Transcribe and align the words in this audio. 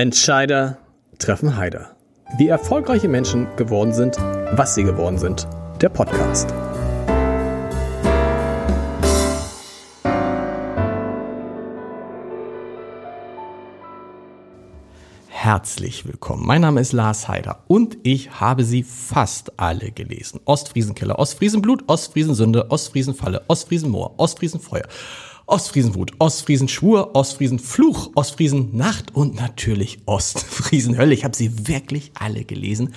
Entscheider 0.00 0.78
treffen 1.18 1.58
Heider. 1.58 1.94
Wie 2.38 2.48
erfolgreiche 2.48 3.06
Menschen 3.06 3.46
geworden 3.56 3.92
sind, 3.92 4.16
was 4.52 4.74
sie 4.74 4.82
geworden 4.82 5.18
sind. 5.18 5.46
Der 5.82 5.90
Podcast. 5.90 6.48
Herzlich 15.28 16.06
willkommen. 16.06 16.46
Mein 16.46 16.62
Name 16.62 16.80
ist 16.80 16.92
Lars 16.92 17.28
Heider 17.28 17.64
und 17.68 17.98
ich 18.02 18.40
habe 18.40 18.64
sie 18.64 18.82
fast 18.82 19.60
alle 19.60 19.90
gelesen. 19.90 20.40
Ostfriesenkiller, 20.46 21.18
Ostfriesenblut, 21.18 21.84
Ostfriesensünde, 21.88 22.70
Ostfriesenfalle, 22.70 23.42
Ostfriesenmoor, 23.48 24.14
Ostfriesenfeuer. 24.16 24.86
Ostfriesenwut, 25.50 26.12
Ostfriesenschwur, 26.18 27.14
Ostfriesenfluch, 27.14 28.12
Ostfriesennacht 28.14 29.14
und 29.14 29.34
natürlich 29.34 29.98
Ostfriesenhölle. 30.06 31.12
Ich 31.12 31.24
habe 31.24 31.36
sie 31.36 31.68
wirklich 31.68 32.12
alle 32.14 32.44
gelesen 32.44 32.94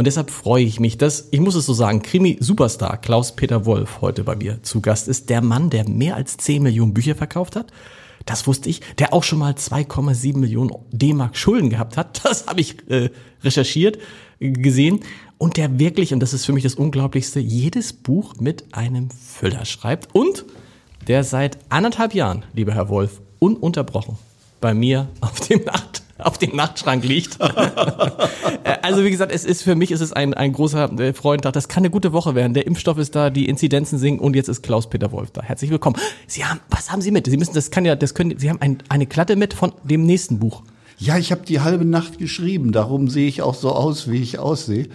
und 0.00 0.06
deshalb 0.06 0.30
freue 0.30 0.64
ich 0.64 0.80
mich, 0.80 0.96
dass, 0.96 1.28
ich 1.30 1.40
muss 1.40 1.54
es 1.54 1.66
so 1.66 1.74
sagen, 1.74 2.00
Krimi-Superstar 2.00 2.96
Klaus-Peter 2.96 3.66
Wolf 3.66 4.00
heute 4.00 4.24
bei 4.24 4.34
mir 4.34 4.62
zu 4.62 4.80
Gast 4.80 5.08
ist. 5.08 5.28
Der 5.28 5.42
Mann, 5.42 5.68
der 5.68 5.86
mehr 5.86 6.16
als 6.16 6.38
10 6.38 6.62
Millionen 6.62 6.94
Bücher 6.94 7.14
verkauft 7.14 7.54
hat. 7.54 7.70
Das 8.24 8.46
wusste 8.46 8.70
ich. 8.70 8.80
Der 8.98 9.12
auch 9.12 9.22
schon 9.22 9.40
mal 9.40 9.52
2,7 9.52 10.38
Millionen 10.38 10.70
D-Mark 10.90 11.36
Schulden 11.36 11.68
gehabt 11.68 11.98
hat. 11.98 12.24
Das 12.24 12.46
habe 12.46 12.62
ich 12.62 12.76
äh, 12.88 13.10
recherchiert, 13.44 13.98
gesehen. 14.38 15.00
Und 15.36 15.58
der 15.58 15.78
wirklich, 15.78 16.14
und 16.14 16.20
das 16.20 16.32
ist 16.32 16.46
für 16.46 16.54
mich 16.54 16.62
das 16.62 16.76
Unglaublichste, 16.76 17.38
jedes 17.38 17.92
Buch 17.92 18.36
mit 18.40 18.72
einem 18.72 19.10
Füller 19.10 19.66
schreibt. 19.66 20.14
Und 20.14 20.46
der 21.06 21.24
seit 21.24 21.58
anderthalb 21.68 22.14
Jahren, 22.14 22.44
lieber 22.52 22.72
Herr 22.72 22.88
Wolf, 22.88 23.20
ununterbrochen 23.38 24.18
bei 24.60 24.74
mir 24.74 25.08
auf 25.20 25.40
dem 25.40 25.64
Nacht 25.64 26.02
auf 26.24 26.38
dem 26.38 26.54
Nachtschrank 26.56 27.04
liegt. 27.04 27.40
also 28.82 29.04
wie 29.04 29.10
gesagt, 29.10 29.32
es 29.32 29.44
ist 29.44 29.62
für 29.62 29.74
mich 29.74 29.90
ist 29.90 30.00
es 30.00 30.12
ein, 30.12 30.34
ein 30.34 30.52
großer 30.52 30.92
äh, 30.98 31.12
Freundtag. 31.12 31.52
Das 31.54 31.68
kann 31.68 31.82
eine 31.82 31.90
gute 31.90 32.12
Woche 32.12 32.34
werden. 32.34 32.54
Der 32.54 32.66
Impfstoff 32.66 32.98
ist 32.98 33.14
da, 33.14 33.30
die 33.30 33.46
Inzidenzen 33.46 33.98
sinken 33.98 34.24
und 34.24 34.36
jetzt 34.36 34.48
ist 34.48 34.62
Klaus-Peter 34.62 35.12
Wolf 35.12 35.30
da. 35.30 35.42
Herzlich 35.42 35.70
willkommen. 35.70 35.96
Sie 36.26 36.44
haben, 36.44 36.60
was 36.70 36.90
haben 36.90 37.02
Sie 37.02 37.10
mit? 37.10 37.26
Sie 37.26 37.36
müssen, 37.36 37.54
das 37.54 37.70
kann 37.70 37.84
ja, 37.84 37.96
das 37.96 38.14
können, 38.14 38.38
Sie 38.38 38.50
haben 38.50 38.60
ein, 38.60 38.82
eine 38.88 39.06
Klatte 39.06 39.36
mit 39.36 39.54
von 39.54 39.72
dem 39.84 40.04
nächsten 40.04 40.38
Buch. 40.38 40.62
Ja, 40.98 41.16
ich 41.16 41.32
habe 41.32 41.42
die 41.46 41.60
halbe 41.60 41.84
Nacht 41.84 42.18
geschrieben. 42.18 42.72
Darum 42.72 43.08
sehe 43.08 43.26
ich 43.26 43.42
auch 43.42 43.54
so 43.54 43.72
aus, 43.72 44.10
wie 44.10 44.20
ich 44.20 44.38
aussehe. 44.38 44.88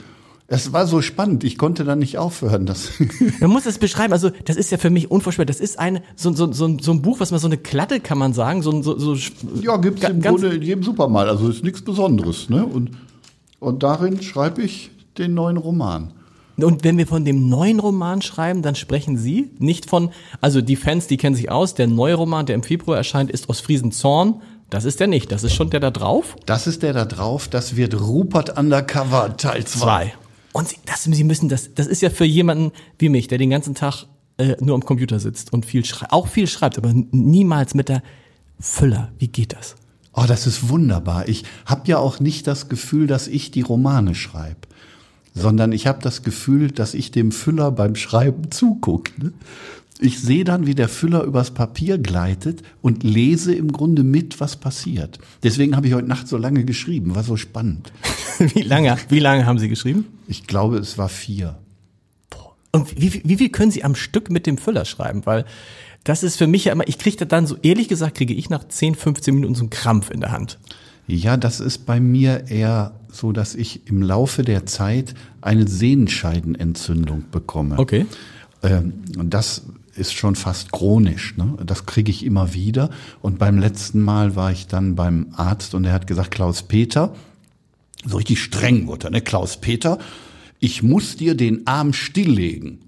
Es 0.48 0.74
war 0.74 0.86
so 0.86 1.02
spannend, 1.02 1.44
ich 1.44 1.58
konnte 1.58 1.84
dann 1.84 2.00
nicht 2.00 2.20
aufhören. 2.20 2.68
Das 2.68 2.92
man 3.40 3.50
muss 3.50 3.66
es 3.66 3.80
beschreiben, 3.80 4.14
also 4.14 4.30
das 4.46 4.58
ist 4.58 4.72
ja 4.72 4.78
für 4.78 4.92
mich 4.92 5.10
unvorstellbar. 5.10 5.48
Das 5.48 5.60
ist 5.60 5.80
ein, 5.80 6.02
so, 6.16 6.34
so, 6.34 6.52
so, 6.52 6.78
so 6.80 6.92
ein 6.92 7.02
Buch, 7.02 7.20
was 7.20 7.32
man 7.32 7.40
so 7.40 7.48
eine 7.48 7.58
Klatte, 7.58 8.00
kann 8.00 8.20
man 8.20 8.34
sagen. 8.34 8.62
So, 8.62 8.84
so, 8.84 8.96
so 8.98 9.16
ja, 9.62 9.78
gibt 9.78 10.04
es 10.04 10.10
im 10.10 10.22
Grunde 10.22 10.50
in 10.50 10.62
jedem 10.62 10.84
Supermarkt, 10.84 11.32
also 11.32 11.50
ist 11.50 11.64
nichts 11.64 11.82
Besonderes. 11.82 12.50
Ne? 12.50 12.64
Und, 12.64 12.92
und 13.60 13.82
darin 13.82 14.22
schreibe 14.22 14.62
ich 14.62 14.92
den 15.18 15.34
neuen 15.34 15.58
Roman. 15.58 16.12
Und 16.58 16.84
wenn 16.84 16.98
wir 16.98 17.08
von 17.08 17.26
dem 17.26 17.50
neuen 17.50 17.80
Roman 17.80 18.22
schreiben, 18.22 18.62
dann 18.62 18.76
sprechen 18.76 19.18
Sie 19.18 19.50
nicht 19.58 19.90
von, 19.90 20.12
also 20.42 20.62
die 20.62 20.76
Fans, 20.76 21.08
die 21.08 21.18
kennen 21.18 21.36
sich 21.36 21.52
aus, 21.52 21.74
der 21.74 21.88
neue 21.88 22.16
Roman, 22.16 22.46
der 22.46 22.56
im 22.56 22.64
Februar 22.64 22.96
erscheint, 22.98 23.30
ist 23.30 23.50
aus 23.50 23.60
Friesenzorn. 23.60 24.42
Das 24.70 24.86
ist 24.86 25.00
der 25.00 25.08
nicht, 25.08 25.32
das 25.32 25.44
ist 25.44 25.54
schon 25.54 25.70
der 25.70 25.80
da 25.80 25.92
drauf? 25.92 26.36
Das 26.46 26.66
ist 26.66 26.82
der 26.82 26.94
da 26.94 27.06
drauf, 27.06 27.48
das 27.48 27.76
wird 27.76 28.00
Rupert 28.00 28.58
Undercover 28.58 29.36
Teil 29.38 29.66
2. 29.66 30.14
Und 30.56 30.70
sie, 30.70 30.78
das, 30.86 31.04
sie 31.04 31.24
müssen 31.26 31.50
das, 31.50 31.74
das 31.76 31.86
ist 31.86 32.02
ja 32.02 32.10
für 32.10 32.24
jemanden 32.24 32.72
wie 32.98 33.10
mich, 33.10 33.28
der 33.28 33.38
den 33.38 33.50
ganzen 33.50 33.76
Tag 33.76 34.06
äh, 34.38 34.56
nur 34.62 34.74
am 34.76 34.86
Computer 34.86 35.20
sitzt 35.20 35.52
und 35.52 35.66
viel 35.66 35.84
schreibt, 35.84 36.14
auch 36.14 36.30
viel 36.30 36.48
schreibt, 36.48 36.78
aber 36.78 36.94
niemals 36.94 37.74
mit 37.74 37.90
der 37.90 38.02
Füller. 38.58 39.12
Wie 39.20 39.28
geht 39.28 39.52
das? 39.52 39.76
Oh, 40.14 40.24
das 40.26 40.48
ist 40.48 40.70
wunderbar. 40.70 41.28
Ich 41.28 41.44
habe 41.66 41.82
ja 41.90 41.98
auch 41.98 42.22
nicht 42.22 42.48
das 42.48 42.70
Gefühl, 42.70 43.06
dass 43.06 43.28
ich 43.28 43.52
die 43.52 43.64
Romane 43.64 44.16
schreibe, 44.16 44.62
sondern 45.34 45.74
ich 45.74 45.88
habe 45.88 46.02
das 46.02 46.24
Gefühl, 46.24 46.72
dass 46.72 46.94
ich 46.94 47.12
dem 47.12 47.34
Füller 47.34 47.70
beim 47.72 47.96
Schreiben 47.96 48.50
zugucke. 48.50 49.12
Ne? 49.22 49.34
Ich 50.00 50.20
sehe 50.20 50.44
dann, 50.44 50.68
wie 50.68 50.76
der 50.76 50.90
Füller 50.90 51.24
übers 51.24 51.52
Papier 51.52 51.98
gleitet 51.98 52.64
und 52.82 53.04
lese 53.04 53.56
im 53.56 53.72
Grunde 53.72 54.04
mit, 54.04 54.42
was 54.42 54.58
passiert. 54.58 55.20
Deswegen 55.42 55.76
habe 55.76 55.88
ich 55.88 55.94
heute 55.94 56.08
Nacht 56.08 56.28
so 56.28 56.38
lange 56.38 56.66
geschrieben, 56.66 57.16
war 57.16 57.24
so 57.24 57.38
spannend. 57.38 57.94
wie 58.40 58.62
lange, 58.62 58.98
wie 59.08 59.20
lange 59.20 59.46
haben 59.46 59.58
Sie 59.58 59.70
geschrieben? 59.70 60.06
Ich 60.28 60.48
glaube, 60.48 60.78
es 60.78 60.98
war 60.98 61.08
vier. 61.08 61.58
Und 62.74 63.00
wie, 63.00 63.22
wie 63.24 63.38
viel 63.38 63.50
können 63.50 63.72
Sie 63.72 63.86
am 63.86 63.96
Stück 63.96 64.30
mit 64.30 64.46
dem 64.46 64.58
Füller 64.58 64.84
schreiben? 64.84 65.26
Weil 65.26 65.46
das 66.04 66.24
ist 66.24 66.36
für 66.36 66.48
mich 66.48 66.66
ja 66.66 66.74
immer, 66.74 66.88
ich 66.88 67.00
kriege 67.00 67.16
da 67.16 67.26
dann 67.26 67.48
so, 67.48 67.56
ehrlich 67.62 67.88
gesagt, 67.88 68.18
kriege 68.18 68.34
ich 68.34 68.50
nach 68.50 68.68
10, 68.68 68.96
15 68.96 69.34
Minuten 69.34 69.56
so 69.56 69.62
einen 69.62 69.70
Krampf 69.70 70.12
in 70.12 70.20
der 70.20 70.32
Hand. 70.34 70.60
Ja, 71.08 71.38
das 71.38 71.62
ist 71.62 71.86
bei 71.86 72.02
mir 72.02 72.50
eher 72.50 73.00
so, 73.12 73.32
dass 73.32 73.56
ich 73.56 73.88
im 73.88 74.02
Laufe 74.02 74.44
der 74.44 74.66
Zeit 74.66 75.14
eine 75.40 75.68
Sehenscheidenentzündung 75.68 77.26
bekomme. 77.32 77.80
Okay. 77.80 78.08
Ähm, 78.62 78.94
das 79.16 79.64
ist 79.96 80.14
schon 80.14 80.36
fast 80.36 80.72
chronisch. 80.72 81.36
Ne? 81.38 81.58
Das 81.66 81.86
kriege 81.86 82.12
ich 82.12 82.26
immer 82.26 82.54
wieder. 82.54 82.90
Und 83.22 83.40
beim 83.40 83.58
letzten 83.58 84.02
Mal 84.02 84.36
war 84.36 84.52
ich 84.52 84.68
dann 84.68 84.96
beim 84.96 85.28
Arzt 85.36 85.74
und 85.74 85.86
er 85.86 85.94
hat 85.94 86.08
gesagt, 86.08 86.32
Klaus 86.32 86.64
Peter, 86.64 87.16
so 88.06 88.18
richtig 88.18 88.42
streng 88.42 88.88
wurde 88.88 89.08
er, 89.08 89.12
ne? 89.12 89.22
Klaus 89.22 89.58
Peter, 89.58 89.98
ich 90.60 90.84
muss 90.84 91.16
dir 91.16 91.36
den 91.36 91.66
Arm 91.68 91.94
stilllegen. 91.94 92.80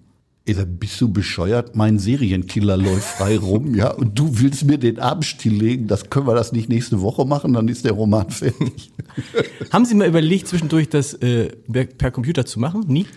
Ich 0.45 0.55
sag, 0.55 0.79
bist 0.79 1.01
du 1.01 1.11
bescheuert? 1.11 1.75
Mein 1.75 1.99
Serienkiller 1.99 2.77
läuft 2.77 3.03
frei 3.03 3.37
rum, 3.37 3.75
ja, 3.75 3.91
und 3.91 4.17
du 4.17 4.39
willst 4.39 4.63
mir 4.63 4.77
den 4.77 4.97
Arm 4.97 5.21
stilllegen? 5.21 5.87
Das 5.87 6.09
können 6.09 6.25
wir 6.25 6.35
das 6.35 6.53
nicht 6.53 6.69
nächste 6.69 7.01
Woche 7.01 7.25
machen, 7.25 7.51
dann 7.51 7.67
ist 7.67 7.83
der 7.83 7.91
Roman 7.91 8.29
fertig. 8.29 8.91
Haben 9.71 9.83
Sie 9.83 9.95
mal 9.95 10.07
überlegt, 10.07 10.47
zwischendurch 10.47 10.87
das 10.87 11.15
äh, 11.15 11.49
per 11.97 12.11
Computer 12.11 12.45
zu 12.45 12.61
machen? 12.61 12.85
Nie? 12.87 13.07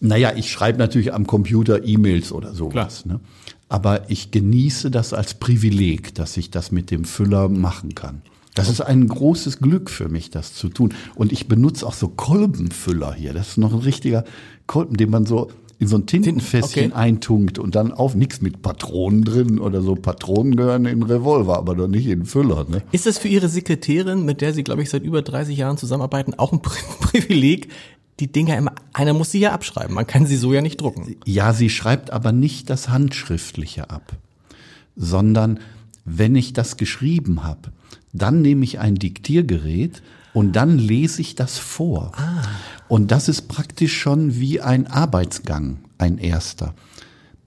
Naja, 0.00 0.32
ich 0.34 0.50
schreibe 0.50 0.78
natürlich 0.78 1.12
am 1.12 1.26
Computer 1.26 1.84
E-Mails 1.84 2.32
oder 2.32 2.54
sowas. 2.54 3.04
Ne? 3.04 3.20
Aber 3.68 4.10
ich 4.10 4.30
genieße 4.30 4.90
das 4.90 5.12
als 5.12 5.34
Privileg, 5.34 6.14
dass 6.14 6.36
ich 6.36 6.50
das 6.50 6.72
mit 6.72 6.90
dem 6.90 7.04
Füller 7.04 7.48
machen 7.48 7.94
kann. 7.94 8.22
Das 8.54 8.68
ist 8.68 8.80
ein 8.80 9.06
großes 9.06 9.60
Glück 9.60 9.90
für 9.90 10.08
mich, 10.08 10.30
das 10.30 10.54
zu 10.54 10.68
tun. 10.70 10.94
Und 11.14 11.32
ich 11.32 11.46
benutze 11.46 11.86
auch 11.86 11.94
so 11.94 12.08
Kolbenfüller 12.08 13.14
hier. 13.14 13.32
Das 13.32 13.50
ist 13.50 13.58
noch 13.58 13.72
ein 13.72 13.80
richtiger 13.80 14.24
Kolben, 14.66 14.96
den 14.96 15.10
man 15.10 15.24
so 15.24 15.50
in 15.78 15.88
so 15.88 15.96
ein 15.96 16.04
Tintenfässchen 16.04 16.92
okay. 16.92 16.94
eintunkt 16.94 17.58
und 17.58 17.74
dann 17.74 17.92
auf 17.92 18.14
nichts 18.14 18.42
mit 18.42 18.60
Patronen 18.60 19.24
drin 19.24 19.58
oder 19.58 19.80
so. 19.80 19.94
Patronen 19.94 20.54
gehören 20.54 20.84
in 20.84 21.02
Revolver, 21.02 21.56
aber 21.56 21.74
doch 21.74 21.88
nicht 21.88 22.06
in 22.06 22.26
Füller. 22.26 22.66
Ne? 22.68 22.82
Ist 22.92 23.06
das 23.06 23.16
für 23.16 23.28
Ihre 23.28 23.48
Sekretärin, 23.48 24.26
mit 24.26 24.42
der 24.42 24.52
Sie, 24.52 24.62
glaube 24.62 24.82
ich, 24.82 24.90
seit 24.90 25.04
über 25.04 25.22
30 25.22 25.56
Jahren 25.56 25.78
zusammenarbeiten, 25.78 26.34
auch 26.34 26.52
ein 26.52 26.60
Privileg, 27.00 27.68
die 28.20 28.30
Dinger 28.30 28.56
immer, 28.56 28.72
einer 28.92 29.14
muss 29.14 29.30
sie 29.30 29.40
ja 29.40 29.52
abschreiben. 29.52 29.94
Man 29.94 30.06
kann 30.06 30.26
sie 30.26 30.36
so 30.36 30.52
ja 30.52 30.60
nicht 30.60 30.80
drucken. 30.80 31.16
Ja, 31.24 31.52
sie 31.52 31.70
schreibt 31.70 32.10
aber 32.10 32.32
nicht 32.32 32.70
das 32.70 32.88
Handschriftliche 32.88 33.90
ab, 33.90 34.12
sondern 34.96 35.60
wenn 36.04 36.36
ich 36.36 36.52
das 36.52 36.76
geschrieben 36.76 37.44
habe, 37.44 37.72
dann 38.12 38.42
nehme 38.42 38.64
ich 38.64 38.78
ein 38.78 38.96
Diktiergerät 38.96 40.02
und 40.32 40.54
dann 40.54 40.78
lese 40.78 41.20
ich 41.20 41.34
das 41.34 41.58
vor. 41.58 42.12
Ah. 42.16 42.42
Und 42.88 43.10
das 43.10 43.28
ist 43.28 43.48
praktisch 43.48 43.98
schon 43.98 44.38
wie 44.38 44.60
ein 44.60 44.86
Arbeitsgang, 44.86 45.78
ein 45.98 46.18
erster. 46.18 46.74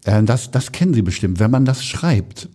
Äh, 0.06 0.24
das, 0.24 0.52
das 0.52 0.72
kennen 0.72 0.94
Sie 0.94 1.02
bestimmt. 1.02 1.40
Wenn 1.40 1.52
man 1.52 1.66
das 1.66 1.84
schreibt, 1.84 2.50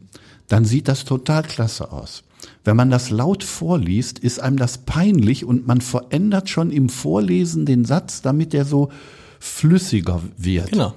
dann 0.48 0.64
sieht 0.64 0.88
das 0.88 1.04
total 1.04 1.42
klasse 1.42 1.92
aus. 1.92 2.24
Wenn 2.68 2.76
man 2.76 2.90
das 2.90 3.08
laut 3.08 3.44
vorliest, 3.44 4.18
ist 4.18 4.40
einem 4.40 4.58
das 4.58 4.76
peinlich 4.76 5.46
und 5.46 5.66
man 5.66 5.80
verändert 5.80 6.50
schon 6.50 6.70
im 6.70 6.90
Vorlesen 6.90 7.64
den 7.64 7.86
Satz, 7.86 8.20
damit 8.20 8.52
er 8.52 8.66
so 8.66 8.90
flüssiger 9.40 10.20
wird. 10.36 10.72
Genau. 10.72 10.92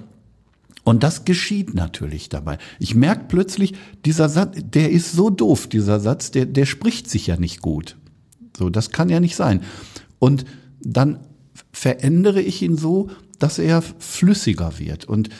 Und 0.84 1.02
das 1.02 1.24
geschieht 1.24 1.72
natürlich 1.72 2.28
dabei. 2.28 2.58
Ich 2.78 2.94
merke 2.94 3.24
plötzlich, 3.26 3.72
dieser 4.04 4.28
Satz, 4.28 4.58
der 4.62 4.90
ist 4.90 5.12
so 5.12 5.30
doof, 5.30 5.66
dieser 5.66 5.98
Satz, 5.98 6.30
der, 6.30 6.44
der 6.44 6.66
spricht 6.66 7.08
sich 7.08 7.28
ja 7.28 7.38
nicht 7.38 7.62
gut. 7.62 7.96
So, 8.54 8.68
das 8.68 8.90
kann 8.90 9.08
ja 9.08 9.18
nicht 9.18 9.36
sein. 9.36 9.62
Und 10.18 10.44
dann 10.78 11.20
verändere 11.72 12.42
ich 12.42 12.60
ihn 12.60 12.76
so, 12.76 13.08
dass 13.38 13.58
er 13.58 13.80
flüssiger 13.80 14.78
wird. 14.78 15.06
Und 15.06 15.30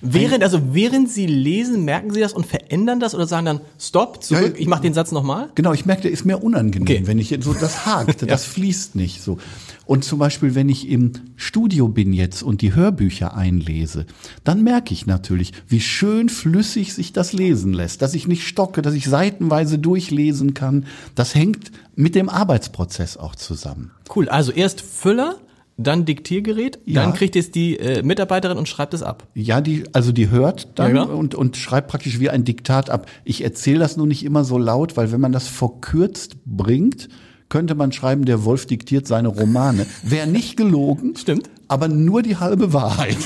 Während, 0.00 0.42
also 0.42 0.60
während 0.72 1.10
Sie 1.10 1.26
lesen, 1.26 1.84
merken 1.84 2.12
Sie 2.12 2.20
das 2.20 2.32
und 2.32 2.46
verändern 2.46 3.00
das 3.00 3.14
oder 3.14 3.26
sagen 3.26 3.46
dann, 3.46 3.60
stopp, 3.78 4.22
zurück, 4.22 4.54
ja, 4.54 4.60
ich 4.60 4.66
mache 4.66 4.82
den 4.82 4.94
Satz 4.94 5.12
nochmal? 5.12 5.50
Genau, 5.54 5.72
ich 5.72 5.84
merke, 5.84 6.02
der 6.02 6.10
ist 6.10 6.24
mir 6.24 6.42
unangenehm, 6.42 6.82
okay. 6.82 7.02
wenn 7.06 7.18
ich 7.18 7.36
so, 7.40 7.52
das 7.52 7.86
hakt, 7.86 8.20
ja. 8.22 8.28
das 8.28 8.44
fließt 8.44 8.96
nicht 8.96 9.22
so. 9.22 9.38
Und 9.84 10.04
zum 10.04 10.18
Beispiel, 10.18 10.54
wenn 10.54 10.68
ich 10.68 10.88
im 10.88 11.12
Studio 11.36 11.88
bin 11.88 12.12
jetzt 12.12 12.42
und 12.42 12.62
die 12.62 12.74
Hörbücher 12.74 13.36
einlese, 13.36 14.06
dann 14.44 14.62
merke 14.62 14.94
ich 14.94 15.06
natürlich, 15.06 15.52
wie 15.66 15.80
schön 15.80 16.28
flüssig 16.28 16.94
sich 16.94 17.12
das 17.12 17.32
lesen 17.32 17.72
lässt, 17.72 18.00
dass 18.00 18.14
ich 18.14 18.28
nicht 18.28 18.46
stocke, 18.46 18.82
dass 18.82 18.94
ich 18.94 19.06
seitenweise 19.06 19.78
durchlesen 19.78 20.54
kann. 20.54 20.86
Das 21.14 21.34
hängt 21.34 21.72
mit 21.96 22.14
dem 22.14 22.28
Arbeitsprozess 22.28 23.16
auch 23.16 23.34
zusammen. 23.34 23.90
Cool, 24.14 24.28
also 24.28 24.52
erst 24.52 24.80
Füller, 24.80 25.36
dann 25.82 26.04
Diktiergerät, 26.04 26.78
ja. 26.84 27.02
dann 27.02 27.14
kriegt 27.14 27.36
es 27.36 27.50
die 27.50 27.78
äh, 27.78 28.02
Mitarbeiterin 28.02 28.58
und 28.58 28.68
schreibt 28.68 28.94
es 28.94 29.02
ab. 29.02 29.26
Ja, 29.34 29.60
die, 29.60 29.84
also 29.92 30.12
die 30.12 30.30
hört 30.30 30.68
dann 30.78 30.94
ja, 30.94 31.02
und, 31.02 31.34
und 31.34 31.56
schreibt 31.56 31.88
praktisch 31.88 32.20
wie 32.20 32.30
ein 32.30 32.44
Diktat 32.44 32.90
ab. 32.90 33.06
Ich 33.24 33.42
erzähle 33.42 33.80
das 33.80 33.96
nur 33.96 34.06
nicht 34.06 34.24
immer 34.24 34.44
so 34.44 34.58
laut, 34.58 34.96
weil 34.96 35.12
wenn 35.12 35.20
man 35.20 35.32
das 35.32 35.48
verkürzt 35.48 36.36
bringt, 36.44 37.08
könnte 37.48 37.74
man 37.74 37.92
schreiben, 37.92 38.24
der 38.24 38.44
Wolf 38.44 38.66
diktiert 38.66 39.06
seine 39.06 39.28
Romane. 39.28 39.86
Wäre 40.02 40.26
nicht 40.26 40.56
gelogen. 40.56 41.16
Stimmt. 41.16 41.50
Aber 41.68 41.88
nur 41.88 42.22
die 42.22 42.36
halbe 42.36 42.72
Wahrheit. 42.72 43.16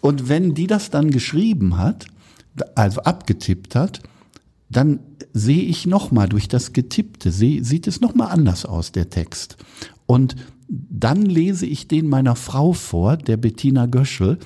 Und 0.00 0.28
wenn 0.28 0.54
die 0.54 0.66
das 0.66 0.90
dann 0.90 1.10
geschrieben 1.10 1.78
hat, 1.78 2.06
also 2.74 3.00
abgetippt 3.02 3.74
hat, 3.74 4.02
dann 4.68 5.00
sehe 5.32 5.62
ich 5.62 5.86
nochmal 5.86 6.28
durch 6.28 6.48
das 6.48 6.72
Getippte, 6.72 7.30
seh, 7.30 7.62
sieht 7.62 7.86
es 7.86 8.00
nochmal 8.00 8.28
anders 8.28 8.66
aus, 8.66 8.92
der 8.92 9.10
Text. 9.10 9.56
Und 10.06 10.36
dann 10.68 11.22
lese 11.22 11.66
ich 11.66 11.88
den 11.88 12.08
meiner 12.08 12.36
Frau 12.36 12.72
vor, 12.72 13.16
der 13.16 13.36
Bettina 13.36 13.86
Göschel. 13.86 14.38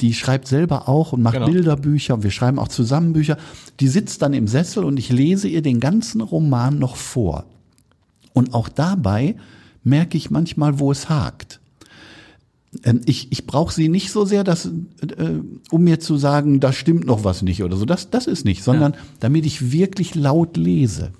Die 0.00 0.14
schreibt 0.14 0.48
selber 0.48 0.88
auch 0.88 1.12
und 1.12 1.20
macht 1.22 1.34
Genau. 1.34 1.46
Bilderbücher. 1.46 2.22
Wir 2.22 2.30
schreiben 2.30 2.58
auch 2.58 2.68
zusammen 2.68 3.12
Bücher. 3.12 3.36
Die 3.80 3.88
sitzt 3.88 4.22
dann 4.22 4.32
im 4.32 4.48
Sessel 4.48 4.84
und 4.84 4.98
ich 4.98 5.10
lese 5.10 5.48
ihr 5.48 5.60
den 5.60 5.78
ganzen 5.80 6.22
Roman 6.22 6.78
noch 6.78 6.96
vor. 6.96 7.44
Und 8.32 8.54
auch 8.54 8.68
dabei 8.70 9.36
merke 9.84 10.16
ich 10.16 10.30
manchmal, 10.30 10.78
wo 10.78 10.90
es 10.90 11.10
hakt. 11.10 11.60
Ähm, 12.84 13.02
Ich, 13.04 13.30
ich 13.30 13.46
brauche 13.46 13.74
sie 13.74 13.90
nicht 13.90 14.10
so 14.10 14.24
sehr, 14.24 14.44
dass, 14.44 14.66
äh, 14.66 14.70
um 15.70 15.84
mir 15.84 16.00
zu 16.00 16.16
sagen, 16.16 16.60
da 16.60 16.72
stimmt 16.72 17.04
noch 17.04 17.24
was 17.24 17.42
nicht 17.42 17.62
oder 17.62 17.76
so. 17.76 17.84
Das, 17.84 18.08
das 18.08 18.26
ist 18.26 18.46
nicht, 18.46 18.62
sondern 18.62 18.94
damit 19.18 19.44
ich 19.44 19.72
wirklich 19.72 20.14
laut 20.14 20.56
lese. 20.56 21.10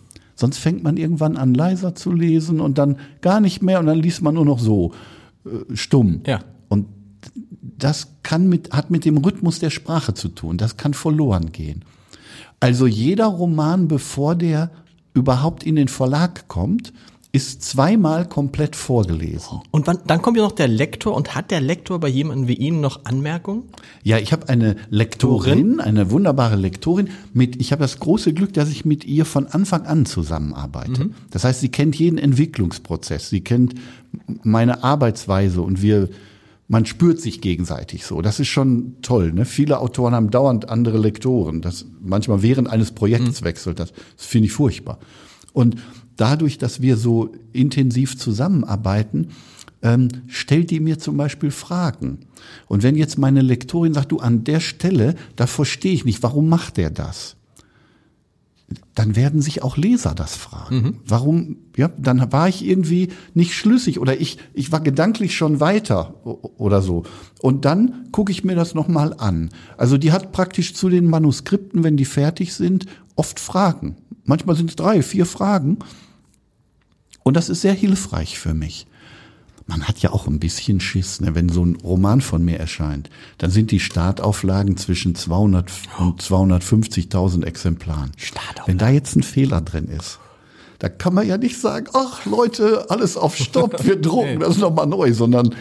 Sonst 0.41 0.57
fängt 0.57 0.83
man 0.83 0.97
irgendwann 0.97 1.37
an, 1.37 1.53
leiser 1.53 1.95
zu 1.95 2.11
lesen 2.11 2.61
und 2.61 2.79
dann 2.79 2.97
gar 3.21 3.41
nicht 3.41 3.63
mehr 3.63 3.79
und 3.79 3.85
dann 3.85 3.99
liest 3.99 4.23
man 4.23 4.37
nur 4.37 4.47
noch 4.47 4.59
so 4.59 4.93
äh, 5.45 5.77
stumm. 5.77 6.23
Ja. 6.27 6.41
Und 6.71 6.87
das 7.61 8.15
kann 8.23 8.49
mit, 8.49 8.73
hat 8.73 8.91
mit 8.91 9.05
dem 9.05 9.19
Rhythmus 9.19 9.59
der 9.59 9.69
Sprache 9.69 10.15
zu 10.15 10.29
tun. 10.29 10.57
Das 10.57 10.79
kann 10.79 10.95
verloren 10.95 11.53
gehen. 11.53 11.85
Also 12.59 12.87
jeder 12.87 13.27
Roman, 13.27 13.87
bevor 13.87 14.35
der 14.35 14.71
überhaupt 15.13 15.63
in 15.63 15.77
den 15.77 15.89
Verlag 15.89 16.49
kommt, 16.49 16.95
ist 17.33 17.63
zweimal 17.63 18.29
komplett 18.29 18.75
vorgelesen. 18.75 19.61
Und 19.71 19.87
wann, 19.87 20.01
dann 20.07 20.21
kommt 20.21 20.37
ja 20.37 20.43
noch 20.43 20.53
der 20.53 20.67
Lektor 20.67 21.15
und 21.15 21.37
hat 21.37 21.53
der 21.53 21.61
Lektor 21.61 22.01
bei 22.01 22.09
jemandem 22.09 22.49
wie 22.49 22.55
Ihnen 22.55 22.81
noch 22.81 23.05
Anmerkungen? 23.05 23.65
Ja, 24.03 24.19
ich 24.19 24.33
habe 24.33 24.49
eine 24.49 24.75
Lektorin, 24.91 25.79
eine 25.79 26.11
wunderbare 26.11 26.57
Lektorin. 26.57 27.11
Mit, 27.33 27.61
ich 27.61 27.71
habe 27.71 27.83
das 27.83 28.01
große 28.01 28.35
Glück, 28.35 28.53
dass 28.55 28.69
ich 28.69 28.85
mit 28.85 29.05
ihr 29.05 29.25
von 29.25 29.47
Anfang 29.47 29.87
an 29.87 30.07
zusammenarbeite. 30.07 31.11
Das 31.31 31.45
heißt, 31.45 31.61
sie 31.61 31.69
kennt 31.69 31.95
jeden 31.97 32.19
Entwicklungsprozess, 32.19 33.31
sie 33.31 33.43
kennt 33.43 33.75
meine 34.43 34.83
Arbeitsweise 34.83 35.63
und 35.63 35.83
wir, 35.83 36.09
man 36.67 36.85
spürt 36.85 37.21
sich 37.21 37.41
gegenseitig 37.41 38.07
so. 38.07 38.23
Das 38.23 38.41
ist 38.41 38.49
schon 38.49 38.97
toll. 39.03 39.33
Ne? 39.33 39.45
Viele 39.45 39.79
Autoren 39.79 40.15
haben 40.15 40.31
dauernd 40.31 40.69
andere 40.69 40.99
Lektoren. 40.99 41.61
Das 41.61 41.87
manchmal 42.01 42.43
während 42.43 42.69
eines 42.69 42.91
Projekts 42.91 43.43
wechselt. 43.43 43.79
Das, 43.79 43.93
das 44.17 44.27
finde 44.27 44.47
ich 44.47 44.53
furchtbar. 44.53 44.99
Und 45.53 45.77
dadurch, 46.21 46.59
dass 46.59 46.83
wir 46.83 46.97
so 46.97 47.33
intensiv 47.53 48.19
zusammenarbeiten, 48.19 49.29
ähm, 49.83 50.09
stellt 50.27 50.71
die 50.71 50.81
mir 50.81 50.99
zum 50.99 51.17
Beispiel 51.17 51.51
Fragen. 51.51 52.19
Und 52.69 52.83
wenn 52.83 52.97
jetzt 52.97 53.19
meine 53.19 53.41
Lektorin 53.41 53.95
sagt, 53.95 54.13
du 54.13 54.19
an 54.19 54.45
der 54.45 54.61
Stelle, 54.61 55.15
da 55.37 55.47
verstehe 55.47 55.93
ich 55.93 56.05
nicht, 56.05 56.23
warum 56.23 56.49
macht 56.49 56.77
der 56.77 56.91
das? 56.91 57.37
Dann 58.95 59.17
werden 59.17 59.41
sich 59.41 59.63
auch 59.63 59.77
Leser 59.77 60.15
das 60.15 60.37
fragen. 60.37 61.01
Warum, 61.07 61.57
ja, 61.77 61.91
dann 61.99 62.31
war 62.31 62.49
ich 62.49 62.65
irgendwie 62.65 63.09
nicht 63.35 63.55
schlüssig 63.55 63.99
oder 63.99 64.21
ich, 64.21 64.39
ich 64.55 64.71
war 64.71 64.81
gedanklich 64.81 65.35
schon 65.35 65.59
weiter 65.59 66.15
oder 66.25 66.83
so. 66.83 67.05
Und 67.41 67.65
dann 67.65 68.07
gucke 68.13 68.31
ich 68.31 68.45
mir 68.45 68.55
das 68.55 68.75
nochmal 68.75 69.15
an. 69.17 69.51
Also 69.77 69.97
die 69.97 70.13
hat 70.13 70.31
praktisch 70.31 70.75
zu 70.75 70.89
den 70.89 71.07
Manuskripten, 71.07 71.83
wenn 71.83 71.97
die 71.97 72.05
fertig 72.05 72.53
sind, 72.53 72.87
oft 73.17 73.41
Fragen. 73.41 73.97
Manchmal 74.25 74.55
sind 74.55 74.71
es 74.71 74.77
drei, 74.77 75.03
vier 75.03 75.27
Fragen. 75.27 75.79
Und 77.23 77.37
das 77.37 77.49
ist 77.49 77.61
sehr 77.61 77.75
hilfreich 77.75 78.39
für 78.39 78.55
mich. 78.55 78.87
Man 79.67 79.87
hat 79.87 80.01
ja 80.01 80.13
auch 80.13 80.27
ein 80.27 80.41
bisschen 80.41 80.81
Schiss, 80.81 81.21
ne? 81.21 81.35
wenn 81.37 81.49
so 81.49 81.65
ein 81.65 81.77
Roman 81.77 82.21
von 82.21 82.45
mir 82.45 82.59
erscheint. 82.59 83.09
Dann 83.39 83.51
sind 83.51 83.71
die 83.71 83.79
Startauflagen 83.79 84.77
zwischen 84.77 85.15
200 85.15 85.71
und 85.99 86.21
250.000 86.21 87.45
Exemplaren. 87.45 88.11
Startauflagen. 88.17 88.67
Wenn 88.67 88.79
da 88.79 88.89
jetzt 88.91 89.15
ein 89.15 89.23
Fehler 89.23 89.61
drin 89.61 89.87
ist, 89.87 90.19
da 90.81 90.89
kann 90.89 91.15
man 91.15 91.27
ja 91.29 91.39
nicht 91.39 91.61
sagen, 91.61 91.87
ach 91.93 92.25
Leute, 92.25 92.91
alles 92.91 93.17
auf 93.17 93.37
Stopp, 93.37 93.85
wir 93.85 93.95
drucken 94.01 94.41
das 94.41 94.57
nochmal 94.57 94.87
neu, 94.87 95.13
sondern 95.13 95.55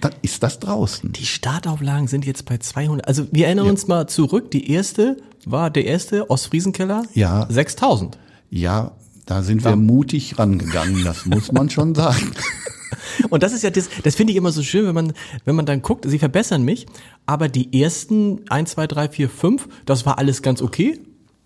dann 0.00 0.12
ist 0.22 0.42
das 0.42 0.60
draußen. 0.60 1.12
Die 1.12 1.24
Startauflagen 1.24 2.08
sind 2.08 2.26
jetzt 2.26 2.44
bei 2.44 2.58
200. 2.58 3.08
Also 3.08 3.26
wir 3.32 3.46
erinnern 3.46 3.68
uns 3.68 3.88
mal 3.88 4.06
zurück. 4.06 4.50
Die 4.50 4.70
erste 4.70 5.16
war 5.46 5.70
der 5.70 5.86
erste 5.86 6.30
Ostfriesenkeller. 6.30 7.04
Ja. 7.14 7.46
6000. 7.48 8.18
Ja, 8.50 8.92
da 9.26 9.42
sind 9.42 9.64
wir 9.64 9.76
mutig 9.76 10.38
rangegangen, 10.38 11.04
das 11.04 11.26
muss 11.26 11.52
man 11.52 11.70
schon 11.70 11.94
sagen. 11.94 12.32
Und 13.30 13.42
das 13.42 13.52
ist 13.52 13.62
ja 13.62 13.70
das, 13.70 13.88
das 14.02 14.14
finde 14.14 14.32
ich 14.32 14.36
immer 14.36 14.52
so 14.52 14.62
schön, 14.62 14.86
wenn 14.86 14.94
man, 14.94 15.12
wenn 15.44 15.54
man 15.54 15.66
dann 15.66 15.82
guckt, 15.82 16.04
sie 16.08 16.18
verbessern 16.18 16.62
mich, 16.62 16.86
aber 17.26 17.48
die 17.48 17.80
ersten 17.80 18.40
1, 18.48 18.72
2, 18.72 18.86
3, 18.86 19.08
4, 19.08 19.28
5, 19.28 19.68
das 19.86 20.06
war 20.06 20.18
alles 20.18 20.42
ganz 20.42 20.62
okay. 20.62 20.98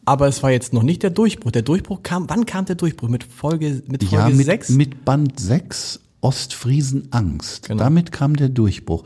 Aber 0.05 0.27
es 0.27 0.43
war 0.43 0.51
jetzt 0.51 0.73
noch 0.73 0.83
nicht 0.83 1.03
der 1.03 1.11
Durchbruch. 1.11 1.51
Der 1.51 1.61
Durchbruch 1.61 2.03
kam, 2.03 2.31
wann 2.31 2.47
kam 2.47 2.65
der 2.65 2.77
Durchbruch? 2.77 3.11
Mit 3.11 3.25
Folge, 3.25 3.83
mit 3.89 4.05
Folge 4.05 4.31
Ja, 4.31 4.35
mit, 4.35 4.47
6? 4.47 4.71
mit 4.71 5.05
Band 5.05 5.39
6 5.39 6.01
Ostfriesen 6.23 7.09
Angst. 7.13 7.69
Genau. 7.69 7.85
Damit 7.85 8.11
kam 8.11 8.35
der 8.35 8.49
Durchbruch. 8.49 9.05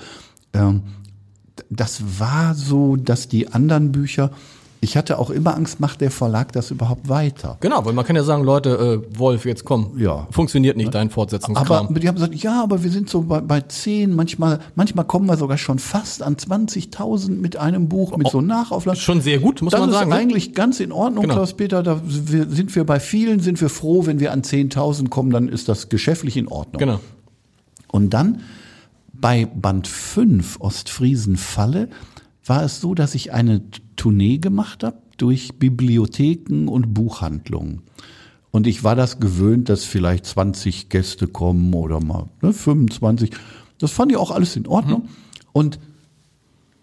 Ähm, 0.52 0.82
das 1.70 2.20
war 2.20 2.54
so, 2.54 2.96
dass 2.96 3.28
die 3.28 3.48
anderen 3.48 3.92
Bücher, 3.92 4.30
ich 4.84 4.96
hatte 4.96 5.20
auch 5.20 5.31
immer 5.31 5.55
Angst, 5.55 5.79
macht 5.79 6.00
der 6.00 6.11
Verlag 6.11 6.50
das 6.52 6.73
überhaupt 6.73 7.08
weiter? 7.08 7.56
Genau, 7.61 7.84
weil 7.84 7.93
man 7.93 8.05
kann 8.05 8.17
ja 8.17 8.25
sagen, 8.25 8.43
Leute, 8.43 9.02
äh, 9.11 9.17
Wolf, 9.19 9.44
jetzt 9.44 9.64
komm. 9.64 9.93
Ja. 9.96 10.26
Funktioniert 10.32 10.76
nicht 10.76 10.93
dein 10.93 11.08
Fortsetzungskram. 11.08 11.87
Aber 11.87 12.00
die 12.00 12.08
haben 12.08 12.17
gesagt, 12.17 12.34
ja, 12.34 12.64
aber 12.64 12.82
wir 12.82 12.90
sind 12.90 13.08
so 13.08 13.23
bei, 13.23 13.40
bei 13.40 13.61
10, 13.61 14.12
manchmal, 14.12 14.58
manchmal 14.75 15.05
kommen 15.05 15.26
wir 15.26 15.37
sogar 15.37 15.56
schon 15.56 15.79
fast 15.79 16.20
an 16.25 16.34
20.000 16.34 17.31
mit 17.31 17.56
einem 17.56 17.88
Buch, 17.88 18.17
mit 18.17 18.29
so 18.29 18.40
Nachauflagen. 18.40 19.00
Schon 19.00 19.20
sehr 19.20 19.38
gut, 19.38 19.62
muss 19.62 19.70
das 19.70 19.79
man 19.81 19.90
ist 19.90 19.94
sagen. 19.94 20.11
ne? 20.11 20.17
eigentlich 20.17 20.52
ganz 20.52 20.81
in 20.81 20.90
Ordnung, 20.90 21.23
Genau. 21.23 21.34
Klaus-Peter. 21.34 21.84
Da 21.84 22.00
sind 22.05 22.75
wir 22.75 22.82
bei 22.82 22.99
vielen, 22.99 23.38
sind 23.38 23.61
wir 23.61 23.69
froh, 23.69 24.06
wenn 24.06 24.19
wir 24.19 24.32
an 24.32 24.43
10.000 24.43 25.11
kommen, 25.11 25.31
dann 25.31 25.49
ist 25.49 25.69
das 25.69 25.90
geschäftlich 25.90 26.37
in 26.37 26.49
Ordnung. 26.49 26.81
Genau. 26.81 26.99
Und 27.93 28.11
dann 28.11 28.40
bei 29.12 29.46
Band 29.46 29.87
5 29.87 30.61
Ostfriesen 30.61 31.37
Falle 31.37 31.88
war 32.44 32.62
es 32.62 32.80
so, 32.80 32.94
dass 32.94 33.14
ich 33.14 33.32
eine 33.32 33.62
Tournee 33.96 34.38
gemacht 34.38 34.82
habe 34.84 34.98
durch 35.16 35.58
Bibliotheken 35.58 36.68
und 36.68 36.94
Buchhandlungen. 36.94 37.82
Und 38.50 38.66
ich 38.66 38.84
war 38.84 38.96
das 38.96 39.18
gewöhnt, 39.20 39.68
dass 39.68 39.84
vielleicht 39.84 40.26
20 40.26 40.88
Gäste 40.88 41.26
kommen 41.26 41.72
oder 41.74 42.00
mal 42.00 42.28
ne, 42.43 42.52
25. 42.52 43.31
Das 43.78 43.93
fand 43.93 44.12
ich 44.12 44.19
auch 44.19 44.31
alles 44.31 44.56
in 44.56 44.67
Ordnung. 44.67 45.08
Und 45.52 45.78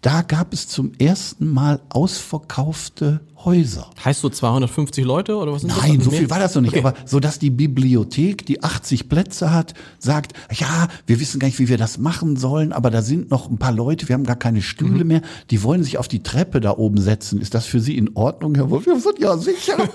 da 0.00 0.22
gab 0.22 0.52
es 0.52 0.66
zum 0.66 0.92
ersten 0.98 1.46
Mal 1.52 1.80
ausverkaufte 1.90 3.20
Häuser. 3.44 3.88
Heißt 4.04 4.20
so 4.20 4.28
250 4.28 5.04
Leute 5.04 5.36
oder 5.36 5.52
was 5.52 5.62
sind 5.62 5.70
das? 5.72 5.80
Nein, 5.82 6.00
so 6.00 6.10
Nee. 6.10 6.18
viel 6.18 6.30
war 6.30 6.38
das 6.38 6.54
noch 6.54 6.62
nicht. 6.62 6.72
Okay. 6.76 6.80
Aber 6.86 6.94
so, 7.06 7.20
dass 7.20 7.38
die 7.38 7.50
Bibliothek, 7.50 8.44
die 8.44 8.62
80 8.62 9.08
Plätze 9.08 9.52
hat, 9.52 9.74
sagt, 9.98 10.34
ja, 10.52 10.88
wir 11.06 11.20
wissen 11.20 11.38
gar 11.40 11.46
nicht, 11.48 11.58
wie 11.58 11.68
wir 11.68 11.78
das 11.78 11.98
machen 11.98 12.36
sollen, 12.36 12.72
aber 12.72 12.90
da 12.90 13.02
sind 13.02 13.30
noch 13.30 13.48
ein 13.50 13.58
paar 13.58 13.72
Leute, 13.72 14.08
wir 14.08 14.14
haben 14.14 14.24
gar 14.24 14.36
keine 14.36 14.58
Mhm. 14.58 14.62
Stühle 14.62 15.04
mehr, 15.04 15.22
die 15.50 15.62
wollen 15.62 15.82
sich 15.82 15.96
auf 15.98 16.06
die 16.08 16.22
Treppe 16.22 16.60
da 16.60 16.72
oben 16.76 17.00
setzen. 17.00 17.40
Ist 17.40 17.54
das 17.54 17.66
für 17.66 17.80
Sie 17.80 17.96
in 17.96 18.14
Ordnung, 18.14 18.54
Herr 18.56 18.68
Wolf? 18.70 18.86
Ja, 19.18 19.36
sicher. 19.38 19.76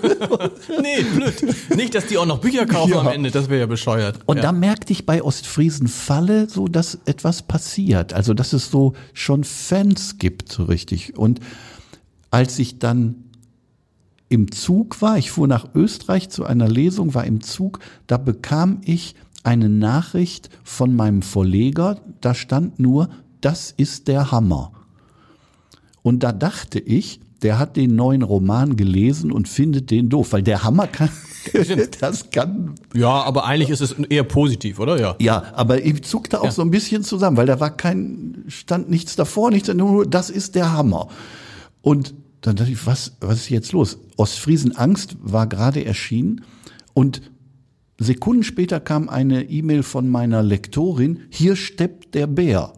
Nee, 0.82 1.02
blöd. 1.14 1.76
Nicht, 1.76 1.94
dass 1.94 2.06
die 2.06 2.18
auch 2.18 2.26
noch 2.26 2.38
Bücher 2.38 2.66
kaufen 2.66 2.92
Ja. 2.92 3.00
am 3.00 3.08
Ende, 3.08 3.30
das 3.30 3.48
wäre 3.48 3.60
ja 3.60 3.66
bescheuert. 3.66 4.18
Und 4.26 4.36
ja. 4.38 4.42
da 4.42 4.52
merkte 4.52 4.92
ich 4.92 5.06
bei 5.06 5.22
Ostfriesen 5.22 5.88
Falle 5.88 6.48
so, 6.48 6.68
dass 6.68 6.98
etwas 7.06 7.42
passiert. 7.42 8.12
Also, 8.12 8.34
dass 8.34 8.52
es 8.52 8.70
so 8.70 8.92
schon 9.12 9.44
Fans 9.44 10.18
gibt, 10.18 10.50
so 10.52 10.64
richtig. 10.64 11.16
Und 11.16 11.40
als 12.30 12.58
ich 12.58 12.78
dann 12.78 13.16
im 14.28 14.50
Zug 14.50 15.00
war, 15.02 15.18
ich 15.18 15.30
fuhr 15.30 15.46
nach 15.46 15.68
Österreich 15.74 16.30
zu 16.30 16.44
einer 16.44 16.68
Lesung, 16.68 17.14
war 17.14 17.24
im 17.24 17.40
Zug, 17.40 17.78
da 18.06 18.16
bekam 18.16 18.80
ich 18.84 19.14
eine 19.44 19.68
Nachricht 19.68 20.50
von 20.64 20.96
meinem 20.96 21.22
Verleger, 21.22 22.00
da 22.20 22.34
stand 22.34 22.80
nur, 22.80 23.08
das 23.40 23.70
ist 23.76 24.08
der 24.08 24.32
Hammer. 24.32 24.72
Und 26.02 26.22
da 26.24 26.32
dachte 26.32 26.80
ich, 26.80 27.20
der 27.42 27.58
hat 27.58 27.76
den 27.76 27.94
neuen 27.94 28.22
Roman 28.22 28.76
gelesen 28.76 29.30
und 29.30 29.46
findet 29.46 29.90
den 29.90 30.08
doof, 30.08 30.32
weil 30.32 30.42
der 30.42 30.64
Hammer 30.64 30.88
kann, 30.88 31.10
das 32.00 32.30
kann 32.30 32.74
ja, 32.94 33.08
aber 33.08 33.44
eigentlich 33.44 33.70
ist 33.70 33.80
es 33.80 33.92
eher 33.92 34.24
positiv, 34.24 34.80
oder? 34.80 34.98
Ja. 34.98 35.14
ja, 35.20 35.44
aber 35.54 35.84
ich 35.84 36.02
zuckte 36.02 36.40
auch 36.40 36.46
Ja. 36.46 36.50
so 36.50 36.62
ein 36.62 36.70
bisschen 36.72 37.04
zusammen, 37.04 37.36
weil 37.36 37.46
da 37.46 37.60
war 37.60 37.70
kein, 37.70 38.44
stand 38.48 38.90
nichts 38.90 39.14
davor, 39.14 39.50
nichts, 39.50 39.72
nur 39.72 40.06
das 40.06 40.30
ist 40.30 40.56
der 40.56 40.72
Hammer. 40.72 41.08
Und 41.82 42.14
dann 42.46 42.54
dachte 42.56 42.70
ich, 42.70 42.86
was, 42.86 43.16
was 43.20 43.40
ist 43.40 43.50
jetzt 43.50 43.72
los? 43.72 43.98
Ostfriesen 44.16 44.76
Angst 44.76 45.16
war 45.20 45.48
gerade 45.48 45.84
erschienen 45.84 46.44
und 46.94 47.22
Sekunden 47.98 48.44
später 48.44 48.78
kam 48.78 49.08
eine 49.08 49.44
E-Mail 49.44 49.82
von 49.82 50.08
meiner 50.08 50.42
Lektorin, 50.42 51.22
hier 51.30 51.56
steppt 51.56 52.14
der 52.14 52.26
Bär. 52.26 52.72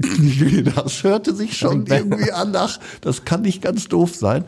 Das 0.74 1.04
hörte 1.04 1.34
sich 1.34 1.56
schon 1.56 1.86
irgendwie 1.86 2.32
an, 2.32 2.54
ach, 2.56 2.78
das 3.00 3.24
kann 3.24 3.42
nicht 3.42 3.62
ganz 3.62 3.88
doof 3.88 4.14
sein. 4.14 4.44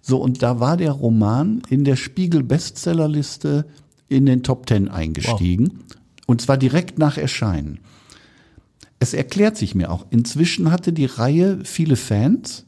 So, 0.00 0.18
und 0.18 0.42
da 0.42 0.60
war 0.60 0.76
der 0.76 0.92
Roman 0.92 1.62
in 1.68 1.84
der 1.84 1.96
Spiegel-Bestsellerliste 1.96 3.66
in 4.08 4.26
den 4.26 4.44
Top 4.44 4.66
Ten 4.66 4.88
eingestiegen. 4.88 5.80
Und 6.26 6.40
zwar 6.40 6.56
direkt 6.56 6.98
nach 6.98 7.18
Erscheinen. 7.18 7.80
Es 8.98 9.14
erklärt 9.14 9.56
sich 9.56 9.74
mir 9.74 9.90
auch. 9.90 10.06
Inzwischen 10.10 10.70
hatte 10.70 10.92
die 10.92 11.06
Reihe 11.06 11.64
viele 11.64 11.96
Fans. 11.96 12.65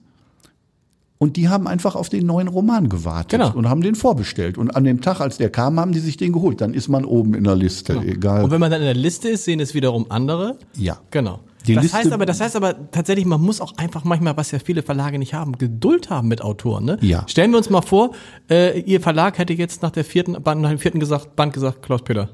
Und 1.20 1.36
die 1.36 1.48
haben 1.48 1.66
einfach 1.66 1.96
auf 1.96 2.08
den 2.08 2.26
neuen 2.26 2.46
Roman 2.46 2.88
gewartet 2.88 3.40
Genau. 3.40 3.52
und 3.52 3.68
haben 3.68 3.80
den 3.80 3.96
vorbestellt. 3.96 4.56
Und 4.56 4.70
an 4.76 4.84
dem 4.84 5.00
Tag, 5.00 5.20
als 5.20 5.36
der 5.36 5.50
kam, 5.50 5.80
haben 5.80 5.90
die 5.92 5.98
sich 5.98 6.16
den 6.16 6.32
geholt. 6.32 6.60
Dann 6.60 6.74
ist 6.74 6.88
man 6.88 7.04
oben 7.04 7.34
in 7.34 7.42
der 7.42 7.56
Liste, 7.56 7.94
egal. 8.06 8.44
Und 8.44 8.52
wenn 8.52 8.60
man 8.60 8.70
dann 8.70 8.80
in 8.80 8.86
der 8.86 8.94
Liste 8.94 9.28
ist, 9.28 9.44
sehen 9.44 9.58
es 9.58 9.74
wiederum 9.74 10.06
andere. 10.10 10.58
Ja. 10.76 10.98
Genau. 11.10 11.40
Die 11.66 11.74
das 11.74 11.82
Liste- 11.82 11.98
heißt 11.98 12.12
aber, 12.12 12.24
das 12.24 12.40
heißt 12.40 12.54
aber 12.54 12.90
tatsächlich, 12.92 13.26
man 13.26 13.40
muss 13.40 13.60
auch 13.60 13.76
einfach 13.78 14.04
manchmal, 14.04 14.36
was 14.36 14.52
ja 14.52 14.60
viele 14.60 14.82
Verlage 14.82 15.18
nicht 15.18 15.34
haben, 15.34 15.58
Geduld 15.58 16.08
haben 16.08 16.28
mit 16.28 16.40
Autoren. 16.40 16.84
Ne? 16.84 16.98
Ja. 17.00 17.24
Stellen 17.26 17.50
wir 17.50 17.58
uns 17.58 17.68
mal 17.68 17.82
vor, 17.82 18.12
äh, 18.48 18.78
Ihr 18.82 19.00
Verlag 19.00 19.38
hätte 19.38 19.52
jetzt 19.54 19.82
nach 19.82 19.90
der 19.90 20.04
vierten 20.04 20.40
Band, 20.40 20.60
nach 20.62 20.70
dem 20.70 20.78
vierten 20.78 21.00
gesagt, 21.00 21.34
Band 21.34 21.52
gesagt, 21.52 21.82
Klaus 21.82 22.02
Peter, 22.02 22.28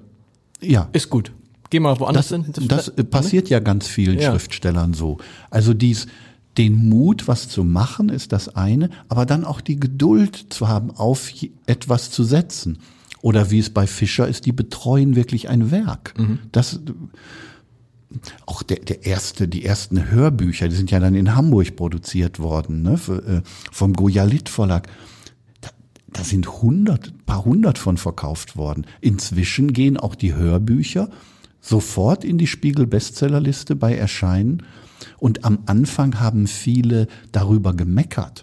Ja. 0.61 0.88
ist 0.93 1.09
gut. 1.09 1.33
Geh 1.71 1.81
mal 1.81 1.99
woanders 1.99 2.29
Das, 2.29 2.45
hin. 2.45 2.69
das 2.69 2.88
äh, 2.88 3.03
passiert 3.03 3.49
ja 3.49 3.59
ganz 3.61 3.88
vielen 3.88 4.19
Ja. 4.19 4.31
Schriftstellern 4.31 4.93
so. 4.93 5.17
Also 5.50 5.73
dies, 5.73 6.07
den 6.59 6.89
Mut, 6.89 7.27
was 7.27 7.49
zu 7.49 7.65
machen, 7.65 8.09
ist 8.09 8.33
das 8.33 8.55
eine, 8.55 8.91
aber 9.09 9.27
dann 9.27 9.45
auch 9.45 9.61
die 9.61 9.79
Geduld 9.79 10.47
zu 10.51 10.69
haben, 10.69 10.91
auf 10.91 11.31
etwas 11.67 12.11
zu 12.11 12.25
setzen. 12.25 12.79
Oder 13.23 13.51
wie 13.51 13.59
es 13.59 13.71
bei 13.71 13.87
Fischer 13.87 14.29
ist, 14.29 14.47
die 14.47 14.53
betreuen 14.53 15.17
wirklich 15.17 15.49
ein 15.49 15.71
Werk. 15.71 16.15
Das, 16.53 16.81
auch 18.47 18.63
der, 18.63 18.81
der 18.81 19.07
erste, 19.07 19.49
die 19.49 19.65
ersten 19.65 20.11
Hörbücher, 20.11 20.69
die 20.69 20.77
sind 20.77 20.91
ja 20.91 21.01
dann 21.01 21.15
in 21.15 21.35
Hamburg 21.35 21.75
produziert 21.77 22.39
worden, 22.39 22.83
ne, 22.83 23.01
äh, 23.09 23.41
vom 23.73 23.95
Goyalit 23.95 24.49
Verlag. 24.49 24.89
Da, 25.61 25.71
da 26.13 26.23
sind 26.23 26.63
hundert, 26.63 27.13
paar 27.27 27.45
hundert 27.45 27.79
von 27.79 27.97
verkauft 27.97 28.57
worden. 28.57 28.87
Inzwischen 29.01 29.73
gehen 29.73 29.97
auch 29.97 30.15
die 30.15 30.35
Hörbücher 30.35 31.09
sofort 31.61 32.25
in 32.25 32.39
die 32.39 32.47
Spiegel 32.47 32.87
Bestsellerliste 32.87 33.75
bei 33.75 33.97
Erscheinen. 33.97 34.63
Und 35.25 35.43
am 35.47 35.61
Anfang 35.64 36.21
haben 36.21 36.47
viele 36.47 37.07
darüber 37.33 37.73
gemeckert 37.73 38.43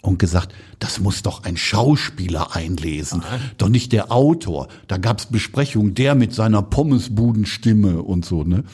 und 0.00 0.18
gesagt, 0.18 0.52
das 0.80 0.98
muss 0.98 1.22
doch 1.22 1.44
ein 1.44 1.56
Schauspieler 1.56 2.56
einlesen, 2.56 3.22
doch 3.56 3.68
nicht 3.68 3.92
der 3.92 4.10
Autor. 4.10 4.66
Da 4.88 4.96
gab's 4.96 5.26
Besprechungen, 5.26 5.94
der 5.94 6.16
mit 6.16 6.34
seiner 6.34 6.60
Pommesbudenstimme 6.62 8.02
und 8.02 8.24
so, 8.24 8.42
ne? 8.42 8.64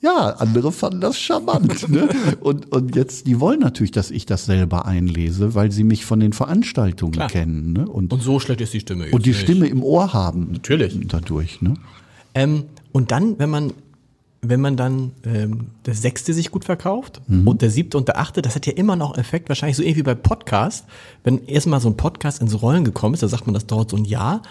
Ja, 0.00 0.30
andere 0.38 0.72
fanden 0.72 1.00
das 1.00 1.16
charmant, 1.16 1.88
ne? 1.90 2.08
Und, 2.40 2.72
und 2.72 2.96
jetzt, 2.96 3.28
die 3.28 3.38
wollen 3.38 3.60
natürlich, 3.60 3.92
dass 3.92 4.10
ich 4.10 4.26
das 4.26 4.44
selber 4.46 4.84
einlese, 4.84 5.54
weil 5.54 5.70
sie 5.70 5.84
mich 5.84 6.04
von 6.04 6.18
den 6.18 6.32
Veranstaltungen 6.32 7.12
Klar. 7.12 7.28
kennen, 7.28 7.72
ne? 7.72 7.88
Und, 7.88 8.12
Und 8.12 8.20
so 8.20 8.40
schlecht 8.40 8.60
ist 8.62 8.74
die 8.74 8.80
Stimme. 8.80 9.04
jetzt 9.04 9.14
und 9.14 9.26
die 9.26 9.30
nicht. 9.30 9.42
Stimme 9.42 9.68
im 9.68 9.84
Ohr 9.84 10.12
haben. 10.12 10.48
Natürlich. 10.54 10.98
Dadurch, 11.06 11.62
ne? 11.62 11.74
Ähm, 12.34 12.64
und 12.90 13.12
dann, 13.12 13.38
wenn 13.38 13.50
man, 13.50 13.72
wenn 14.40 14.60
man 14.60 14.76
dann 14.76 15.12
ähm, 15.24 15.68
der 15.86 15.94
sechste 15.94 16.32
sich 16.32 16.50
gut 16.50 16.64
verkauft 16.64 17.20
Mhm. 17.26 17.48
und 17.48 17.60
der 17.62 17.70
siebte 17.70 17.96
und 17.98 18.06
der 18.08 18.18
achte, 18.18 18.40
das 18.42 18.54
hat 18.54 18.66
ja 18.66 18.72
immer 18.74 18.94
noch 18.96 19.18
Effekt, 19.18 19.48
wahrscheinlich 19.48 19.76
so 19.76 19.82
irgendwie 19.82 20.02
bei 20.04 20.14
Podcast. 20.14 20.84
Wenn 21.24 21.44
erstmal 21.46 21.80
so 21.80 21.88
ein 21.88 21.96
Podcast 21.96 22.40
ins 22.40 22.62
Rollen 22.62 22.84
gekommen 22.84 23.14
ist, 23.14 23.22
da 23.22 23.28
sagt 23.28 23.46
man, 23.46 23.54
das 23.54 23.66
dauert 23.66 23.90
so 23.90 23.96
ein 23.96 24.04
Jahr. 24.04 24.42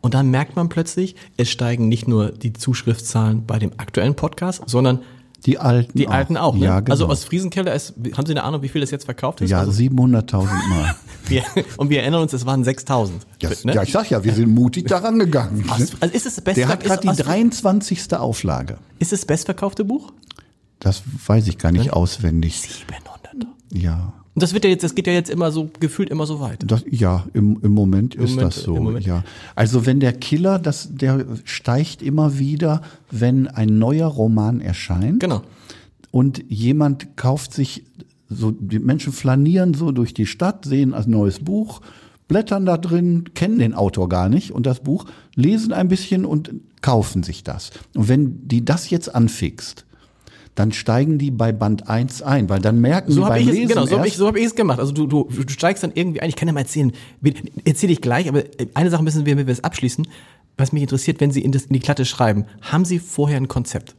Und 0.00 0.14
dann 0.14 0.30
merkt 0.30 0.56
man 0.56 0.68
plötzlich, 0.68 1.16
es 1.36 1.48
steigen 1.50 1.88
nicht 1.88 2.06
nur 2.06 2.30
die 2.30 2.52
Zuschriftszahlen 2.52 3.46
bei 3.46 3.58
dem 3.58 3.72
aktuellen 3.76 4.14
Podcast, 4.14 4.62
sondern 4.66 5.00
Die 5.46 5.58
alten 5.58 5.96
die 5.96 6.08
alten 6.08 6.36
auch. 6.36 6.54
Ne? 6.54 6.64
Ja, 6.66 6.80
genau. 6.80 6.90
Also 6.92 7.06
aus 7.06 7.24
Friesenkeller 7.24 7.72
ist, 7.74 7.94
haben 8.16 8.26
Sie 8.26 8.32
eine 8.32 8.42
Ahnung, 8.42 8.62
wie 8.62 8.68
viel 8.68 8.80
das 8.80 8.90
jetzt 8.90 9.04
verkauft 9.04 9.40
ist? 9.40 9.50
ja, 9.50 9.60
also, 9.60 9.70
700.000 9.70 10.44
Mal. 10.68 10.94
wir, 11.28 11.42
und 11.76 11.88
wir 11.88 12.00
erinnern 12.02 12.22
uns, 12.22 12.32
es 12.32 12.44
waren 12.44 12.64
6000. 12.64 13.24
Das, 13.40 13.64
ne? 13.64 13.74
Ja, 13.74 13.82
ich 13.84 13.92
sag 13.92 14.10
ja, 14.10 14.24
wir 14.24 14.34
sind 14.34 14.52
mutig 14.54 14.86
daran 14.88 15.18
gegangen. 15.18 15.58
ne? 15.64 15.72
Aus- 15.72 15.92
also 16.00 16.14
ist 16.14 16.26
es 16.26 16.34
das 16.34 16.44
beste, 16.44 16.60
Der 16.62 16.68
hat 16.68 16.82
gerade 16.82 17.00
die 17.02 17.08
aus- 17.08 17.16
23. 17.16 18.12
Auflage. 18.14 18.78
ist 18.98 19.12
es 19.12 19.20
das 19.20 19.26
bestverkaufte 19.26 19.84
Buch? 19.84 20.12
Das 20.80 21.02
weiß 21.26 21.46
ich 21.48 21.58
gar 21.58 21.72
nicht 21.72 21.92
auswendig. 21.92 22.60
700. 22.60 23.46
Ja. 23.72 24.12
Und 24.36 24.42
das 24.42 24.52
wird 24.52 24.64
ja 24.64 24.70
jetzt, 24.70 24.84
das 24.84 24.94
geht 24.94 25.06
ja 25.06 25.14
jetzt 25.14 25.30
immer 25.30 25.50
so, 25.50 25.70
gefühlt 25.80 26.10
immer 26.10 26.26
so 26.26 26.40
weit. 26.40 26.62
Das, 26.66 26.84
ja, 26.90 27.24
im, 27.32 27.58
im 27.62 27.72
Moment 27.72 28.14
ist 28.14 28.32
Moment, 28.32 28.46
das 28.48 28.62
so. 28.64 28.76
im. 28.76 28.98
Ja. 28.98 29.24
Also 29.54 29.86
wenn 29.86 29.98
der 29.98 30.12
Killer, 30.12 30.58
das, 30.58 30.90
der 30.94 31.24
steigt 31.44 32.02
immer 32.02 32.38
wieder, 32.38 32.82
wenn 33.10 33.48
ein 33.48 33.78
neuer 33.78 34.08
Roman 34.08 34.60
erscheint 34.60 35.20
Genau. 35.20 35.40
und 36.10 36.44
jemand 36.50 37.16
kauft 37.16 37.54
sich, 37.54 37.84
so 38.28 38.50
die 38.50 38.78
Menschen 38.78 39.14
flanieren 39.14 39.72
so 39.72 39.90
durch 39.90 40.12
die 40.12 40.26
Stadt, 40.26 40.66
sehen 40.66 40.92
ein 40.92 41.08
neues 41.08 41.38
Buch, 41.38 41.80
blättern 42.28 42.66
da 42.66 42.76
drin, 42.76 43.30
kennen 43.32 43.58
den 43.58 43.72
Autor 43.72 44.10
gar 44.10 44.28
nicht 44.28 44.50
und 44.50 44.66
das 44.66 44.80
Buch, 44.80 45.06
lesen 45.34 45.72
ein 45.72 45.88
bisschen 45.88 46.26
und 46.26 46.52
kaufen 46.82 47.22
sich 47.22 47.42
das. 47.42 47.70
Und 47.94 48.08
wenn 48.08 48.46
die 48.46 48.66
das 48.66 48.90
jetzt 48.90 49.14
anfixt, 49.14 49.85
dann 50.56 50.72
steigen 50.72 51.18
die 51.18 51.30
bei 51.30 51.52
Band 51.52 51.88
1 51.88 52.22
ein, 52.22 52.48
weil 52.48 52.60
dann 52.60 52.80
merken 52.80 53.12
So 53.12 53.24
habe 53.24 53.34
beim 53.34 53.42
ich 53.42 53.48
es, 53.48 53.54
Lesen 53.54 53.68
genau, 53.68 53.86
so 53.86 53.98
habe 53.98 54.08
ich, 54.08 54.16
so 54.16 54.26
hab 54.26 54.36
ich 54.36 54.44
es 54.44 54.54
gemacht. 54.54 54.80
Also 54.80 54.92
du, 54.92 55.06
du, 55.06 55.28
du 55.30 55.48
steigst 55.52 55.84
dann 55.84 55.92
irgendwie 55.94 56.20
ein, 56.20 56.30
ich 56.30 56.34
kann 56.34 56.48
ja 56.48 56.54
mal 56.54 56.60
erzählen, 56.60 56.92
erzähle 57.64 57.92
ich 57.92 58.00
gleich, 58.00 58.28
aber 58.28 58.42
eine 58.74 58.90
Sache 58.90 59.02
müssen 59.04 59.26
wir, 59.26 59.36
wenn 59.36 59.46
wir 59.46 59.52
es 59.52 59.62
abschließen, 59.62 60.08
was 60.56 60.72
mich 60.72 60.82
interessiert, 60.82 61.20
wenn 61.20 61.30
Sie 61.30 61.42
in, 61.42 61.52
das, 61.52 61.64
in 61.66 61.74
die 61.74 61.80
Klatte 61.80 62.06
schreiben, 62.06 62.46
haben 62.62 62.86
Sie 62.86 62.98
vorher 62.98 63.36
ein 63.36 63.48
Konzept? 63.48 63.94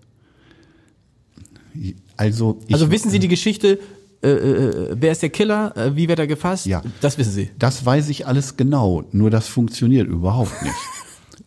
also 2.17 2.59
ich, 2.65 2.73
Also 2.73 2.89
wissen 2.89 3.11
Sie 3.11 3.19
die 3.19 3.27
Geschichte, 3.27 3.79
äh, 4.23 4.29
äh, 4.29 4.95
wer 4.99 5.11
ist 5.11 5.21
der 5.21 5.29
Killer, 5.29 5.77
äh, 5.77 5.95
wie 5.95 6.09
wird 6.09 6.17
er 6.17 6.25
gefasst? 6.25 6.65
Ja. 6.65 6.81
Das 7.01 7.19
wissen 7.19 7.33
Sie. 7.33 7.51
Das 7.59 7.85
weiß 7.85 8.09
ich 8.09 8.25
alles 8.25 8.57
genau, 8.57 9.03
nur 9.11 9.29
das 9.29 9.47
funktioniert 9.47 10.07
überhaupt 10.07 10.59
nicht. 10.63 10.73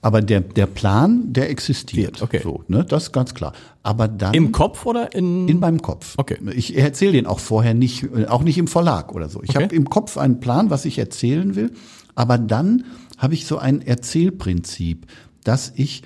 Aber 0.02 0.22
der, 0.22 0.40
der 0.40 0.66
Plan, 0.66 1.32
der 1.32 1.50
existiert. 1.50 2.22
Okay. 2.22 2.40
So, 2.42 2.64
ne, 2.68 2.84
das 2.84 3.04
ist 3.04 3.12
ganz 3.12 3.34
klar. 3.34 3.52
Aber 3.82 4.08
dann 4.08 4.32
Im 4.32 4.50
Kopf 4.50 4.86
oder 4.86 5.14
in... 5.14 5.46
in 5.46 5.60
meinem 5.60 5.82
Kopf. 5.82 6.14
Okay. 6.16 6.38
Ich 6.54 6.76
erzähle 6.76 7.12
den 7.12 7.26
auch 7.26 7.38
vorher 7.38 7.74
nicht, 7.74 8.04
äh, 8.04 8.26
auch 8.26 8.42
nicht 8.42 8.56
im 8.56 8.66
Verlag 8.66 9.14
oder 9.14 9.28
so. 9.28 9.42
Ich 9.42 9.50
Okay. 9.50 9.64
habe 9.64 9.74
im 9.74 9.90
Kopf 9.90 10.16
einen 10.16 10.40
Plan, 10.40 10.70
was 10.70 10.86
ich 10.86 10.98
erzählen 10.98 11.54
will. 11.54 11.72
Aber 12.14 12.38
dann 12.38 12.84
habe 13.18 13.34
ich 13.34 13.44
so 13.44 13.58
ein 13.58 13.82
Erzählprinzip, 13.82 15.06
dass 15.44 15.72
ich 15.76 16.02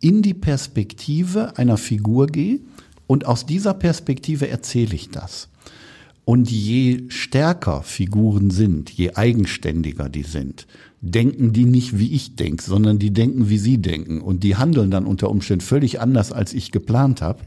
in 0.00 0.22
die 0.22 0.34
Perspektive 0.34 1.56
einer 1.56 1.76
Figur 1.76 2.26
gehe 2.26 2.60
und 3.06 3.26
aus 3.26 3.46
dieser 3.46 3.74
Perspektive 3.74 4.48
erzähle 4.48 4.94
ich 4.94 5.10
das. 5.10 5.48
Und 6.24 6.50
je 6.50 7.04
stärker 7.08 7.82
Figuren 7.82 8.50
sind, 8.50 8.90
je 8.90 9.14
eigenständiger 9.14 10.08
die 10.08 10.24
sind, 10.24 10.66
denken 11.10 11.52
die 11.52 11.64
nicht 11.64 11.98
wie 11.98 12.12
ich 12.12 12.36
denke, 12.36 12.62
sondern 12.62 12.98
die 12.98 13.12
denken 13.12 13.48
wie 13.48 13.58
sie 13.58 13.78
denken. 13.78 14.20
Und 14.20 14.42
die 14.44 14.56
handeln 14.56 14.90
dann 14.90 15.06
unter 15.06 15.30
Umständen 15.30 15.64
völlig 15.64 16.00
anders, 16.00 16.32
als 16.32 16.52
ich 16.52 16.72
geplant 16.72 17.22
habe. 17.22 17.40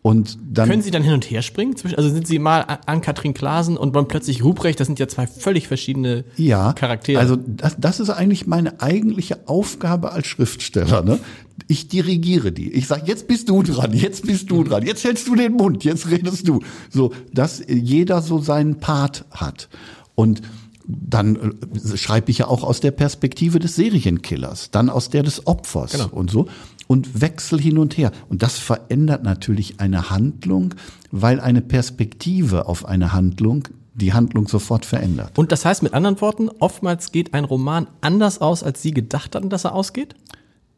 Und 0.00 0.38
dann 0.50 0.68
Können 0.68 0.80
Sie 0.80 0.92
dann 0.92 1.02
hin 1.02 1.12
und 1.12 1.28
her 1.28 1.42
springen? 1.42 1.74
Also 1.96 2.08
sind 2.08 2.26
Sie 2.26 2.38
mal 2.38 2.60
an- 2.62 2.78
an 2.86 3.00
Katrin 3.00 3.34
Klasen 3.34 3.76
und 3.76 3.96
dann 3.96 4.06
plötzlich 4.06 4.44
Ruprecht, 4.44 4.78
das 4.78 4.86
sind 4.86 4.98
ja 5.00 5.08
zwei 5.08 5.26
völlig 5.26 5.66
verschiedene 5.66 6.24
ja, 6.36 6.72
Charaktere. 6.72 7.18
Also 7.18 7.36
das, 7.36 7.76
das 7.78 7.98
ist 7.98 8.08
eigentlich 8.08 8.46
meine 8.46 8.80
eigentliche 8.80 9.48
Aufgabe 9.48 10.12
als 10.12 10.28
Schriftsteller. 10.28 11.02
Ne? 11.02 11.18
Ich 11.66 11.88
dirigiere 11.88 12.52
die. 12.52 12.72
Ich 12.72 12.86
sage, 12.86 13.02
jetzt 13.06 13.26
bist 13.26 13.48
du 13.48 13.62
dran, 13.64 13.92
jetzt 13.92 14.24
bist 14.24 14.50
du 14.50 14.62
dran, 14.62 14.86
jetzt 14.86 15.02
hältst 15.04 15.26
du 15.26 15.34
den 15.34 15.54
Mund, 15.54 15.82
jetzt 15.84 16.08
redest 16.08 16.46
du. 16.46 16.60
So, 16.88 17.12
dass 17.34 17.60
jeder 17.68 18.22
so 18.22 18.38
seinen 18.38 18.76
Part 18.78 19.24
hat. 19.32 19.68
Und 20.14 20.42
dann 20.88 21.36
äh, 21.36 21.96
schreibe 21.96 22.30
ich 22.30 22.38
ja 22.38 22.48
auch 22.48 22.64
aus 22.64 22.80
der 22.80 22.90
Perspektive 22.92 23.58
des 23.58 23.76
Serienkillers, 23.76 24.70
dann 24.70 24.88
aus 24.88 25.10
der 25.10 25.22
des 25.22 25.46
Opfers 25.46 25.92
Genau. 25.92 26.08
und 26.10 26.30
so 26.30 26.48
und 26.86 27.20
wechsel 27.20 27.60
hin 27.60 27.76
und 27.78 27.98
her. 27.98 28.10
Und 28.30 28.42
das 28.42 28.58
verändert 28.58 29.22
natürlich 29.22 29.78
eine 29.80 30.08
Handlung, 30.10 30.74
weil 31.10 31.38
eine 31.40 31.60
Perspektive 31.60 32.66
auf 32.66 32.86
eine 32.86 33.12
Handlung 33.12 33.68
die 33.94 34.12
Handlung 34.14 34.46
sofort 34.48 34.86
verändert. 34.86 35.36
Und 35.38 35.50
das 35.52 35.64
heißt 35.64 35.82
mit 35.82 35.92
anderen 35.92 36.20
Worten, 36.20 36.48
oftmals 36.60 37.10
geht 37.12 37.34
ein 37.34 37.44
Roman 37.44 37.88
anders 38.00 38.40
aus, 38.40 38.62
als 38.62 38.80
Sie 38.80 38.92
gedacht 38.92 39.34
hatten, 39.34 39.50
dass 39.50 39.64
er 39.64 39.74
ausgeht? 39.74 40.14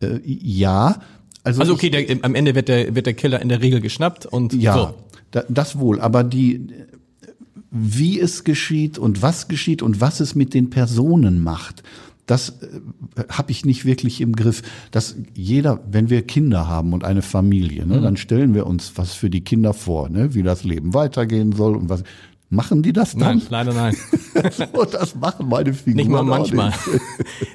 Äh, 0.03 0.19
ja, 0.25 1.01
also, 1.45 1.61
Also 1.61 1.75
okay, 1.75 1.91
der, 1.91 2.17
am 2.23 2.35
Ende 2.35 2.55
wird 2.55 2.69
der, 2.69 2.95
wird 2.95 3.07
der 3.07 3.15
Killer 3.15 3.41
in 3.41 3.49
der 3.51 3.61
Regel 3.63 3.81
geschnappt 3.81 4.27
und 4.27 4.55
Ja, 4.55 4.75
so. 4.75 4.95
da, 5.31 5.45
das 5.49 5.79
wohl. 5.79 6.01
Aber 6.01 6.25
die, 6.25 6.67
wie 7.71 8.19
es 8.21 8.45
geschieht 8.45 8.99
und 8.99 9.23
was 9.23 9.49
geschieht 9.49 9.83
und 9.83 10.01
was 10.01 10.21
es 10.21 10.35
mit 10.35 10.55
den 10.55 10.71
Personen 10.71 11.43
macht, 11.43 11.83
das 12.27 12.51
äh, 12.63 13.25
habe 13.29 13.51
ich 13.51 13.65
nicht 13.65 13.85
wirklich 13.85 14.21
im 14.21 14.35
Griff. 14.37 14.63
Dass 14.93 15.17
jeder, 15.35 15.81
wenn 15.91 16.11
wir 16.11 16.23
Kinder 16.23 16.69
haben 16.69 16.93
und 16.93 17.05
eine 17.05 17.23
Familie, 17.23 17.85
Mhm. 17.85 17.93
ne, 17.93 18.01
dann 18.01 18.17
stellen 18.17 18.55
wir 18.55 18.67
uns 18.67 18.93
was 18.97 19.15
für 19.15 19.31
die 19.31 19.41
Kinder 19.43 19.73
vor, 19.75 20.09
ne, 20.09 20.35
wie 20.35 20.43
das 20.43 20.65
Leben 20.65 20.95
weitergehen 20.95 21.53
soll 21.53 21.77
und 21.77 21.89
was. 21.89 22.03
Machen 22.53 22.83
die 22.83 22.93
das 22.93 23.13
dann? 23.13 23.39
Nein, 23.39 23.43
leider 23.49 23.73
nein. 23.73 23.95
So, 24.75 24.85
das 24.85 25.15
machen 25.15 25.49
meine 25.49 25.73
Figuren 25.73 25.97
Nicht 25.97 26.09
mal 26.09 26.25
manchmal. 26.25 26.71
nicht. 26.71 27.01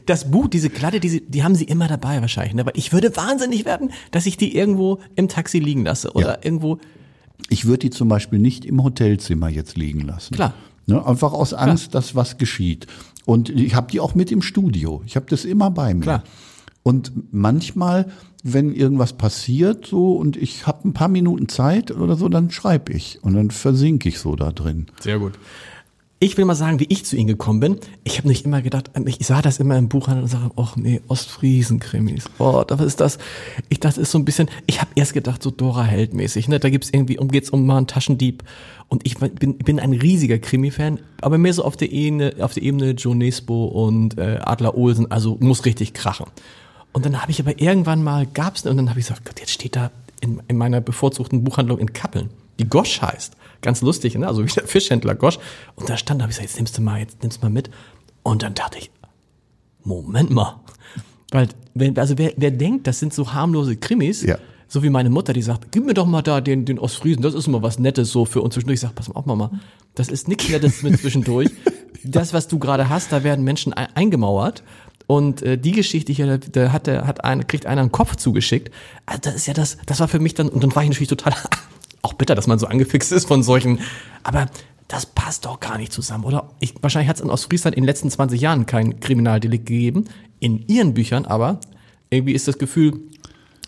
Das 0.05 0.31
Buch, 0.31 0.47
diese 0.47 0.69
Kladde, 0.69 1.01
die, 1.01 1.21
die 1.21 1.43
haben 1.43 1.53
sie 1.55 1.65
immer 1.65 1.89
dabei 1.89 2.21
wahrscheinlich. 2.21 2.53
Ne? 2.53 2.61
Aber 2.61 2.75
ich 2.77 2.93
würde 2.93 3.13
wahnsinnig 3.17 3.65
werden, 3.65 3.91
dass 4.11 4.25
ich 4.25 4.37
die 4.37 4.55
irgendwo 4.55 4.99
im 5.15 5.27
Taxi 5.27 5.59
liegen 5.59 5.83
lasse 5.83 6.13
oder 6.13 6.35
Ja. 6.35 6.37
irgendwo. 6.43 6.77
Ich 7.49 7.65
würde 7.65 7.79
die 7.79 7.89
zum 7.89 8.07
Beispiel 8.07 8.39
nicht 8.39 8.65
im 8.65 8.83
Hotelzimmer 8.83 9.49
jetzt 9.49 9.77
liegen 9.77 10.01
lassen. 10.01 10.35
Klar. 10.35 10.53
Ne? 10.87 11.05
Einfach 11.05 11.33
aus 11.33 11.53
Angst, 11.53 11.95
dass 11.95 12.15
was 12.15 12.37
geschieht. 12.37 12.87
Und 13.25 13.49
ich 13.49 13.75
habe 13.75 13.91
die 13.91 13.99
auch 13.99 14.15
mit 14.15 14.31
im 14.31 14.41
Studio. 14.41 15.01
Ich 15.05 15.15
habe 15.15 15.25
das 15.29 15.45
immer 15.45 15.71
bei 15.71 15.93
mir. 15.93 16.01
Klar. 16.01 16.23
Und 16.83 17.11
manchmal, 17.31 18.11
wenn 18.43 18.71
irgendwas 18.71 19.13
passiert 19.13 19.87
so 19.87 20.13
und 20.13 20.37
ich 20.37 20.67
habe 20.67 20.87
ein 20.87 20.93
paar 20.93 21.07
Minuten 21.07 21.49
Zeit 21.49 21.89
oder 21.89 22.15
so, 22.15 22.29
dann 22.29 22.51
schreibe 22.51 22.93
ich 22.93 23.23
und 23.23 23.33
dann 23.33 23.49
versinke 23.49 24.07
ich 24.07 24.19
so 24.19 24.35
da 24.35 24.51
drin. 24.51 24.85
Sehr 24.99 25.17
gut. 25.17 25.33
Ich 26.25 26.37
will 26.37 26.45
mal 26.45 26.55
sagen, 26.55 26.79
wie 26.79 26.87
ich 26.89 27.05
zu 27.05 27.15
Ihnen 27.15 27.27
gekommen 27.27 27.59
bin. 27.59 27.79
Ich 28.03 28.17
habe 28.17 28.27
nicht 28.27 28.45
immer 28.45 28.63
gedacht, 28.63 28.89
ich 29.05 29.19
sah 29.27 29.43
das 29.43 29.59
immer 29.59 29.77
im 29.77 29.89
Buchhandel 29.89 30.23
und 30.23 30.29
sage, 30.29 30.49
ach 30.55 30.75
nee, 30.75 30.99
Ostfriesen-Krimis. 31.07 32.31
Oh, 32.39 32.63
was 32.67 32.81
ist 32.81 32.99
das? 32.99 33.19
Ich 33.69 33.79
dachte, 33.79 33.97
das 33.97 34.07
ist 34.07 34.11
so 34.11 34.17
ein 34.17 34.25
bisschen, 34.25 34.49
ich 34.65 34.81
habe 34.81 34.89
erst 34.95 35.13
gedacht, 35.13 35.43
so 35.43 35.51
Dora 35.51 35.83
Held-mäßig. 35.83 36.47
Ne? 36.47 36.59
Da 36.59 36.71
gibt's 36.71 36.89
irgendwie, 36.91 37.19
um 37.19 37.27
geht's 37.27 37.51
um 37.51 37.67
mal 37.67 37.77
einen 37.77 37.85
Taschendieb. 37.85 38.43
Und 38.87 39.05
ich 39.05 39.19
bin, 39.19 39.59
bin 39.59 39.79
ein 39.79 39.93
riesiger 39.93 40.39
Krimi-Fan, 40.39 40.97
aber 41.21 41.37
mehr 41.37 41.53
so 41.53 41.63
auf 41.63 41.77
der 41.77 41.91
Ebene, 41.91 42.33
auf 42.39 42.55
der 42.55 42.63
Ebene 42.63 42.93
Joe 42.93 43.15
Nesbo 43.15 43.65
und 43.65 44.17
äh, 44.17 44.39
Adler 44.41 44.75
Olsen, 44.75 45.11
also 45.11 45.37
muss 45.39 45.65
richtig 45.65 45.93
krachen. 45.93 46.25
Und 46.91 47.05
dann 47.05 47.21
habe 47.21 47.29
ich 47.29 47.39
aber 47.39 47.61
irgendwann 47.61 48.03
mal, 48.03 48.25
gab's 48.25 48.65
und 48.65 48.77
dann 48.77 48.89
habe 48.89 48.99
ich 48.99 49.05
gesagt, 49.05 49.25
Gott, 49.25 49.39
jetzt 49.39 49.51
steht 49.51 49.75
da 49.75 49.91
in, 50.21 50.41
in 50.47 50.57
meiner 50.57 50.81
bevorzugten 50.81 51.43
Buchhandlung 51.43 51.77
in 51.77 51.93
Kappeln, 51.93 52.31
die 52.57 52.67
Gosch 52.67 52.99
heißt. 52.99 53.35
Ganz 53.61 53.81
lustig, 53.81 54.15
ne? 54.17 54.27
Also 54.27 54.43
wie 54.43 54.47
der 54.51 54.67
Fischhändler 54.67 55.15
Gosch. 55.15 55.39
Und 55.75 55.89
da 55.89 55.97
stand, 55.97 56.19
da 56.19 56.23
habe 56.23 56.31
ich 56.31 56.37
gesagt, 56.37 56.49
jetzt 56.51 56.57
nimmst 56.57 56.77
du 56.77 56.81
mal, 56.81 56.99
jetzt 56.99 57.21
nimmst 57.21 57.41
du 57.41 57.45
mal 57.45 57.51
mit. 57.51 57.69
Und 58.23 58.43
dann 58.43 58.53
dachte 58.53 58.77
ich, 58.79 58.91
Moment 59.83 60.29
mal. 60.31 60.59
Weil, 61.31 61.49
wenn, 61.73 61.97
also 61.97 62.17
wer, 62.17 62.33
wer 62.37 62.51
denkt, 62.51 62.87
das 62.87 62.99
sind 62.99 63.13
so 63.13 63.33
harmlose 63.33 63.75
Krimis, 63.75 64.21
Ja. 64.23 64.37
so 64.67 64.83
wie 64.83 64.89
meine 64.89 65.09
Mutter, 65.09 65.33
die 65.33 65.41
sagt, 65.41 65.71
gib 65.71 65.85
mir 65.85 65.93
doch 65.93 66.05
mal 66.05 66.21
da 66.21 66.41
den, 66.41 66.65
den 66.65 66.79
Ostfriesen, 66.79 67.21
das 67.21 67.33
ist 67.33 67.47
mal 67.47 67.61
was 67.61 67.77
Nettes 67.79 68.11
so 68.11 68.25
für 68.25 68.41
uns 68.41 68.53
zwischendurch. 68.53 68.75
Ich 68.75 68.81
sag, 68.81 68.95
pass 68.95 69.09
mal 69.09 69.15
auf, 69.15 69.25
Mama, 69.25 69.51
das 69.95 70.07
ist 70.09 70.27
nichts 70.27 70.49
Nettes 70.49 70.81
mit 70.83 70.99
zwischendurch. 70.99 71.49
Das, 72.07 72.33
was 72.33 72.47
du 72.47 72.59
gerade 72.59 72.87
hast, 72.87 73.11
da 73.11 73.23
werden 73.23 73.43
Menschen 73.43 73.73
ein, 73.73 73.87
eingemauert. 73.95 74.61
Und 75.07 75.41
äh, 75.41 75.57
die 75.57 75.71
Geschichte 75.71 76.13
hier, 76.13 76.37
da, 76.37 76.37
da 76.37 76.71
hat 76.71 76.85
der, 76.85 77.07
hat 77.07 77.23
ein, 77.23 77.47
kriegt 77.47 77.65
einer 77.65 77.81
einen 77.81 77.91
Kopf 77.91 78.15
zugeschickt. 78.15 78.71
Also 79.07 79.21
das 79.23 79.33
ist 79.35 79.47
ja 79.47 79.55
das, 79.55 79.77
das 79.87 79.99
war 80.01 80.07
für 80.07 80.19
mich 80.19 80.35
dann, 80.35 80.49
und 80.49 80.63
dann 80.63 80.75
war 80.75 80.83
ich 80.83 80.89
natürlich 80.89 81.09
total, 81.09 81.33
auch 82.05 82.13
bitter, 82.13 82.35
dass 82.35 82.47
man 82.47 82.59
so 82.59 82.67
angefixt 82.67 83.11
ist 83.11 83.27
von 83.27 83.43
solchen, 83.43 83.79
aber 84.23 84.47
das 84.87 85.05
passt 85.05 85.45
doch 85.45 85.59
gar 85.59 85.77
nicht 85.77 85.91
zusammen, 85.91 86.23
oder? 86.25 86.51
Ich, 86.59 86.75
wahrscheinlich 86.81 87.09
hat 87.09 87.17
es 87.17 87.21
in 87.23 87.29
Ostfriesland 87.29 87.75
in 87.75 87.83
den 87.83 87.87
letzten 87.87 88.09
20 88.09 88.39
Jahren 88.39 88.65
kein 88.65 88.99
Kriminaldelikt 88.99 89.65
gegeben, 89.65 90.05
in 90.39 90.65
ihren 90.67 90.93
Büchern 90.93 91.25
aber, 91.25 91.59
irgendwie 92.11 92.33
ist 92.33 92.47
das 92.47 92.59
Gefühl, 92.59 92.93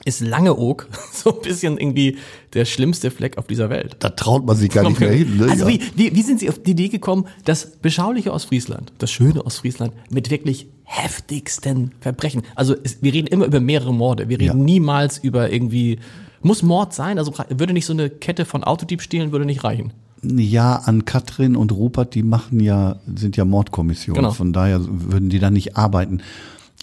ist 0.06 0.22
Langeoog 0.22 0.88
so 1.12 1.36
ein 1.36 1.42
bisschen 1.42 1.78
irgendwie 1.78 2.18
der 2.54 2.66
schlimmste 2.66 3.12
Fleck 3.12 3.38
auf 3.38 3.48
dieser 3.48 3.70
Welt. 3.70 3.98
Da 4.00 4.10
traut 4.10 4.46
man 4.46 4.56
sich 4.56 4.70
gar 4.70 4.88
nicht 4.88 5.00
mehr 5.00 5.12
hin. 5.12 5.38
Ne? 5.38 5.48
Also 5.50 5.68
ja. 5.68 5.74
wie, 5.74 5.82
wie, 5.96 6.16
wie 6.16 6.22
sind 6.22 6.40
Sie 6.40 6.50
auf 6.50 6.60
die 6.62 6.72
Idee 6.72 6.88
gekommen, 6.88 7.26
das 7.46 7.72
beschauliche 7.78 8.32
Ostfriesland, 8.32 8.94
das 9.00 9.12
schöne 9.12 9.46
Ostfriesland 9.46 9.94
mit 10.10 10.30
wirklich 10.30 10.68
heftigsten 10.84 11.92
Verbrechen? 12.00 12.44
Also 12.56 12.76
es, 12.84 13.02
wir 13.02 13.14
reden 13.14 13.28
immer 13.28 13.46
über 13.46 13.60
mehrere 13.60 13.94
Morde. 13.94 14.30
Wir 14.30 14.40
reden 14.40 14.60
Ja. 14.60 14.64
niemals 14.64 15.18
über 15.18 15.52
irgendwie, 15.52 16.00
muss 16.48 16.64
Mord 16.64 16.94
sein? 16.94 17.20
Also 17.20 17.34
würde 17.50 17.74
nicht 17.74 17.86
so 17.86 17.94
eine 17.94 18.10
Kette 18.10 18.46
von 18.46 18.64
Autodiebstählen 18.64 19.32
würde 19.32 19.46
nicht 19.46 19.64
reichen. 19.64 19.94
Ja, 20.24 20.78
an 20.78 21.06
Katrin 21.06 21.56
und 21.56 21.72
Rupert, 21.72 22.16
die 22.16 22.24
machen 22.24 22.60
ja, 22.60 22.98
sind 23.14 23.38
ja 23.38 23.46
Mordkommissionen. 23.46 24.24
Genau. 24.24 24.34
Von 24.34 24.52
daher 24.52 24.80
würden 24.84 25.30
die 25.30 25.40
da 25.40 25.52
nicht 25.52 25.78
arbeiten. 25.78 26.22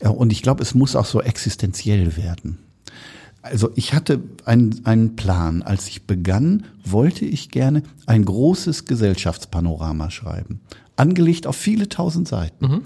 Ja, 0.00 0.10
Und 0.10 0.32
ich 0.32 0.42
glaube, 0.42 0.62
es 0.62 0.74
muss 0.74 0.94
auch 0.94 1.06
so 1.06 1.20
existenziell 1.20 2.16
werden. 2.16 2.58
Also 3.42 3.70
ich 3.74 3.92
hatte 3.92 4.22
einen, 4.46 4.80
einen 4.84 5.16
Plan. 5.16 5.62
Als 5.62 5.88
ich 5.88 6.06
begann, 6.06 6.64
wollte 6.84 7.24
ich 7.26 7.50
gerne 7.50 7.82
ein 8.06 8.24
großes 8.24 8.86
Gesellschaftspanorama 8.86 10.10
schreiben. 10.10 10.60
Angelegt 10.96 11.46
auf 11.46 11.56
viele 11.56 11.88
tausend 11.88 12.28
Seiten. 12.28 12.84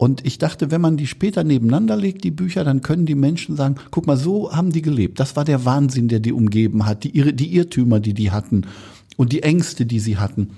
Und 0.00 0.24
ich 0.26 0.38
dachte, 0.38 0.70
wenn 0.70 0.80
man 0.80 0.96
die 0.96 1.06
später 1.06 1.44
nebeneinander 1.44 1.94
legt, 1.94 2.24
die 2.24 2.30
Bücher, 2.30 2.64
dann 2.64 2.80
können 2.80 3.04
die 3.04 3.14
Menschen 3.14 3.54
sagen, 3.54 3.74
guck 3.90 4.06
mal, 4.06 4.16
so 4.16 4.50
haben 4.50 4.72
die 4.72 4.80
gelebt. 4.80 5.20
Das 5.20 5.36
war 5.36 5.44
der 5.44 5.66
Wahnsinn, 5.66 6.08
der 6.08 6.20
die 6.20 6.32
umgeben 6.32 6.86
hat, 6.86 7.04
die, 7.04 7.36
die 7.36 7.54
Irrtümer, 7.54 8.00
die 8.00 8.14
die 8.14 8.30
hatten 8.30 8.62
und 9.18 9.30
die 9.30 9.42
Ängste, 9.42 9.84
die 9.84 10.00
sie 10.00 10.16
hatten. 10.16 10.52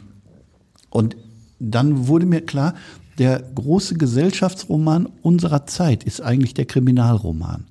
Und 0.91 1.17
dann 1.59 2.07
wurde 2.07 2.25
mir 2.25 2.43
klar, 2.43 2.75
der 3.19 3.41
große 3.41 3.97
Gesellschaftsroman 3.97 5.09
unserer 5.23 5.67
Zeit 5.67 6.05
ist 6.05 6.21
eigentlich 6.21 6.55
der 6.55 6.67
Kriminalroman. 6.67 7.65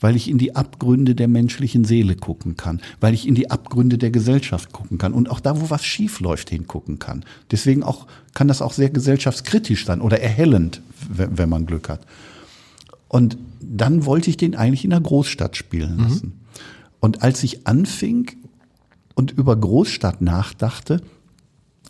Weil 0.00 0.14
ich 0.14 0.28
in 0.28 0.38
die 0.38 0.54
Abgründe 0.54 1.14
der 1.14 1.28
menschlichen 1.28 1.84
Seele 1.84 2.16
gucken 2.16 2.56
kann, 2.56 2.80
weil 3.00 3.14
ich 3.14 3.26
in 3.26 3.34
die 3.34 3.50
Abgründe 3.50 3.96
der 3.96 4.10
Gesellschaft 4.10 4.72
gucken 4.72 4.98
kann 4.98 5.14
und 5.14 5.30
auch 5.30 5.40
da, 5.40 5.60
wo 5.60 5.70
was 5.70 5.84
schief 5.84 6.20
läuft, 6.20 6.50
hingucken 6.50 6.98
kann. 6.98 7.24
Deswegen 7.50 7.82
auch, 7.82 8.06
kann 8.34 8.48
das 8.48 8.60
auch 8.60 8.72
sehr 8.72 8.90
gesellschaftskritisch 8.90 9.86
sein 9.86 10.02
oder 10.02 10.20
erhellend, 10.20 10.82
wenn, 11.08 11.38
wenn 11.38 11.48
man 11.48 11.66
Glück 11.66 11.88
hat. 11.88 12.00
Und 13.08 13.38
dann 13.60 14.04
wollte 14.04 14.30
ich 14.30 14.36
den 14.36 14.54
eigentlich 14.54 14.84
in 14.84 14.90
der 14.90 15.00
Großstadt 15.00 15.56
spielen 15.56 15.98
lassen. 15.98 16.40
Und 17.00 17.22
als 17.22 17.42
ich 17.42 17.66
anfing 17.66 18.32
und 19.14 19.30
über 19.30 19.56
Großstadt 19.56 20.20
nachdachte, 20.20 21.00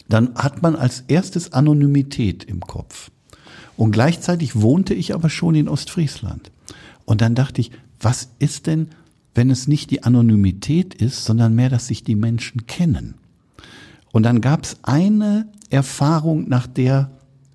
dann 0.08 0.34
hat 0.34 0.62
man 0.62 0.76
als 0.76 1.04
erstes 1.08 1.52
Anonymität 1.52 2.44
im 2.44 2.60
Kopf. 2.60 3.10
Und 3.76 3.90
gleichzeitig 3.92 4.60
wohnte 4.60 4.94
ich 4.94 5.14
aber 5.14 5.28
schon 5.28 5.54
in 5.54 5.68
Ostfriesland. 5.68 6.50
Und 7.04 7.20
dann 7.20 7.34
dachte 7.34 7.60
ich, 7.60 7.72
was 8.00 8.30
ist 8.38 8.66
denn, 8.66 8.88
wenn 9.34 9.50
es 9.50 9.68
nicht 9.68 9.90
die 9.90 10.02
Anonymität 10.02 10.94
ist, 10.94 11.24
sondern 11.24 11.54
mehr, 11.54 11.68
dass 11.70 11.86
sich 11.88 12.02
die 12.04 12.14
Menschen 12.14 12.66
kennen? 12.66 13.14
Und 14.12 14.22
dann 14.22 14.40
gab 14.40 14.64
es 14.64 14.76
eine 14.82 15.48
Erfahrung, 15.70 16.48
nach 16.48 16.66
der 16.66 17.10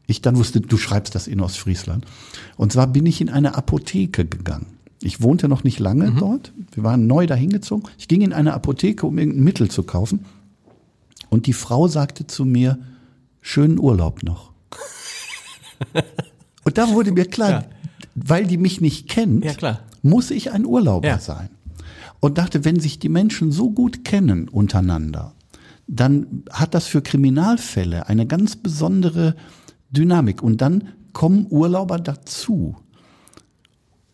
ich 0.08 0.22
dann 0.22 0.36
wusste, 0.36 0.62
du 0.62 0.78
schreibst 0.78 1.16
das 1.16 1.28
in 1.28 1.40
Ostfriesland. 1.40 2.06
Und 2.58 2.74
zwar 2.74 2.88
bin 2.88 3.06
ich 3.06 3.22
in 3.22 3.30
eine 3.30 3.56
Apotheke 3.56 4.26
gegangen. 4.26 4.68
Ich 5.02 5.22
wohnte 5.22 5.48
noch 5.48 5.64
nicht 5.64 5.80
lange 5.80 6.12
dort. 6.12 6.54
Wir 6.74 6.84
waren 6.84 7.08
neu 7.08 7.26
dahin 7.26 7.50
gezogen. 7.50 7.84
Ich 7.98 8.08
ging 8.08 8.22
in 8.22 8.34
eine 8.34 8.54
Apotheke, 8.54 9.08
um 9.08 9.18
irgendein 9.18 9.44
Mittel 9.44 9.72
zu 9.72 9.84
kaufen. 9.84 10.26
Und 11.30 11.48
die 11.48 11.54
Frau 11.54 11.88
sagte 11.88 12.28
zu 12.28 12.46
mir, 12.46 12.78
schönen 13.42 13.80
Urlaub 13.80 14.22
noch. 14.22 14.52
Und 16.64 16.78
da 16.78 16.90
wurde 16.90 17.12
mir 17.12 17.26
klar, 17.26 17.50
Ja. 17.50 17.64
weil 18.16 18.46
die 18.46 18.58
mich 18.58 18.82
nicht 18.82 19.10
kennt, 19.10 19.44
Ja, 19.44 19.54
klar. 19.54 19.80
Muss 20.02 20.32
ich 20.32 20.52
ein 20.52 20.66
Urlauber 20.66 21.08
Ja. 21.08 21.20
sein. 21.20 21.50
Und 22.20 22.38
dachte, 22.38 22.66
wenn 22.66 22.80
sich 22.80 23.00
die 23.00 23.10
Menschen 23.10 23.52
so 23.52 23.72
gut 23.72 24.04
kennen 24.04 24.48
untereinander, 24.48 25.34
dann 25.88 26.44
hat 26.52 26.74
das 26.74 26.86
für 26.86 27.02
Kriminalfälle 27.02 28.08
eine 28.08 28.26
ganz 28.28 28.56
besondere 28.56 29.36
Dynamik. 29.90 30.42
Und 30.44 30.62
dann 30.62 30.90
kommen 31.14 31.48
Urlauber 31.50 31.98
dazu. 32.00 32.76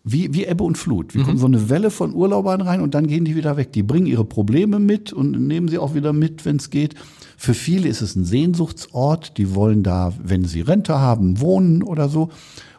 Wie, 0.09 0.33
wie 0.33 0.45
Ebbe 0.45 0.63
und 0.63 0.77
Flut. 0.77 1.13
Mhm. 1.13 1.19
Wir 1.19 1.25
kommen 1.25 1.37
so 1.37 1.47
eine 1.47 1.69
Welle 1.69 1.91
von 1.91 2.13
Urlaubern 2.15 2.61
rein 2.61 2.79
und 2.79 2.93
dann 2.95 3.07
gehen 3.07 3.25
die 3.25 3.35
wieder 3.35 3.57
weg. 3.57 3.73
Die 3.73 3.83
bringen 3.83 4.05
ihre 4.07 4.23
Probleme 4.23 4.79
mit 4.79 5.11
und 5.11 5.31
nehmen 5.47 5.67
sie 5.67 5.77
auch 5.77 5.95
wieder 5.95 6.13
mit, 6.13 6.45
wenn 6.45 6.55
es 6.55 6.69
geht. 6.69 6.95
Für 7.35 7.53
viele 7.53 7.89
ist 7.89 8.01
es 8.01 8.15
ein 8.15 8.23
Sehnsuchtsort. 8.23 9.37
Die 9.37 9.53
wollen 9.53 9.83
da, 9.83 10.13
wenn 10.23 10.45
sie 10.45 10.61
Rente 10.61 10.97
haben, 10.97 11.41
wohnen 11.41 11.83
oder 11.83 12.07
so. 12.07 12.29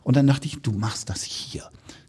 Und 0.03 0.16
dann 0.16 0.27
dachte 0.27 0.47
ich, 0.47 0.62
du 0.62 0.73
machst 0.73 1.11
das 1.11 1.23
hier. 1.23 1.64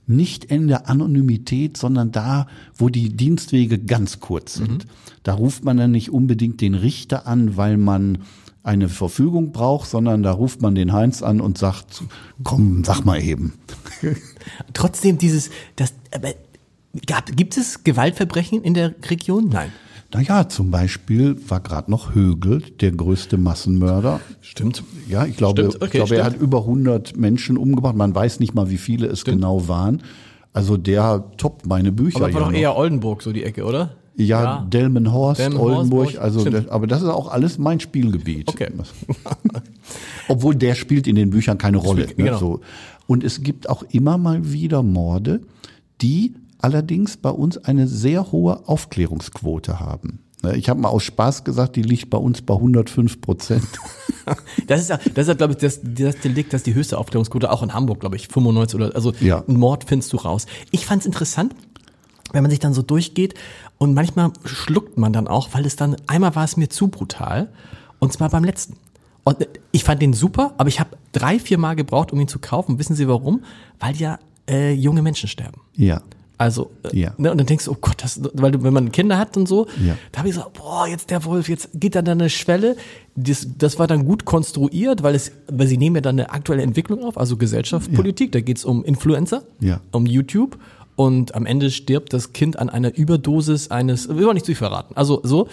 Nicht 0.09 0.45
in 0.45 0.67
der 0.67 0.89
Anonymität, 0.89 1.77
sondern 1.77 2.11
da, 2.11 2.47
wo 2.75 2.89
die 2.89 3.15
Dienstwege 3.15 3.77
ganz 3.77 4.19
kurz 4.19 4.55
sind. 4.55 4.87
Da 5.21 5.35
ruft 5.35 5.63
man 5.63 5.77
dann 5.77 5.91
nicht 5.91 6.09
unbedingt 6.09 6.61
den 6.61 6.73
Richter 6.73 7.27
an, 7.27 7.57
weil 7.57 7.77
man 7.77 8.19
eine 8.63 8.89
Verfügung 8.89 9.51
braucht, 9.51 9.87
sondern 9.87 10.23
da 10.23 10.31
ruft 10.31 10.63
man 10.63 10.73
den 10.73 10.93
Heinz 10.93 11.21
an 11.21 11.39
und 11.39 11.59
sagt, 11.59 12.03
komm, 12.43 12.83
sag 12.83 13.05
mal 13.05 13.21
eben. 13.21 13.53
Trotzdem 14.73 15.19
dieses, 15.19 15.51
das, 15.75 15.93
aber 16.11 16.33
gab, 17.05 17.35
gibt 17.37 17.55
es 17.55 17.83
Gewaltverbrechen 17.83 18.63
in 18.63 18.73
der 18.73 18.95
Region? 19.09 19.49
Nein. 19.49 19.71
Naja, 20.11 20.49
zum 20.49 20.71
Beispiel 20.71 21.35
war 21.49 21.59
gerade 21.59 21.91
noch 21.91 22.15
Högel, 22.15 22.63
der 22.81 22.91
größte 22.91 23.37
Massenmörder. 23.37 24.19
Stimmt. 24.41 24.83
Ja, 25.07 25.25
ich 25.25 25.37
glaube, 25.37 25.61
Stimmt, 25.61 25.75
okay, 25.75 25.85
ich 25.85 25.91
glaube 25.91 26.15
er 26.15 26.23
stimmt. 26.25 26.35
hat 26.37 26.41
über 26.41 26.59
100 26.61 27.15
Menschen 27.15 27.57
umgebracht. 27.57 27.95
Man 27.95 28.15
weiß 28.15 28.39
nicht 28.39 28.55
mal, 28.55 28.69
wie 28.71 28.77
viele 28.77 29.05
es 29.07 29.23
genau 29.23 29.67
waren. 29.67 30.01
Also 30.51 30.77
der 30.77 31.25
toppt 31.37 31.67
meine 31.67 31.91
Bücher. 31.91 32.17
Aber 32.17 32.25
das 32.27 32.33
war 32.33 32.41
ja 32.41 32.45
doch 32.47 32.51
noch. 32.53 32.59
eher 32.59 32.75
Oldenburg, 32.75 33.21
so 33.21 33.31
die 33.31 33.43
Ecke, 33.43 33.65
oder? 33.65 33.91
Ja, 34.15 34.67
Delmenhorst, 34.67 35.39
Delmenhorst, 35.39 35.75
Oldenburg, 35.77 36.11
Burg, 36.13 36.21
also 36.21 36.39
stimmt. 36.41 36.55
das, 36.55 36.67
aber 36.69 36.87
das 36.87 37.01
ist 37.03 37.07
auch 37.07 37.29
alles 37.31 37.57
mein 37.57 37.79
Spielgebiet. 37.79 38.49
Okay. 38.49 38.67
Obwohl 40.27 40.55
der 40.55 40.75
spielt 40.75 41.07
in 41.07 41.15
den 41.15 41.29
Büchern 41.29 41.57
keine 41.57 41.77
Rolle. 41.77 42.03
Spielt- 42.03 42.17
ne, 42.17 42.23
genau. 42.25 42.37
so. 42.37 42.59
Und 43.07 43.23
es 43.23 43.41
gibt 43.43 43.69
auch 43.69 43.83
immer 43.91 44.17
mal 44.17 44.51
wieder 44.51 44.83
Morde, 44.83 45.41
die 46.01 46.33
allerdings 46.59 47.17
bei 47.17 47.29
uns 47.31 47.57
eine 47.57 47.87
sehr 47.87 48.31
hohe 48.31 48.67
Aufklärungsquote 48.67 49.79
haben. 49.79 50.19
Ne, 50.43 50.55
Ich 50.55 50.69
habe 50.69 50.79
mal 50.79 50.89
aus 50.89 51.03
Spaß 51.03 51.43
gesagt, 51.43 51.75
die 51.75 51.81
liegt 51.81 52.09
bei 52.09 52.17
uns 52.17 52.41
bei 52.41 52.53
105 52.53 53.21
Prozent. 53.21 53.67
Das 54.67 54.79
ist 54.81 54.89
ja, 54.91 54.97
das 54.97 55.23
ist 55.23 55.27
ja, 55.29 55.33
glaube 55.33 55.53
ich, 55.53 55.57
das, 55.57 55.79
das 55.83 56.17
Delikt, 56.19 56.53
das 56.53 56.59
ist 56.59 56.67
die 56.67 56.75
höchste 56.75 56.99
Aufklärungsquote, 56.99 57.51
auch 57.51 57.63
in 57.63 57.73
Hamburg, 57.73 57.99
glaube 57.99 58.15
ich, 58.15 58.27
95 58.27 58.75
oder, 58.79 58.93
also 58.93 59.11
Ja. 59.19 59.43
einen 59.47 59.57
Mord 59.57 59.85
findest 59.85 60.13
du 60.13 60.17
raus. 60.17 60.45
Ich 60.69 60.85
fand 60.85 61.01
es 61.01 61.07
interessant, 61.07 61.55
wenn 62.31 62.43
man 62.43 62.51
sich 62.51 62.59
dann 62.59 62.75
so 62.75 62.83
durchgeht 62.83 63.33
und 63.79 63.95
manchmal 63.95 64.31
schluckt 64.45 64.99
man 64.99 65.13
dann 65.13 65.27
auch, 65.27 65.49
weil 65.53 65.65
es 65.65 65.75
dann, 65.77 65.95
einmal 66.05 66.35
war 66.35 66.43
es 66.43 66.57
mir 66.57 66.69
zu 66.69 66.89
brutal 66.89 67.49
und 67.97 68.13
zwar 68.13 68.29
beim 68.29 68.43
letzten. 68.43 68.75
Und 69.23 69.41
äh, 69.41 69.47
ich 69.71 69.83
fand 69.83 69.99
den 69.99 70.13
super, 70.13 70.53
aber 70.59 70.69
ich 70.69 70.79
habe 70.79 70.91
drei, 71.11 71.39
vier 71.39 71.57
Mal 71.57 71.75
gebraucht, 71.75 72.13
um 72.13 72.19
ihn 72.19 72.27
zu 72.27 72.37
kaufen. 72.37 72.77
Wissen 72.77 72.95
Sie 72.95 73.07
warum? 73.07 73.43
Weil 73.79 73.95
ja 73.95 74.19
äh, 74.47 74.73
junge 74.73 75.01
Menschen 75.01 75.27
sterben. 75.27 75.61
Ja. 75.73 76.01
Also, 76.39 76.71
äh, 76.91 76.97
Ja. 76.97 77.13
ne, 77.17 77.31
und 77.31 77.37
dann 77.37 77.45
denkst 77.47 77.65
du, 77.65 77.71
oh 77.73 77.77
Gott, 77.79 77.97
das, 78.01 78.21
weil 78.33 78.51
du, 78.53 78.63
wenn 78.63 78.73
man 78.73 78.91
Kinder 78.93 79.17
hat 79.17 79.35
und 79.37 79.45
so, 79.47 79.67
Ja. 79.85 79.95
da 80.13 80.19
habe 80.19 80.29
ich 80.29 80.35
gesagt, 80.35 80.53
boah, 80.53 80.87
jetzt 80.87 81.09
der 81.11 81.23
Wolf, 81.25 81.49
jetzt 81.49 81.69
geht 81.73 81.95
da 81.95 82.01
dann 82.01 82.19
eine 82.21 82.29
Schwelle. 82.29 82.77
Das, 83.15 83.45
das 83.57 83.77
war 83.77 83.87
dann 83.87 84.05
gut 84.05 84.23
konstruiert, 84.23 85.03
weil 85.03 85.15
es, 85.15 85.33
weil 85.51 85.67
sie 85.67 85.77
nehmen 85.77 85.97
ja 85.97 86.01
dann 86.01 86.17
eine 86.17 86.31
aktuelle 86.31 86.63
Entwicklung 86.63 87.03
auf, 87.03 87.17
also 87.17 87.35
Gesellschaft, 87.35 87.93
Politik. 87.93 88.31
Da 88.31 88.39
geht's 88.39 88.63
um 88.63 88.85
Influencer, 88.85 89.43
Ja. 89.59 89.81
um 89.91 90.05
YouTube. 90.05 90.57
Und 90.95 91.35
am 91.35 91.45
Ende 91.45 91.71
stirbt 91.71 92.13
das 92.13 92.31
Kind 92.33 92.57
an 92.57 92.69
einer 92.69 92.97
Überdosis 92.97 93.69
eines, 93.69 94.07
will 94.09 94.25
man 94.25 94.33
nicht 94.35 94.45
zu 94.45 94.51
viel 94.51 94.55
verraten. 94.57 94.95
Also 94.95 95.19
so. 95.23 95.47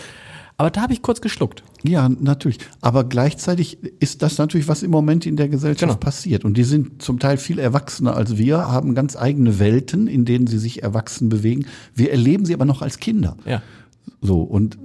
Aber 0.59 0.71
da 0.71 0.81
habe 0.83 0.92
ich 0.95 1.03
kurz 1.03 1.21
geschluckt. 1.21 1.62
Ja, 1.83 2.09
natürlich. 2.09 2.59
Aber 2.81 3.05
gleichzeitig 3.05 3.77
ist 4.01 4.23
das 4.23 4.38
natürlich, 4.38 4.69
was 4.69 4.83
im 4.83 4.90
Moment 4.90 5.27
in 5.27 5.37
der 5.37 5.49
Gesellschaft 5.49 5.81
Genau. 5.81 5.95
passiert. 5.97 6.45
Und 6.47 6.57
die 6.57 6.64
sind 6.64 7.03
zum 7.03 7.19
Teil 7.19 7.37
viel 7.37 7.59
erwachsener 7.59 8.16
als 8.16 8.38
wir, 8.38 8.59
haben 8.69 8.95
ganz 8.95 9.16
eigene 9.16 9.59
Welten, 9.59 10.07
in 10.07 10.25
denen 10.25 10.47
sie 10.47 10.59
sich 10.59 10.83
erwachsen 10.83 11.29
bewegen. 11.29 11.66
Wir 11.95 12.11
erleben 12.11 12.47
sie 12.47 12.55
aber 12.55 12.64
noch 12.64 12.81
als 12.81 12.99
Kinder. 12.99 13.37
Ja. 13.45 13.62
So, 14.23 14.40
und 14.40 14.79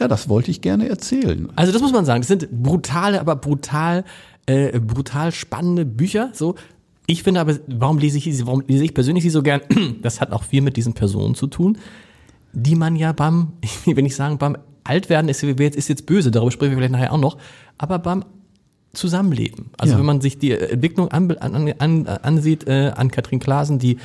ja, 0.00 0.08
das 0.08 0.28
wollte 0.28 0.50
ich 0.50 0.60
gerne 0.62 0.88
erzählen. 0.88 1.48
Also 1.54 1.72
das 1.72 1.80
muss 1.82 1.92
man 1.92 2.04
sagen. 2.04 2.22
Das 2.22 2.28
sind 2.28 2.50
brutale, 2.50 3.20
aber 3.20 3.36
brutal, 3.36 4.04
äh, 4.46 4.80
brutal 4.80 5.30
spannende 5.30 5.84
Bücher. 5.84 6.30
So, 6.32 6.56
ich 7.06 7.22
finde 7.22 7.40
aber, 7.40 7.56
warum 7.68 7.98
lese 7.98 8.18
ich 8.18 8.24
sie, 8.24 8.46
warum 8.46 8.62
lese 8.66 8.82
ich 8.84 8.94
persönlich 8.94 9.22
sie 9.22 9.30
so 9.30 9.42
gern? 9.42 9.60
Das 10.02 10.20
hat 10.20 10.32
auch 10.32 10.42
viel 10.42 10.62
mit 10.62 10.76
diesen 10.76 10.94
Personen 10.94 11.34
zu 11.34 11.46
tun, 11.46 11.78
die 12.52 12.74
man 12.74 12.96
ja 12.96 13.12
beim, 13.12 13.52
ich 13.60 13.86
will 13.96 14.02
nicht 14.02 14.16
sagen 14.16 14.38
beim 14.38 14.56
Altwerden 14.84 15.28
ist, 15.28 15.42
jetzt 15.42 15.76
ist 15.76 15.88
jetzt 15.88 16.06
böse, 16.06 16.30
darüber 16.30 16.50
sprechen 16.50 16.70
wir 16.72 16.78
vielleicht 16.78 16.92
nachher 16.92 17.12
auch 17.12 17.18
noch, 17.18 17.36
aber 17.78 17.98
beim 17.98 18.24
Zusammenleben. 18.92 19.70
Also 19.78 19.92
Ja. 19.92 19.98
wenn 19.98 20.06
man 20.06 20.20
sich 20.20 20.38
die 20.38 20.50
Entwicklung 20.52 21.08
an, 21.12 21.30
an, 21.38 21.72
an, 21.78 22.06
ansieht, 22.06 22.66
äh, 22.66 22.90
an 22.96 23.10
Katrin 23.10 23.38
Klaasen, 23.38 23.78
die 23.78 23.98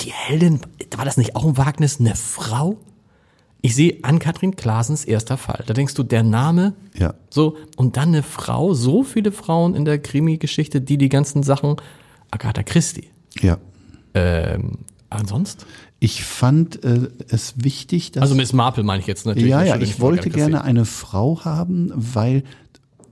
die 0.00 0.12
Heldin, 0.12 0.60
war 0.96 1.04
das 1.04 1.16
nicht 1.16 1.34
auch 1.36 1.44
ein 1.44 1.58
Wagnis, 1.58 1.98
eine 2.00 2.14
Frau? 2.14 2.78
Ich 3.60 3.74
sehe 3.74 3.98
an 4.02 4.18
Katrin 4.18 4.56
Klaasens 4.56 5.04
erster 5.04 5.36
Fall. 5.36 5.62
Da 5.66 5.74
denkst 5.74 5.92
du, 5.94 6.02
der 6.02 6.22
Name, 6.22 6.72
Ja. 6.96 7.12
so, 7.28 7.56
und 7.76 7.96
dann 7.98 8.08
eine 8.08 8.22
Frau, 8.22 8.72
so 8.72 9.02
viele 9.02 9.32
Frauen 9.32 9.74
in 9.74 9.84
der 9.84 9.98
Krimi-Geschichte, 9.98 10.80
die 10.80 10.96
die 10.96 11.10
ganzen 11.10 11.42
Sachen, 11.42 11.76
Agatha 12.30 12.62
Christie. 12.62 13.10
Ja. 13.40 13.58
Ähm, 14.14 14.78
ansonsten? 15.10 15.64
Ich 16.02 16.24
fand 16.24 16.82
äh, 16.82 17.08
es 17.28 17.54
wichtig, 17.62 18.12
dass 18.12 18.22
Also 18.22 18.34
Miss 18.34 18.52
Marple 18.54 18.82
meine 18.82 19.00
ich 19.00 19.06
jetzt 19.06 19.26
natürlich. 19.26 19.48
Ja, 19.50 19.62
ja, 19.62 19.76
ich 19.78 20.00
wollte 20.00 20.30
gerne 20.30 20.64
eine 20.64 20.86
Frau 20.86 21.44
haben, 21.44 21.92
weil 21.94 22.42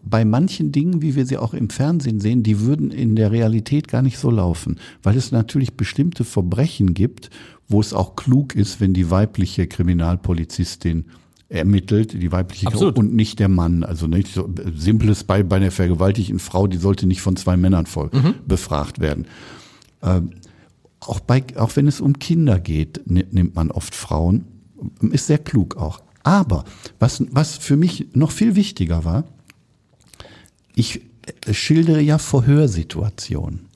bei 0.02 0.24
manchen 0.24 0.72
Dingen, 0.72 1.02
wie 1.02 1.14
wir 1.14 1.26
sie 1.26 1.36
auch 1.36 1.52
im 1.52 1.68
Fernsehen 1.68 2.18
sehen, 2.18 2.42
die 2.42 2.60
würden 2.60 2.90
in 2.90 3.14
der 3.14 3.30
Realität 3.30 3.88
gar 3.88 4.00
nicht 4.00 4.16
so 4.18 4.30
laufen, 4.30 4.78
weil 5.02 5.16
es 5.18 5.32
natürlich 5.32 5.74
bestimmte 5.74 6.24
Verbrechen 6.24 6.94
gibt, 6.94 7.28
wo 7.68 7.80
es 7.80 7.92
auch 7.92 8.16
klug 8.16 8.54
ist, 8.54 8.80
wenn 8.80 8.94
die 8.94 9.10
weibliche 9.10 9.66
Kriminalpolizistin 9.66 11.04
ermittelt, 11.50 12.12
die 12.14 12.32
weibliche 12.32 12.66
Absolut. 12.68 12.98
und 12.98 13.14
nicht 13.14 13.38
der 13.38 13.48
Mann. 13.48 13.82
Also 13.84 14.06
nicht 14.06 14.28
so 14.32 14.48
simples 14.74 15.24
bei 15.24 15.42
bei 15.42 15.56
einer 15.56 15.70
vergewaltigten 15.70 16.38
Frau, 16.38 16.66
die 16.66 16.78
sollte 16.78 17.06
nicht 17.06 17.20
von 17.20 17.36
zwei 17.36 17.56
Männern 17.58 17.84
voll 17.86 18.08
Mhm. 18.12 18.34
befragt 18.46 18.98
werden. 19.00 19.26
Ähm, 20.02 20.30
auch 21.00 21.20
bei 21.20 21.44
auch 21.56 21.76
wenn 21.76 21.86
es 21.86 22.00
um 22.00 22.18
Kinder 22.18 22.58
geht, 22.58 23.02
ni- 23.06 23.26
nimmt 23.30 23.54
man 23.54 23.70
oft 23.70 23.94
Frauen, 23.94 24.44
ist 25.10 25.26
sehr 25.26 25.38
klug 25.38 25.76
auch. 25.76 26.02
Aber 26.22 26.64
was 26.98 27.24
was 27.30 27.56
für 27.56 27.76
mich 27.76 28.08
noch 28.14 28.30
viel 28.30 28.54
wichtiger 28.56 29.04
war, 29.04 29.24
ich 30.74 31.02
äh, 31.46 31.54
schildere 31.54 32.00
ja 32.00 32.18
Verhörsituationen. 32.18 33.66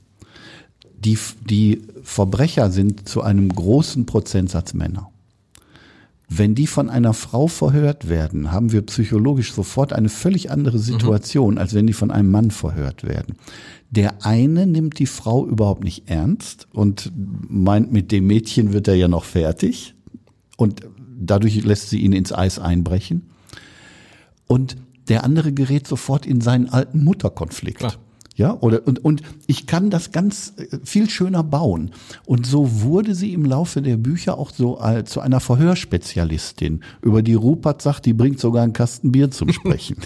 Die, 0.98 1.18
die 1.48 1.82
Verbrecher 2.04 2.70
sind 2.70 3.08
zu 3.08 3.22
einem 3.22 3.48
großen 3.48 4.06
Prozentsatz 4.06 4.72
Männer. 4.74 5.08
Wenn 6.28 6.54
die 6.54 6.66
von 6.68 6.88
einer 6.88 7.12
Frau 7.12 7.46
verhört 7.48 8.08
werden, 8.08 8.52
haben 8.52 8.70
wir 8.72 8.82
psychologisch 8.82 9.52
sofort 9.52 9.92
eine 9.92 10.08
völlig 10.08 10.50
andere 10.50 10.78
Situation, 10.78 11.58
als 11.58 11.74
wenn 11.74 11.86
die 11.86 11.92
von 11.92 12.10
einem 12.10 12.30
Mann 12.30 12.50
verhört 12.52 13.02
werden. 13.04 13.34
Der 13.92 14.24
eine 14.24 14.66
nimmt 14.66 14.98
die 14.98 15.06
Frau 15.06 15.46
überhaupt 15.46 15.84
nicht 15.84 16.08
ernst 16.08 16.66
und 16.72 17.12
meint, 17.14 17.92
mit 17.92 18.10
dem 18.10 18.26
Mädchen 18.26 18.72
wird 18.72 18.88
er 18.88 18.94
ja 18.94 19.06
noch 19.06 19.24
fertig 19.24 19.94
und 20.56 20.80
dadurch 21.20 21.62
lässt 21.62 21.90
sie 21.90 22.00
ihn 22.00 22.14
ins 22.14 22.32
Eis 22.32 22.58
einbrechen. 22.58 23.28
Und 24.46 24.76
der 25.08 25.24
andere 25.24 25.52
gerät 25.52 25.86
sofort 25.86 26.24
in 26.24 26.40
seinen 26.40 26.70
alten 26.70 27.04
Mutterkonflikt. 27.04 27.80
Klar. 27.80 27.96
Ja, 28.34 28.56
oder, 28.60 28.86
und, 28.86 29.04
und 29.04 29.22
ich 29.46 29.66
kann 29.66 29.90
das 29.90 30.10
ganz 30.10 30.54
äh, 30.56 30.78
viel 30.84 31.10
schöner 31.10 31.42
bauen. 31.42 31.90
Und 32.24 32.46
so 32.46 32.80
wurde 32.82 33.14
sie 33.14 33.34
im 33.34 33.44
Laufe 33.44 33.82
der 33.82 33.98
Bücher 33.98 34.38
auch 34.38 34.50
so 34.50 34.80
äh, 34.80 35.04
zu 35.04 35.20
einer 35.20 35.40
Verhörspezialistin, 35.40 36.82
über 37.02 37.22
die 37.22 37.34
Rupert 37.34 37.82
sagt, 37.82 38.06
die 38.06 38.14
bringt 38.14 38.40
sogar 38.40 38.62
einen 38.62 38.72
Kasten 38.72 39.12
Bier 39.12 39.30
zum 39.30 39.52
Sprechen. 39.52 39.98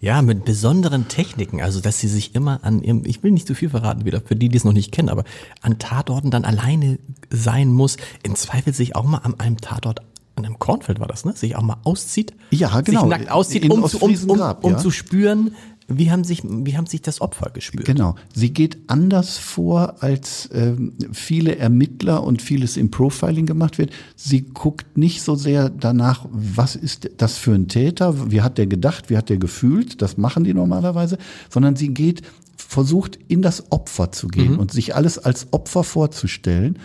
Ja, 0.00 0.22
mit 0.22 0.44
besonderen 0.44 1.08
Techniken, 1.08 1.60
also 1.60 1.80
dass 1.80 1.98
sie 1.98 2.06
sich 2.06 2.34
immer 2.36 2.60
an 2.62 2.82
ihrem, 2.82 3.02
ich 3.04 3.24
will 3.24 3.32
nicht 3.32 3.48
zu 3.48 3.54
viel 3.54 3.70
verraten 3.70 4.04
wieder, 4.04 4.20
für 4.20 4.36
die, 4.36 4.48
die 4.48 4.56
es 4.56 4.64
noch 4.64 4.72
nicht 4.72 4.92
kennen, 4.92 5.08
aber 5.08 5.24
an 5.60 5.78
Tatorten 5.80 6.30
dann 6.30 6.44
alleine 6.44 7.00
sein 7.30 7.68
muss, 7.68 7.96
im 8.22 8.36
Zweifel 8.36 8.72
sich 8.72 8.94
auch 8.94 9.04
mal 9.04 9.18
an 9.18 9.40
einem 9.40 9.56
Tatort, 9.56 10.02
an 10.36 10.44
einem 10.44 10.60
Kornfeld 10.60 11.00
war 11.00 11.08
das, 11.08 11.24
ne? 11.24 11.32
Sich 11.32 11.56
auch 11.56 11.62
mal 11.62 11.78
auszieht. 11.82 12.32
Ja, 12.50 12.80
genau. 12.80 13.00
Sich 13.00 13.10
nackt 13.10 13.30
auszieht, 13.32 13.68
um, 13.68 13.84
zu, 13.88 13.98
um, 13.98 14.14
um, 14.28 14.40
um 14.62 14.72
ja. 14.72 14.78
zu 14.78 14.92
spüren, 14.92 15.56
wie 15.88 16.10
haben 16.10 16.22
sich, 16.22 16.42
wie 16.44 16.76
haben 16.76 16.86
sich 16.86 17.00
das 17.00 17.22
Opfer 17.22 17.50
gespürt. 17.50 17.86
Genau. 17.86 18.14
Sie 18.34 18.52
geht 18.52 18.76
anders 18.88 19.38
vor, 19.38 20.02
als 20.02 20.50
ähm, 20.52 20.92
viele 21.12 21.56
Ermittler 21.56 22.22
und 22.22 22.42
vieles 22.42 22.76
im 22.76 22.90
Profiling 22.90 23.46
gemacht 23.46 23.78
wird. 23.78 23.90
Sie 24.14 24.42
guckt 24.42 24.98
nicht 24.98 25.22
so 25.22 25.34
sehr 25.34 25.70
danach, 25.70 26.26
was 26.30 26.76
ist 26.76 27.10
das 27.16 27.38
für 27.38 27.54
ein 27.54 27.68
Täter, 27.68 28.30
wie 28.30 28.42
hat 28.42 28.58
der 28.58 28.66
gedacht, 28.66 29.08
wie 29.08 29.16
hat 29.16 29.30
der 29.30 29.38
gefühlt, 29.38 30.02
das 30.02 30.18
machen 30.18 30.44
die 30.44 30.52
normalerweise, 30.52 31.16
sondern 31.48 31.74
sie 31.74 31.88
geht, 31.88 32.20
versucht 32.56 33.18
in 33.28 33.40
das 33.40 33.72
Opfer 33.72 34.12
zu 34.12 34.28
gehen 34.28 34.58
und 34.58 34.70
sich 34.70 34.94
alles 34.94 35.18
als 35.18 35.52
Opfer 35.52 35.84
vorzustellen. 35.84 36.78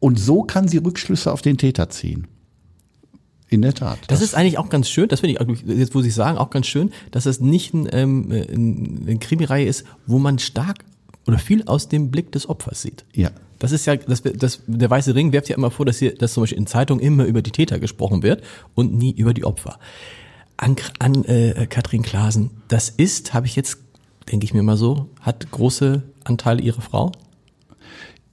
Und 0.00 0.18
so 0.18 0.42
kann 0.42 0.66
sie 0.66 0.78
Rückschlüsse 0.78 1.32
auf 1.32 1.42
den 1.42 1.58
Täter 1.58 1.90
ziehen. 1.90 2.26
In 3.48 3.62
der 3.62 3.74
Tat. 3.74 3.98
Das 4.08 4.22
ist 4.22 4.34
eigentlich 4.34 4.58
auch 4.58 4.68
ganz 4.68 4.88
schön, 4.88 5.08
das 5.08 5.20
finde 5.20 5.40
ich, 5.40 5.62
jetzt 5.68 5.94
muss 5.94 6.04
ich 6.04 6.14
sagen, 6.14 6.36
auch 6.36 6.50
ganz 6.50 6.66
schön, 6.66 6.90
dass 7.12 7.26
es 7.26 7.40
nicht 7.40 7.74
ein, 7.74 7.88
ähm, 7.92 8.32
ein, 8.32 9.04
eine 9.06 9.18
Krimireihe 9.18 9.66
ist, 9.66 9.84
wo 10.06 10.18
man 10.18 10.38
stark 10.40 10.84
oder 11.26 11.38
viel 11.38 11.62
aus 11.64 11.88
dem 11.88 12.10
Blick 12.10 12.32
des 12.32 12.48
Opfers 12.48 12.82
sieht. 12.82 13.04
ja. 13.12 13.30
Das 13.58 13.72
ist 13.72 13.86
ja, 13.86 13.96
das, 13.96 14.22
das, 14.22 14.60
der 14.66 14.90
Weiße 14.90 15.14
Ring 15.14 15.32
wirft 15.32 15.48
ja 15.48 15.56
immer 15.56 15.70
vor, 15.70 15.86
dass 15.86 15.98
hier, 15.98 16.14
dass 16.14 16.34
zum 16.34 16.42
Beispiel 16.42 16.58
in 16.58 16.66
Zeitungen 16.66 17.02
immer 17.02 17.24
über 17.24 17.42
die 17.42 17.52
Täter 17.52 17.78
gesprochen 17.78 18.22
wird 18.22 18.42
und 18.74 18.94
nie 18.94 19.12
über 19.12 19.32
die 19.32 19.44
Opfer. 19.44 19.78
An, 20.58 20.76
an 20.98 21.24
äh, 21.24 21.66
Katrin 21.68 22.02
Klaasen, 22.02 22.50
das 22.68 22.90
ist, 22.90 23.34
habe 23.34 23.46
ich 23.46 23.56
jetzt, 23.56 23.78
denke 24.30 24.44
ich 24.44 24.54
mir 24.54 24.62
mal 24.62 24.76
so, 24.76 25.08
hat 25.20 25.50
große 25.50 26.02
Anteile 26.24 26.62
ihre 26.62 26.80
Frau. 26.82 27.12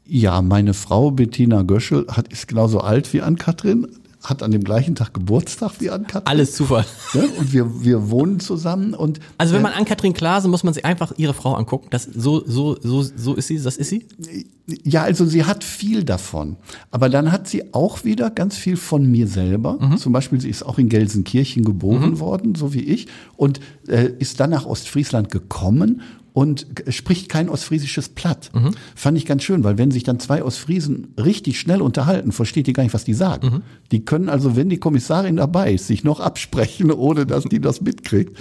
Ja, 0.06 0.41
meine 0.41 0.73
Frau 0.73 1.12
Bettina 1.12 1.62
Göschel 1.62 2.06
hat, 2.10 2.28
ist 2.28 2.49
genauso 2.49 2.80
alt 2.80 3.13
wie 3.13 3.21
Ann-Kathrin, 3.21 3.88
hat 4.23 4.41
an 4.41 4.51
dem 4.51 4.63
gleichen 4.63 4.95
Tag 4.95 5.13
Geburtstag 5.13 5.73
wie 5.79 5.89
Ann-Kathrin. 5.89 6.27
Alles 6.27 6.53
Zufall. 6.53 6.86
Ja, 7.13 7.23
und 7.38 7.51
wir, 7.51 7.83
wir 7.83 8.09
wohnen 8.09 8.39
zusammen 8.39 8.93
und 8.93 9.19
Also 9.38 9.53
wenn 9.53 9.62
man 9.62 9.73
an 9.73 9.86
Katrin 9.86 10.13
Klaasen, 10.13 10.49
muss 10.49 10.63
man 10.63 10.73
sich 10.73 10.86
einfach 10.86 11.13
ihre 11.17 11.33
Frau 11.33 11.55
angucken. 11.55 11.88
Das, 11.89 12.03
so, 12.03 12.43
so, 12.45 12.77
so, 12.81 13.03
so 13.03 13.33
ist 13.36 13.47
sie, 13.47 13.62
das 13.62 13.75
ist 13.77 13.89
sie. 13.89 14.05
ja, 14.83 15.03
also 15.03 15.25
sie 15.25 15.43
hat 15.43 15.63
viel 15.63 16.03
davon. 16.03 16.55
Aber 16.89 17.09
dann 17.09 17.31
hat 17.31 17.47
sie 17.47 17.73
auch 17.73 18.05
wieder 18.05 18.29
ganz 18.29 18.55
viel 18.55 18.77
von 18.77 19.05
mir 19.09 19.27
selber. 19.27 19.77
Zum 19.97 20.13
Beispiel, 20.13 20.39
sie 20.39 20.49
ist 20.49 20.63
auch 20.63 20.77
in 20.77 20.89
Gelsenkirchen 20.89 21.65
geboren 21.65 22.19
worden, 22.19 22.55
so 22.55 22.73
wie 22.73 22.83
ich, 22.83 23.07
und 23.36 23.59
äh, 23.88 24.09
ist 24.19 24.39
dann 24.39 24.51
nach 24.51 24.65
Ostfriesland 24.65 25.31
gekommen 25.31 26.01
und 26.34 26.65
spricht 26.89 27.30
kein 27.30 27.48
ostfriesisches 27.48 28.10
Platt. 28.10 28.50
Fand 28.96 29.17
ich 29.17 29.26
ganz 29.26 29.43
schön, 29.43 29.63
weil 29.63 29.78
wenn 29.78 29.91
sich 29.91 30.04
dann 30.04 30.19
zwei 30.19 30.43
Ostfriesen 30.43 31.13
richtig 31.17 31.60
schnell 31.60 31.82
unterhalten, 31.82 32.32
versteht 32.32 32.65
die 32.67 32.74
gar 32.74 32.84
nicht, 32.84 32.93
was 32.96 33.04
die 33.04 33.13
sagen. 33.13 33.62
Die 33.91 34.04
können 34.04 34.30
also, 34.30 34.56
wenn 34.56 34.67
die 34.69 34.78
Kommissarin 34.80 35.36
dabei 35.36 35.74
ist, 35.74 35.88
sich 35.88 36.04
noch 36.04 36.19
absprechen, 36.19 36.91
ohne 36.91 37.26
dass 37.28 37.43
die 37.46 37.60
das 37.62 37.82
mitkriegt. 37.82 38.38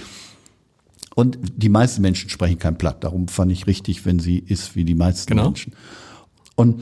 Und 1.15 1.37
die 1.55 1.69
meisten 1.69 2.01
Menschen 2.01 2.31
sprechen 2.31 2.57
kein 2.57 2.77
Platt. 2.79 3.03
Darum 3.03 3.27
fand 3.27 3.51
ich 3.51 3.67
richtig, 3.67 4.03
wenn 4.05 4.17
sie 4.17 4.39
ist 4.39 4.75
wie 4.75 4.83
die 4.83 4.95
meisten 4.95 5.27
Genau. 5.29 5.43
Menschen. 5.45 5.73
Und 6.55 6.81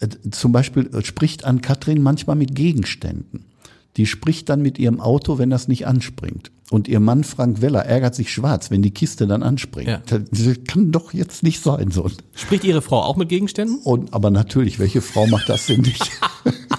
äh, 0.00 0.08
zum 0.30 0.52
Beispiel 0.52 0.88
äh, 0.94 1.04
spricht 1.04 1.44
an 1.44 1.60
Katrin 1.60 2.02
manchmal 2.02 2.36
mit 2.36 2.54
Gegenständen. 2.54 3.44
Die 3.98 4.06
spricht 4.06 4.48
dann 4.48 4.62
mit 4.62 4.78
ihrem 4.78 5.00
Auto, 5.00 5.36
wenn 5.36 5.50
das 5.50 5.68
nicht 5.68 5.86
anspringt. 5.86 6.50
Und 6.70 6.88
ihr 6.88 6.98
Mann 6.98 7.24
Frank 7.24 7.60
Weller 7.60 7.84
ärgert 7.84 8.14
sich 8.14 8.32
schwarz, 8.32 8.70
wenn 8.70 8.80
die 8.80 8.90
Kiste 8.90 9.26
dann 9.26 9.42
anspringt. 9.42 9.88
Ja. 9.88 10.02
Das 10.06 10.30
kann 10.66 10.92
doch 10.92 11.12
jetzt 11.12 11.42
nicht 11.42 11.62
sein, 11.62 11.90
so. 11.90 12.10
Spricht 12.34 12.64
ihre 12.64 12.80
Frau 12.80 13.02
auch 13.02 13.16
mit 13.16 13.28
Gegenständen? 13.28 13.78
Und, 13.84 14.14
aber 14.14 14.30
natürlich, 14.30 14.78
welche 14.78 15.02
Frau 15.02 15.26
macht 15.26 15.48
das 15.48 15.66
denn 15.66 15.82
nicht? 15.82 16.10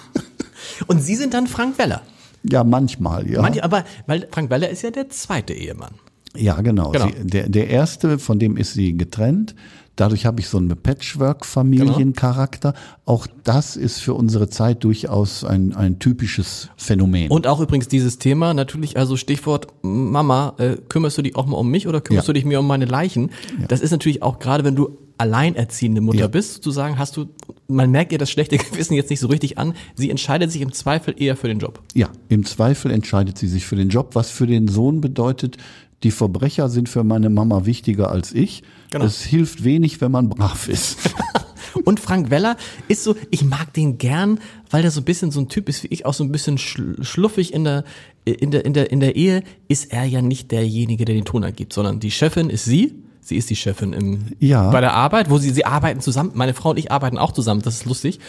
Und 0.87 1.01
sie 1.01 1.15
sind 1.15 1.33
dann 1.33 1.47
Frank 1.47 1.77
Weller. 1.77 2.01
ja, 2.43 2.63
manchmal, 2.63 3.29
ja. 3.29 3.41
Manche, 3.41 3.63
aber, 3.63 3.85
weil 4.07 4.27
Frank 4.31 4.49
Weller 4.49 4.69
ist 4.69 4.81
ja 4.81 4.91
der 4.91 5.09
zweite 5.09 5.53
Ehemann. 5.53 5.93
Ja, 6.35 6.61
genau. 6.61 6.91
Genau. 6.91 7.07
Sie, 7.07 7.27
der, 7.27 7.49
der 7.49 7.69
erste, 7.69 8.19
von 8.19 8.39
dem 8.39 8.57
ist 8.57 8.73
sie 8.73 8.97
getrennt. 8.97 9.55
Dadurch 9.95 10.25
habe 10.25 10.41
ich 10.41 10.49
so 10.49 10.57
einen 10.57 10.69
Patchwork-Familiencharakter. 10.75 12.73
Auch 13.05 13.27
das 13.43 13.75
ist 13.77 13.99
für 13.99 14.13
unsere 14.13 14.49
Zeit 14.49 14.83
durchaus 14.83 15.43
ein, 15.43 15.73
ein 15.75 15.99
typisches 15.99 16.69
Phänomen. 16.75 17.29
Und 17.31 17.47
auch 17.47 17.59
übrigens 17.61 17.87
dieses 17.87 18.17
Thema, 18.17 18.53
natürlich, 18.53 18.97
also 18.97 19.15
Stichwort 19.17 19.67
Mama, 19.83 20.53
äh, 20.57 20.77
kümmerst 20.89 21.17
du 21.17 21.21
dich 21.21 21.35
auch 21.35 21.45
mal 21.45 21.57
um 21.57 21.69
mich 21.69 21.87
oder 21.87 22.01
kümmerst 22.01 22.27
Ja. 22.27 22.33
du 22.33 22.39
dich 22.39 22.45
mehr 22.45 22.59
um 22.59 22.67
meine 22.67 22.85
Leichen? 22.85 23.29
Das 23.67 23.81
ist 23.81 23.91
natürlich 23.91 24.21
auch 24.21 24.39
gerade, 24.39 24.63
wenn 24.63 24.75
du 24.75 24.97
alleinerziehende 25.17 26.01
Mutter 26.01 26.19
Ja. 26.19 26.27
bist, 26.27 26.55
sozusagen, 26.55 26.99
hast 26.99 27.15
du, 27.15 27.27
man 27.69 27.89
merkt 27.89 28.11
ihr 28.11 28.17
das 28.17 28.29
schlechte 28.29 28.57
Gewissen 28.71 28.95
jetzt 28.95 29.09
nicht 29.09 29.21
so 29.21 29.27
richtig 29.27 29.57
an. 29.57 29.73
Sie 29.95 30.09
entscheidet 30.09 30.51
sich 30.51 30.61
im 30.61 30.73
Zweifel 30.73 31.15
eher 31.17 31.37
für 31.37 31.47
den 31.47 31.59
Job. 31.59 31.81
Ja, 31.93 32.09
im 32.27 32.43
Zweifel 32.45 32.91
entscheidet 32.91 33.37
sie 33.37 33.47
sich 33.47 33.65
für 33.65 33.77
den 33.77 33.87
Job, 33.89 34.09
was 34.13 34.29
für 34.29 34.45
den 34.47 34.67
Sohn 34.67 34.99
bedeutet, 34.99 35.55
die 36.03 36.11
Verbrecher 36.11 36.67
sind 36.69 36.89
für 36.89 37.03
meine 37.05 37.29
Mama 37.29 37.65
wichtiger 37.65 38.11
als 38.11 38.33
ich. 38.33 38.61
Genau. 38.91 39.05
Es 39.05 39.21
hilft 39.23 39.63
wenig, 39.63 40.01
wenn 40.01 40.11
man 40.11 40.29
brav 40.29 40.67
ist. 40.67 40.97
Und 41.83 41.99
Frank 41.99 42.29
Weller 42.29 42.55
ist 42.87 43.03
so, 43.03 43.15
ich 43.31 43.43
mag 43.43 43.73
den 43.73 43.97
gern, 43.97 44.39
weil 44.69 44.81
der 44.81 44.91
so 44.91 45.01
ein 45.01 45.03
bisschen 45.03 45.31
so 45.31 45.41
ein 45.41 45.49
Typ 45.49 45.67
ist 45.67 45.83
wie 45.83 45.87
ich, 45.87 46.05
auch 46.05 46.13
so 46.13 46.23
ein 46.23 46.31
bisschen 46.31 46.57
schl 46.57 47.03
schluffig 47.03 47.53
in 47.53 47.63
der, 47.65 47.83
in 48.23 48.51
der, 48.51 48.63
in 48.65 48.73
der, 48.73 48.91
in 48.91 49.01
der 49.01 49.15
Ehe, 49.17 49.43
ist 49.67 49.91
er 49.91 50.05
ja 50.05 50.21
nicht 50.21 50.51
derjenige, 50.51 51.03
der 51.05 51.15
den 51.15 51.25
Ton 51.25 51.43
angibt, 51.43 51.73
sondern 51.73 51.99
die 51.99 52.11
Chefin 52.11 52.49
ist 52.49 52.65
sie. 52.65 52.95
Sie 53.19 53.35
ist 53.35 53.49
die 53.49 53.55
Chefin 53.55 53.91
im, 53.93 54.19
Ja. 54.39 54.69
bei 54.69 54.81
der 54.81 54.93
Arbeit, 54.93 55.29
wo 55.29 55.37
sie, 55.37 55.49
sie 55.49 55.65
arbeiten 55.65 55.99
zusammen. 55.99 56.31
Meine 56.35 56.53
Frau 56.53 56.69
und 56.69 56.77
ich 56.79 56.91
arbeiten 56.91 57.17
auch 57.17 57.31
zusammen, 57.33 57.61
das 57.61 57.75
ist 57.75 57.85
lustig. 57.85 58.19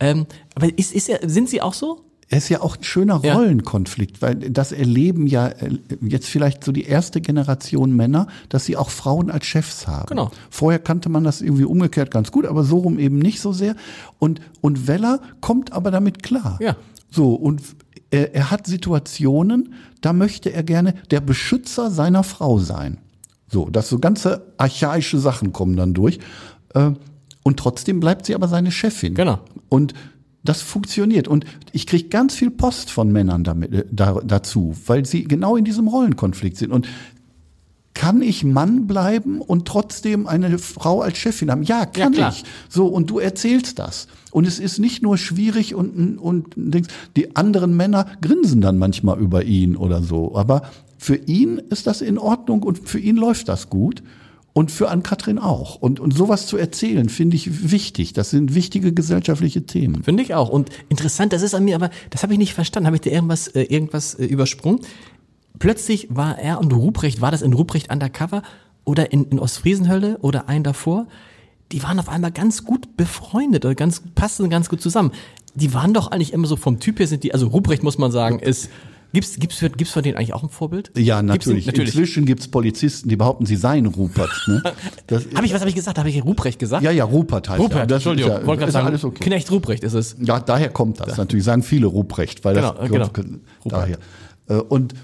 Ähm, 0.00 0.26
aber 0.54 0.68
ist, 0.78 0.92
ist 0.92 1.08
er, 1.08 1.28
sind 1.28 1.48
sie 1.48 1.62
auch 1.62 1.74
so? 1.74 2.02
Es 2.30 2.44
ist 2.44 2.48
ja 2.48 2.62
auch 2.62 2.76
ein 2.76 2.84
schöner. 2.84 3.16
Rollenkonflikt, 3.16 4.22
weil 4.22 4.34
das 4.34 4.72
erleben 4.72 5.26
ja 5.26 5.48
äh, 5.48 5.78
jetzt 6.00 6.26
vielleicht 6.26 6.64
so 6.64 6.72
die 6.72 6.84
erste 6.84 7.20
Generation 7.20 7.94
Männer, 7.94 8.26
dass 8.48 8.64
sie 8.64 8.76
auch 8.76 8.90
Frauen 8.90 9.30
als 9.30 9.46
Chefs 9.46 9.86
haben. 9.86 10.06
Genau. 10.06 10.30
Vorher 10.50 10.78
kannte 10.78 11.08
man 11.08 11.24
das 11.24 11.42
irgendwie 11.42 11.64
umgekehrt 11.64 12.10
ganz 12.10 12.32
gut, 12.32 12.46
aber 12.46 12.64
so 12.64 12.78
rum 12.78 12.98
eben 12.98 13.18
nicht 13.18 13.40
so 13.40 13.52
sehr. 13.52 13.76
Und, 14.18 14.40
und 14.60 14.86
Weller 14.86 15.20
kommt 15.40 15.72
aber 15.72 15.90
damit 15.90 16.22
klar. 16.22 16.58
Ja. 16.60 16.76
So, 17.10 17.34
und 17.34 17.62
er, 18.10 18.34
er 18.34 18.50
hat 18.50 18.66
Situationen, 18.66 19.74
da 20.00 20.12
möchte 20.12 20.52
er 20.52 20.62
gerne 20.62 20.94
der 21.10 21.20
Beschützer 21.20 21.90
seiner 21.90 22.24
Frau 22.24 22.58
sein. 22.58 22.98
So, 23.48 23.68
dass 23.68 23.88
so 23.88 23.98
ganze 23.98 24.52
archaische 24.56 25.18
Sachen 25.18 25.52
kommen 25.52 25.76
dann 25.76 25.94
durch. 25.94 26.18
Äh, 26.74 26.92
Und 27.44 27.58
trotzdem 27.58 28.00
bleibt 28.00 28.26
sie 28.26 28.34
aber 28.34 28.48
seine 28.48 28.70
Chefin. 28.70 29.14
Genau. 29.14 29.38
Und 29.68 29.92
das 30.44 30.62
funktioniert. 30.62 31.26
Und 31.26 31.44
ich 31.72 31.86
kriege 31.86 32.08
ganz 32.08 32.34
viel 32.34 32.50
Post 32.50 32.90
von 32.90 33.10
Männern 33.10 33.44
damit, 33.44 33.72
äh, 33.72 33.84
da, 33.90 34.20
dazu, 34.24 34.76
weil 34.86 35.06
sie 35.06 35.24
genau 35.24 35.56
in 35.56 35.64
diesem 35.64 35.88
Rollenkonflikt 35.88 36.56
sind. 36.56 36.72
Und 36.72 36.86
kann 37.94 38.22
ich 38.22 38.42
Mann 38.44 38.86
bleiben 38.86 39.40
und 39.40 39.66
trotzdem 39.66 40.26
eine 40.26 40.58
Frau 40.58 41.00
als 41.00 41.16
Chefin 41.16 41.50
haben? 41.50 41.62
Ja, 41.62 41.86
kann 41.86 42.12
klar. 42.12 42.32
ich. 42.32 42.44
So, 42.68 42.86
und 42.86 43.08
du 43.08 43.20
erzählst 43.20 43.78
das. 43.78 44.08
Und 44.32 44.46
es 44.46 44.58
ist 44.58 44.80
nicht 44.80 45.02
nur 45.02 45.16
schwierig 45.16 45.74
und, 45.76 46.18
und 46.18 46.48
Dings. 46.56 46.88
die 47.16 47.36
anderen 47.36 47.76
Männer 47.76 48.06
grinsen 48.20 48.60
dann 48.60 48.78
manchmal 48.78 49.18
über 49.20 49.44
ihn 49.44 49.76
oder 49.76 50.02
so. 50.02 50.34
Aber 50.34 50.62
für 50.98 51.14
ihn 51.14 51.58
ist 51.70 51.86
das 51.86 52.00
in 52.00 52.18
Ordnung 52.18 52.64
und 52.64 52.88
für 52.88 52.98
ihn 52.98 53.16
läuft 53.16 53.48
das 53.48 53.70
gut. 53.70 54.02
Und 54.54 54.70
für 54.70 54.88
Ann-Kathrin 54.88 55.40
auch. 55.40 55.74
Und, 55.74 55.98
und 55.98 56.14
sowas 56.14 56.46
zu 56.46 56.56
erzählen, 56.56 57.08
finde 57.08 57.34
ich 57.34 57.72
wichtig. 57.72 58.12
Das 58.12 58.30
sind 58.30 58.54
wichtige 58.54 58.92
gesellschaftliche 58.92 59.66
Themen. 59.66 60.04
Finde 60.04 60.22
ich 60.22 60.32
auch. 60.32 60.48
Und 60.48 60.70
interessant, 60.88 61.32
das 61.32 61.42
ist 61.42 61.56
an 61.56 61.64
mir, 61.64 61.74
aber 61.74 61.90
das 62.10 62.22
habe 62.22 62.34
ich 62.34 62.38
nicht 62.38 62.54
verstanden. 62.54 62.86
Habe 62.86 62.96
ich 62.96 63.02
dir 63.02 63.10
irgendwas, 63.10 63.48
äh, 63.48 63.62
irgendwas 63.62 64.14
äh, 64.14 64.24
übersprungen? 64.24 64.78
Plötzlich 65.58 66.06
war 66.08 66.38
er 66.38 66.60
und 66.60 66.72
Ruprecht, 66.72 67.20
war 67.20 67.32
das 67.32 67.42
in 67.42 67.52
Ruprecht 67.52 67.92
Undercover 67.92 68.44
oder 68.84 69.10
in, 69.10 69.24
in 69.24 69.40
Ostfriesenhölle 69.40 70.18
oder 70.18 70.48
ein 70.48 70.62
davor? 70.62 71.08
Die 71.72 71.82
waren 71.82 71.98
auf 71.98 72.08
einmal 72.08 72.30
ganz 72.30 72.64
gut 72.64 72.96
befreundet 72.96 73.64
oder 73.64 73.74
ganz, 73.74 74.02
passten 74.14 74.50
ganz 74.50 74.68
gut 74.68 74.80
zusammen. 74.80 75.10
Die 75.56 75.74
waren 75.74 75.94
doch 75.94 76.12
eigentlich 76.12 76.32
immer 76.32 76.46
so 76.46 76.54
vom 76.54 76.78
Typ 76.78 77.00
her 77.00 77.08
sind 77.08 77.24
die, 77.24 77.32
also 77.32 77.48
Ruprecht 77.48 77.82
muss 77.82 77.98
man 77.98 78.12
sagen, 78.12 78.38
ist, 78.38 78.70
gibt's, 79.14 79.36
gibt's, 79.38 79.56
für, 79.56 79.70
gibt's 79.70 79.92
von 79.94 80.02
denen 80.02 80.18
eigentlich 80.18 80.34
auch 80.34 80.42
ein 80.42 80.50
Vorbild? 80.50 80.90
Ja, 80.96 81.20
Gibt's 81.22 81.46
natürlich. 81.46 81.64
den- 81.64 81.70
natürlich. 81.72 81.90
Inzwischen 81.94 82.26
gibt's 82.26 82.48
Polizisten, 82.48 83.08
die 83.08 83.16
behaupten, 83.16 83.46
sie 83.46 83.56
seien 83.56 83.86
Rupert. 83.86 84.30
Ne? 84.46 84.62
Habe 85.34 85.46
ich, 85.46 85.54
was 85.54 85.60
habe 85.60 85.70
ich 85.70 85.74
gesagt? 85.74 85.98
Habe 85.98 86.10
ich 86.10 86.22
Ruprecht 86.22 86.58
gesagt? 86.58 86.82
ja, 86.84 86.90
ja, 86.90 87.04
Rupert 87.04 87.48
heißt 87.48 87.58
er. 87.58 87.64
Rupert, 87.64 87.90
Das 87.90 87.96
Entschuldigung, 87.96 88.32
ist 88.32 88.38
ja, 88.40 88.46
wollte 88.46 88.60
gerade 88.60 88.68
ja 88.70 88.72
sagen, 88.72 88.86
alles 88.88 89.04
okay. 89.04 89.24
Knecht 89.24 89.50
Ruprecht 89.50 89.82
ist 89.84 89.94
es. 89.94 90.16
Ja, 90.20 90.38
daher 90.40 90.68
kommt 90.68 91.00
das. 91.00 91.16
Natürlich 91.16 91.44
sagen 91.44 91.62
viele 91.62 91.86
Ruprecht, 91.86 92.44
weil 92.44 92.54
das 92.54 92.74
Genau, 92.90 93.08
genau. 93.08 93.40
daher. 93.64 93.98
Äh, 94.48 94.54
Und 94.56 94.94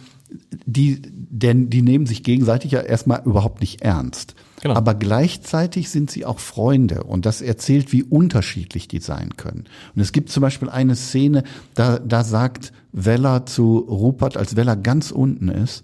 die, 0.66 1.01
denn 1.03 1.70
die 1.70 1.83
nehmen 1.83 2.07
sich 2.07 2.23
gegenseitig 2.23 2.73
ja 2.73 2.81
erstmal 2.81 3.23
überhaupt 3.25 3.61
nicht 3.61 3.83
ernst. 3.83 4.35
Genau. 4.62 4.75
Aber 4.75 4.94
gleichzeitig 4.94 5.88
sind 5.90 6.11
sie 6.11 6.27
auch 6.27 6.38
Freunde 6.38 7.05
und 7.05 7.25
das 7.27 7.40
erzählt, 7.40 7.92
wie 7.92 8.03
unterschiedlich 8.03 8.88
die 8.88 9.01
sein 9.01 9.37
können. 9.37 9.64
Und 9.94 10.03
es 10.03 10.12
gibt 10.12 10.31
zum 10.31 10.42
Beispiel 10.42 10.68
eine 10.68 10.96
Szene, 10.96 11.44
da, 11.75 11.99
da 11.99 12.25
sagt 12.25 12.73
Weller 12.92 13.46
zu 13.46 13.79
Rupert, 13.79 14.37
als 14.37 14.57
Weller 14.57 14.77
ganz 14.77 15.11
unten 15.12 15.49
ist, 15.49 15.83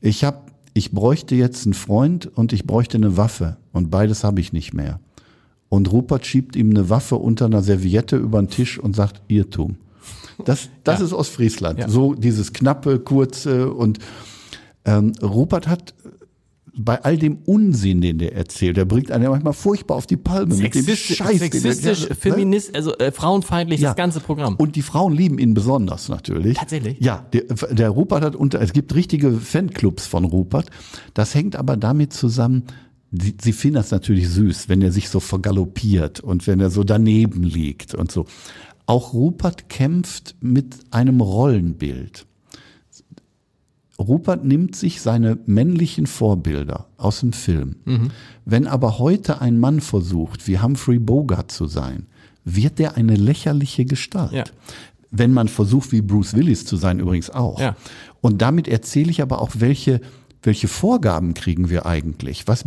ich 0.00 0.22
hab, 0.24 0.52
ich 0.74 0.92
bräuchte 0.92 1.34
jetzt 1.34 1.66
einen 1.66 1.74
Freund 1.74 2.26
und 2.26 2.52
ich 2.52 2.66
bräuchte 2.66 2.98
eine 2.98 3.16
Waffe 3.16 3.56
und 3.72 3.90
beides 3.90 4.22
habe 4.22 4.40
ich 4.40 4.52
nicht 4.52 4.74
mehr. 4.74 5.00
Und 5.68 5.90
Rupert 5.90 6.24
schiebt 6.24 6.54
ihm 6.54 6.70
eine 6.70 6.88
Waffe 6.90 7.16
unter 7.16 7.46
einer 7.46 7.62
Serviette 7.62 8.16
über 8.16 8.40
den 8.40 8.48
Tisch 8.48 8.78
und 8.78 8.94
sagt 8.94 9.22
Irrtum. 9.26 9.76
Das, 10.44 10.68
das 10.84 11.00
Ja. 11.00 11.06
ist 11.06 11.12
Ostfriesland. 11.12 11.78
Ja. 11.80 11.88
So 11.88 12.14
dieses 12.14 12.52
knappe, 12.52 13.00
kurze 13.00 13.72
und 13.72 13.98
ähm, 14.84 15.12
Rupert 15.22 15.66
hat 15.66 15.94
bei 16.76 17.02
all 17.04 17.16
dem 17.16 17.38
Unsinn, 17.46 18.00
den 18.00 18.18
der 18.18 18.34
erzählt, 18.34 18.76
der 18.76 18.84
bringt 18.84 19.10
einen 19.12 19.22
ja 19.24 19.30
manchmal 19.30 19.52
furchtbar 19.52 19.96
auf 19.96 20.06
die 20.06 20.16
Palme 20.16 20.54
mit 20.54 20.74
dem 20.74 20.82
Sexistisch, 20.84 21.16
Scheiß. 21.18 21.38
den 21.38 21.50
der- 21.50 21.60
sexistisch 21.60 22.08
ne? 22.08 22.14
feminist, 22.16 22.74
also 22.74 22.96
äh, 22.98 23.12
frauenfeindlich, 23.12 23.80
Ja. 23.80 23.90
das 23.90 23.96
ganze 23.96 24.20
Programm. 24.20 24.56
Und 24.56 24.74
die 24.76 24.82
Frauen 24.82 25.12
lieben 25.14 25.38
ihn 25.38 25.54
besonders 25.54 26.08
natürlich. 26.08 26.58
Tatsächlich? 26.58 26.98
Ja, 27.00 27.24
der, 27.32 27.42
der 27.72 27.90
Rupert 27.90 28.24
hat 28.24 28.34
unter, 28.36 28.60
es 28.60 28.72
gibt 28.72 28.94
richtige 28.94 29.32
Fanclubs 29.32 30.06
von 30.06 30.24
Rupert. 30.24 30.70
Das 31.14 31.34
hängt 31.34 31.54
aber 31.56 31.76
damit 31.76 32.12
zusammen, 32.12 32.64
sie, 33.12 33.34
sie 33.40 33.52
finden 33.52 33.76
das 33.76 33.90
natürlich 33.92 34.28
süß, 34.30 34.68
wenn 34.68 34.82
er 34.82 34.90
sich 34.90 35.08
so 35.08 35.20
vergaloppiert 35.20 36.20
und 36.20 36.46
wenn 36.46 36.58
er 36.60 36.70
so 36.70 36.82
daneben 36.82 37.42
liegt 37.44 37.94
und 37.94 38.10
so. 38.10 38.26
Auch 38.86 39.12
Rupert 39.14 39.68
kämpft 39.68 40.34
mit 40.40 40.74
einem 40.90 41.20
Rollenbild. 41.20 42.26
Rupert 43.98 44.44
nimmt 44.44 44.74
sich 44.74 45.00
seine 45.00 45.38
männlichen 45.46 46.06
Vorbilder 46.06 46.86
aus 46.96 47.20
dem 47.20 47.32
Film. 47.32 47.76
Wenn 48.44 48.66
aber 48.66 48.98
heute 48.98 49.40
ein 49.40 49.58
Mann 49.58 49.80
versucht, 49.80 50.48
wie 50.48 50.58
Humphrey 50.58 50.98
Bogart 50.98 51.52
zu 51.52 51.66
sein, 51.66 52.06
wird 52.44 52.78
der 52.78 52.96
eine 52.96 53.14
lächerliche 53.16 53.84
Gestalt. 53.84 54.32
Ja. 54.32 54.44
Wenn 55.10 55.32
man 55.32 55.48
versucht, 55.48 55.92
wie 55.92 56.02
Bruce 56.02 56.34
Willis 56.34 56.66
zu 56.66 56.76
sein, 56.76 56.98
übrigens 56.98 57.30
auch. 57.30 57.60
Ja. 57.60 57.76
Und 58.20 58.42
damit 58.42 58.66
erzähle 58.66 59.10
ich 59.10 59.22
aber 59.22 59.40
auch, 59.40 59.50
welche, 59.58 60.00
welche 60.44 60.68
Vorgaben 60.68 61.34
kriegen 61.34 61.70
wir 61.70 61.86
eigentlich? 61.86 62.46
Was, 62.46 62.64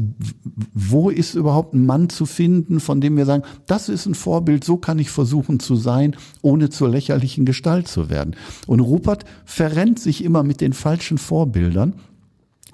wo 0.74 1.10
ist 1.10 1.36
überhaupt 1.36 1.74
ein 1.74 1.86
Mann 1.86 2.10
zu 2.10 2.26
finden, 2.26 2.80
von 2.80 3.00
dem 3.02 3.16
wir 3.16 3.26
sagen, 3.26 3.44
das 3.68 3.88
ist 3.88 4.08
ein 4.08 4.16
Vorbild, 4.16 4.64
so 4.64 4.78
kann 4.78 5.00
ich 5.00 5.10
versuchen 5.10 5.60
zu 5.60 5.76
sein, 5.76 6.16
ohne 6.42 6.70
zur 6.70 6.90
lächerlichen 6.90 7.46
Gestalt 7.46 7.88
zu 7.88 8.10
werden. 8.10 8.36
Und 8.66 8.80
Rupert 8.80 9.26
verrennt 9.46 10.00
sich 10.00 10.24
immer 10.24 10.44
mit 10.44 10.60
den 10.60 10.74
falschen 10.74 11.18
Vorbildern, 11.18 11.94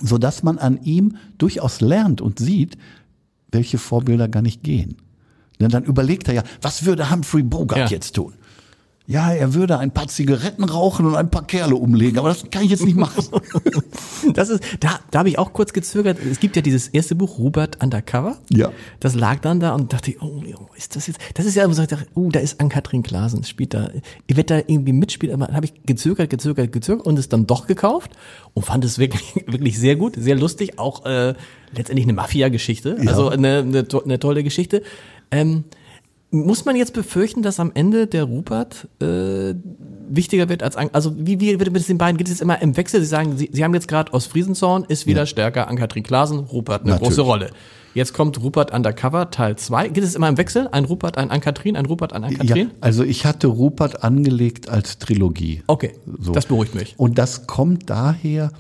so 0.02 0.18
dass 0.18 0.42
man 0.42 0.58
an 0.58 0.82
ihm 0.84 1.18
durchaus 1.38 1.82
lernt 1.82 2.22
und 2.22 2.40
sieht, 2.40 2.78
welche 3.52 3.78
Vorbilder 3.78 4.28
gar 4.28 4.42
nicht 4.42 4.64
gehen. 4.64 4.96
Denn 5.60 5.70
dann 5.70 5.84
überlegt 5.84 6.28
er 6.28 6.34
ja, 6.34 6.44
was 6.62 6.86
würde 6.86 7.12
Humphrey 7.12 7.44
Bogart 7.44 7.80
Ja. 7.80 7.88
jetzt 7.88 8.16
tun? 8.16 8.34
Ja, 9.06 9.34
er 9.34 9.54
würde 9.54 9.80
ein 9.80 9.92
paar 9.92 10.08
Zigaretten 10.08 10.64
rauchen 10.64 11.06
und 11.06 11.16
ein 11.16 11.30
paar 11.30 11.46
Kerle 11.46 11.76
umlegen, 11.76 12.20
aber 12.20 12.30
das 12.30 12.50
kann 12.50 12.64
ich 12.64 12.72
jetzt 12.72 12.86
nicht 12.86 12.96
machen. 12.96 13.26
Das 14.34 14.50
ist, 14.50 14.64
da, 14.80 15.00
da 15.12 15.20
habe 15.20 15.30
ich 15.30 15.38
auch 15.38 15.52
kurz 15.52 15.74
gezögert. 15.74 16.18
Es 16.20 16.40
gibt 16.40 16.56
ja 16.56 16.62
dieses 16.62 16.88
erste 16.88 17.14
Buch, 17.14 17.38
Robert 17.38 17.84
Undercover. 17.84 18.38
Ja. 18.50 18.72
Das 19.02 19.16
lag 19.16 19.40
dann 19.40 19.60
da 19.60 19.76
und 19.76 19.92
dachte, 19.92 20.14
oh, 20.22 20.42
oh 20.56 20.68
ist 20.78 20.96
das 20.96 21.08
jetzt, 21.08 21.20
das 21.34 21.46
ist 21.46 21.56
ja, 21.56 21.68
wo 21.68 21.72
ich 21.72 21.88
dachte, 21.88 22.08
oh, 22.16 22.30
da 22.30 22.40
ist 22.40 22.62
Ann-Kathrin 22.62 23.04
Klasen, 23.04 23.44
spielt 23.44 23.74
da, 23.74 23.90
ich 24.28 24.38
werde 24.38 24.56
da 24.56 24.58
irgendwie 24.66 24.94
mitspielen, 24.94 25.36
aber 25.36 25.48
dann 25.48 25.56
habe 25.58 25.66
ich 25.66 25.74
gezögert, 25.86 26.30
gezögert, 26.30 26.72
gezögert 26.72 27.06
und 27.06 27.20
es 27.20 27.28
dann 27.28 27.46
doch 27.46 27.68
gekauft 27.68 28.12
und 28.54 28.66
fand 28.66 28.86
es 28.86 28.98
wirklich, 28.98 29.36
wirklich 29.48 29.78
sehr 29.78 29.98
gut, 29.98 30.16
sehr 30.18 30.36
lustig, 30.36 30.80
auch 30.80 31.06
äh, 31.06 31.34
letztendlich 31.74 32.06
eine 32.06 32.14
Mafia-Geschichte, 32.14 32.98
also 33.06 33.28
eine, 33.28 33.60
eine, 33.60 33.86
eine 34.06 34.20
tolle 34.20 34.44
Geschichte. 34.44 34.84
Ähm, 35.32 35.66
muss 36.34 36.66
man 36.66 36.76
jetzt 36.76 36.94
befürchten, 36.94 37.44
dass 37.44 37.60
am 37.60 37.72
Ende 37.74 38.08
der 38.08 38.24
Rupert 38.24 38.88
äh, 39.02 39.54
wichtiger 40.10 40.50
wird 40.50 40.64
als 40.64 40.76
An 40.76 40.90
also 40.92 41.14
wie, 41.16 41.40
wie 41.40 41.60
wird 41.60 41.72
mit 41.72 41.88
den 41.88 41.98
beiden 42.00 42.18
geht 42.18 42.28
es 42.28 42.34
jetzt 42.34 42.42
immer 42.42 42.62
im 42.62 42.76
Wechsel? 42.76 43.00
Sie 43.00 43.06
sagen, 43.06 43.38
Sie, 43.38 43.50
Sie 43.52 43.64
haben 43.64 43.74
jetzt 43.74 43.88
gerade 43.88 44.12
aus 44.14 44.26
Friesenzorn 44.26 44.84
ist 44.88 45.06
wieder 45.06 45.26
stärker 45.28 45.68
an 45.68 45.76
Katrin 45.78 46.04
Klasen, 46.04 46.40
Rupert 46.40 46.82
eine 46.82 46.92
Natürlich. 46.92 47.10
große 47.10 47.22
Rolle. 47.22 47.52
Jetzt 47.94 48.14
kommt 48.14 48.42
Rupert 48.42 48.74
Undercover 48.74 49.30
Teil 49.30 49.56
2. 49.56 49.90
Geht 49.90 50.04
es 50.04 50.16
immer 50.16 50.28
im 50.28 50.38
Wechsel? 50.40 50.68
Ein 50.72 50.86
Rupert, 50.86 51.20
ein 51.20 51.30
Ann-Kathrin, 51.30 51.76
ein 51.76 51.86
Rupert, 51.86 52.12
ein 52.14 52.24
Ja, 52.24 52.30
Ann-Kathrin? 52.30 52.72
also 52.82 53.04
ich 53.04 53.28
hatte 53.28 53.46
Rupert 53.46 54.04
angelegt 54.04 54.68
als 54.68 54.98
Trilogie. 54.98 55.62
Okay, 55.68 55.92
So. 56.20 56.32
das 56.32 56.48
beruhigt 56.48 56.74
mich. 56.74 56.96
Und 56.98 57.20
das 57.20 57.46
kommt 57.46 57.92
daher, 57.92 58.52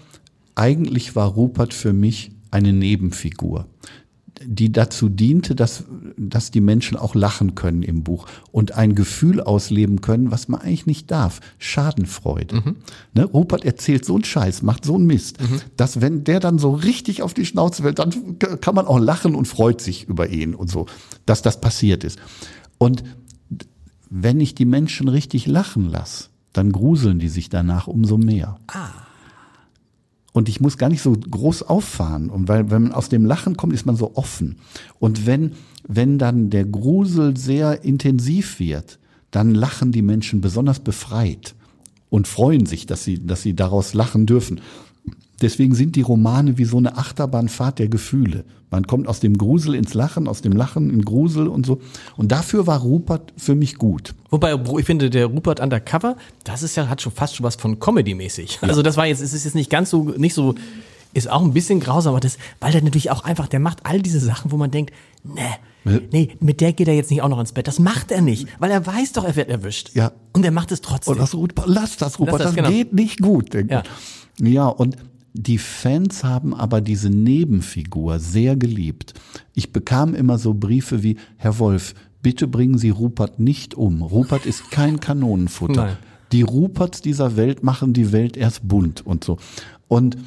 eigentlich 0.53 1.15
war 1.15 1.29
Rupert 1.29 1.73
für 1.73 1.93
mich 1.93 2.31
eine 2.51 2.71
Nebenfigur, 2.73 3.65
die 4.41 4.71
dazu 4.71 5.09
diente, 5.09 5.55
dass, 5.55 5.83
dass 6.17 6.51
die 6.51 6.61
Menschen 6.61 6.97
auch 6.97 7.15
lachen 7.15 7.55
können 7.55 7.83
im 7.83 8.03
Buch 8.03 8.25
und 8.51 8.73
ein 8.73 8.95
Gefühl 8.95 9.41
ausleben 9.41 10.01
können, 10.01 10.31
was 10.31 10.47
man 10.47 10.61
eigentlich 10.61 10.85
nicht 10.85 11.11
darf. 11.11 11.39
Schadenfreude. 11.59 12.55
Mhm. 12.55 12.75
Ne? 13.13 13.25
Rupert 13.25 13.63
erzählt 13.63 14.05
so 14.05 14.15
einen 14.15 14.23
Scheiß, 14.23 14.61
macht 14.61 14.85
so 14.85 14.95
einen 14.95 15.05
Mist, 15.05 15.37
dass 15.77 16.01
wenn 16.01 16.23
der 16.23 16.39
dann 16.39 16.57
so 16.57 16.71
richtig 16.71 17.21
auf 17.21 17.33
die 17.33 17.45
Schnauze 17.45 17.83
fällt, 17.83 17.99
dann 17.99 18.39
kann 18.39 18.75
man 18.75 18.87
auch 18.87 18.99
lachen 18.99 19.35
und 19.35 19.47
freut 19.47 19.81
sich 19.81 20.05
über 20.07 20.29
ihn 20.29 20.55
und 20.55 20.69
so, 20.69 20.87
dass 21.25 21.41
das 21.41 21.61
passiert 21.61 22.03
ist. 22.03 22.19
Und 22.77 23.03
wenn 24.09 24.39
ich 24.39 24.55
die 24.55 24.65
Menschen 24.65 25.07
richtig 25.07 25.47
lachen 25.47 25.89
lasse, 25.89 26.29
dann 26.53 26.71
gruseln 26.71 27.19
die 27.19 27.29
sich 27.29 27.49
danach 27.49 27.87
umso 27.87 28.17
mehr. 28.17 28.59
Und 30.33 30.49
ich 30.49 30.59
muss 30.59 30.77
gar 30.77 30.89
nicht 30.89 31.01
so 31.01 31.13
groß 31.13 31.63
auffahren. 31.63 32.29
Und 32.29 32.47
weil, 32.47 32.69
wenn 32.71 32.83
man 32.83 32.91
aus 32.91 33.07
dem 33.07 33.25
Lachen 33.25 33.55
kommt, 33.55 33.73
ist 33.73 33.85
man 33.85 33.95
so 33.95 34.15
offen. 34.15 34.57
Und 34.99 35.25
wenn, 35.25 35.53
wenn 35.87 36.17
dann 36.17 36.49
der 36.49 36.65
Grusel 36.65 37.37
sehr 37.37 37.83
intensiv 37.83 38.59
wird, 38.59 38.99
dann 39.31 39.53
lachen 39.53 39.91
die 39.91 40.01
Menschen 40.01 40.41
besonders 40.41 40.79
befreit 40.79 41.55
und 42.09 42.27
freuen 42.27 42.65
sich, 42.65 42.85
dass 42.85 43.03
sie, 43.03 43.25
dass 43.25 43.41
sie 43.41 43.55
daraus 43.55 43.93
lachen 43.93 44.25
dürfen. 44.25 44.61
Deswegen 45.43 45.75
sind 45.75 45.97
die 45.97 46.01
Romane 46.01 46.58
wie 46.58 46.63
so 46.63 46.77
eine 46.77 46.97
Achterbahnfahrt 46.97 47.77
der 47.77 47.89
Gefühle. 47.89 48.45
Man 48.71 48.88
kommt 48.88 49.10
aus 49.10 49.19
dem 49.19 49.38
Grusel 49.38 49.75
ins 49.75 49.93
Lachen, 49.93 50.29
aus 50.29 50.41
dem 50.41 50.53
Lachen 50.53 50.89
in 50.89 51.03
Grusel 51.03 51.47
und 51.47 51.65
so. 51.65 51.82
Und 52.15 52.32
dafür 52.32 52.65
war 52.65 52.79
Rupert 52.79 53.34
für 53.36 53.53
mich 53.53 53.75
gut. 53.75 54.15
Wobei, 54.29 54.58
ich 54.79 54.86
finde, 54.86 55.10
der 55.10 55.25
Rupert 55.25 55.60
Undercover, 55.60 56.15
das 56.45 56.63
ist 56.63 56.77
ja, 56.77 56.88
hat 56.88 57.01
schon 57.01 57.12
fast 57.12 57.36
schon 57.36 57.43
was 57.43 57.58
von 57.58 57.77
Comedy-mäßig. 57.77 58.60
Also 58.62 58.82
das 58.82 58.95
war 58.95 59.06
jetzt, 59.06 59.21
es 59.21 59.34
ist 59.34 59.43
jetzt 59.43 59.53
nicht 59.53 59.69
ganz 59.69 59.89
so, 59.89 60.13
nicht 60.15 60.34
so, 60.34 60.56
ist 61.13 61.29
auch 61.29 61.43
ein 61.43 61.51
bisschen 61.51 61.82
grausam, 61.82 62.12
aber 62.13 62.21
das, 62.21 62.38
weil 62.62 62.71
der 62.71 62.82
natürlich 62.82 63.12
auch 63.12 63.25
einfach, 63.25 63.47
der 63.47 63.60
macht 63.60 63.86
all 63.86 64.01
diese 64.01 64.21
Sachen, 64.21 64.51
wo 64.51 64.56
man 64.56 64.71
denkt, 64.71 64.93
nee, 65.25 65.99
nee, 66.12 66.29
mit 66.39 66.62
der 66.62 66.71
geht 66.71 66.88
er 66.88 66.95
jetzt 66.95 67.12
nicht 67.12 67.21
auch 67.21 67.29
noch 67.29 67.41
ins 67.41 67.51
Bett. 67.51 67.67
Das 67.67 67.79
macht 67.79 68.12
er 68.12 68.21
nicht, 68.21 68.47
weil 68.60 68.71
er 68.71 68.88
weiß 68.88 69.12
doch, 69.12 69.25
er 69.25 69.36
wird 69.36 69.49
erwischt. 69.49 69.91
Ja. 69.93 70.13
Und 70.32 70.45
er 70.45 70.51
macht 70.51 70.71
es 70.71 70.79
trotzdem. 70.79 71.12
Und 71.12 71.19
das 71.19 71.36
Rupert, 71.36 71.65
lass 71.67 71.97
das 71.97 72.17
Rupert, 72.17 72.39
Lass 72.39 72.43
das, 72.43 72.56
das, 72.56 72.56
genau. 72.56 72.69
geht 72.69 72.93
nicht 72.93 73.21
gut. 73.21 73.53
Ja. 73.53 73.84
ja, 74.39 74.67
und 74.67 74.95
die 75.33 75.57
Fans 75.57 76.23
haben 76.23 76.53
aber 76.53 76.79
diese 76.79 77.09
Nebenfigur 77.09 78.19
sehr 78.19 78.55
geliebt. 78.55 79.13
Ich 79.55 79.73
bekam 79.73 80.13
immer 80.13 80.37
so 80.37 80.53
Briefe 80.53 81.01
wie, 81.01 81.17
Herr 81.37 81.57
Wolf, 81.59 81.95
bitte 82.21 82.47
bringen 82.47 82.77
Sie 82.77 82.91
Rupert 82.91 83.39
nicht 83.39 83.73
um. 83.75 84.03
Rupert 84.03 84.45
ist 84.45 84.69
kein 84.71 84.99
Kanonenfutter. 84.99 85.85
Nein. 85.85 85.97
Die 86.31 86.43
Ruperts 86.43 87.01
dieser 87.01 87.35
Welt 87.35 87.63
machen 87.63 87.93
die 87.93 88.11
Welt 88.11 88.37
erst 88.37 88.67
bunt 88.67 89.05
und 89.05 89.23
so. 89.23 89.37
Und 89.87 90.17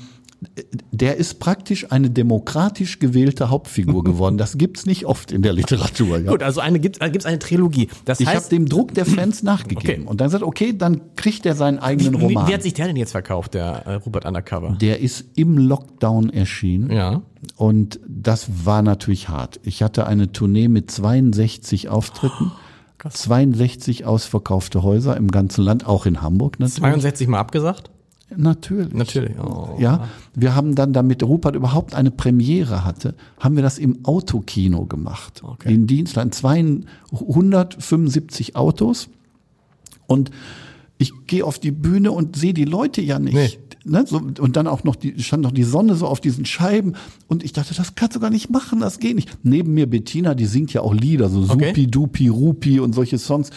der 0.92 1.16
ist 1.16 1.40
praktisch 1.40 1.90
eine 1.90 2.11
demokratisch 2.11 2.99
gewählte 2.99 3.49
Hauptfigur 3.51 4.05
geworden. 4.05 4.37
Das 4.38 4.59
gibt's 4.59 4.85
nicht 4.87 5.07
oft 5.07 5.33
in 5.33 5.42
der 5.42 5.53
Literatur. 5.53 6.18
Ja. 6.18 6.31
Gut, 6.31 6.42
also 6.42 6.61
eine 6.61 6.79
gibt 6.79 7.01
es 7.03 7.25
eine 7.27 7.38
Trilogie. 7.38 7.88
Das 8.05 8.20
Ich 8.20 8.27
habe 8.29 8.46
dem 8.51 8.68
Druck 8.68 8.92
der 8.94 9.07
Fans 9.07 9.42
nachgegeben 9.42 10.03
Okay. 10.03 10.11
und 10.11 10.20
dann 10.20 10.27
gesagt, 10.29 10.42
okay, 10.44 10.77
dann 10.77 11.01
kriegt 11.16 11.46
er 11.46 11.55
seinen 11.55 11.79
eigenen 11.79 12.14
wie, 12.14 12.18
wie, 12.20 12.25
Roman. 12.35 12.49
wie 12.49 12.55
hat 12.55 12.62
sich 12.62 12.75
der 12.75 12.87
denn 12.87 12.96
jetzt 12.96 13.12
verkauft, 13.12 13.55
der 13.55 13.87
äh, 13.87 13.94
Rupert 13.94 14.25
Undercover? 14.27 14.77
Der 14.81 15.01
ist 15.01 15.25
im 15.37 15.57
Lockdown 15.59 16.31
erschienen 16.31 16.90
Ja. 16.90 17.22
und 17.57 17.99
das 18.07 18.64
war 18.66 18.83
natürlich 18.83 19.29
hart. 19.29 19.59
Ich 19.62 19.83
hatte 19.83 20.07
eine 20.07 20.33
Tournee 20.33 20.68
mit 20.68 20.90
62 20.90 21.88
Auftritten, 21.88 22.53
62 23.09 24.05
ausverkaufte 24.05 24.83
Häuser 24.83 25.16
im 25.16 25.31
ganzen 25.31 25.62
Land, 25.64 25.87
auch 25.87 26.07
in 26.07 26.22
Hamburg 26.22 26.59
natürlich. 26.59 26.79
62 26.81 27.29
Mal 27.29 27.38
abgesagt? 27.38 27.90
Natürlich. 28.34 28.92
Natürlich. 28.92 29.38
Oh. 29.38 29.76
Ja, 29.78 30.08
wir 30.34 30.56
haben 30.56 30.74
dann, 30.74 30.92
damit 30.92 31.22
Rupert 31.22 31.54
überhaupt 31.54 31.94
eine 31.94 32.10
Premiere 32.10 32.84
hatte, 32.84 33.14
haben 33.38 33.54
wir 33.54 33.62
das 33.62 33.78
im 33.78 34.04
Autokino 34.04 34.86
gemacht. 34.86 35.44
Okay. 35.44 35.72
In 35.72 35.86
Dienstland 35.86 36.34
275 36.34 38.56
Autos 38.56 39.08
und 40.06 40.30
ich 40.98 41.12
gehe 41.26 41.44
auf 41.44 41.58
die 41.58 41.72
Bühne 41.72 42.10
und 42.10 42.36
sehe 42.36 42.54
die 42.54 42.64
Leute 42.64 43.02
ja 43.02 43.18
nicht. 43.18 43.34
Nee. 43.34 43.50
Ne, 43.88 44.04
so, 44.04 44.16
und 44.16 44.56
dann 44.56 44.66
auch 44.66 44.82
noch 44.82 44.96
die, 44.96 45.22
stand 45.22 45.44
noch 45.44 45.52
die 45.52 45.62
Sonne 45.62 45.94
so 45.94 46.08
auf 46.08 46.20
diesen 46.20 46.44
Scheiben 46.44 46.94
und 47.28 47.44
ich 47.44 47.52
dachte, 47.52 47.72
das 47.72 47.94
kannst 47.94 48.16
du 48.16 48.20
gar 48.20 48.30
nicht 48.30 48.50
machen, 48.50 48.80
das 48.80 48.98
geht 48.98 49.14
nicht. 49.14 49.38
Neben 49.44 49.74
mir 49.74 49.88
Bettina, 49.88 50.34
die 50.34 50.46
singt 50.46 50.72
ja 50.72 50.80
auch 50.80 50.92
Lieder, 50.92 51.28
so 51.28 51.42
Okay. 51.42 51.68
Supi, 51.68 51.86
Dupi, 51.86 52.26
Rupi 52.26 52.80
und 52.80 52.94
solche 52.94 53.18
Songs. 53.18 53.50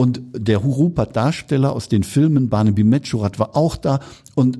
Und 0.00 0.22
der 0.32 0.56
Rupert-Darsteller 0.56 1.74
aus 1.74 1.90
den 1.90 2.04
Filmen, 2.04 2.48
Barnaby 2.48 2.84
Metschurat, 2.84 3.38
war 3.38 3.54
auch 3.54 3.76
da. 3.76 4.00
Und 4.34 4.58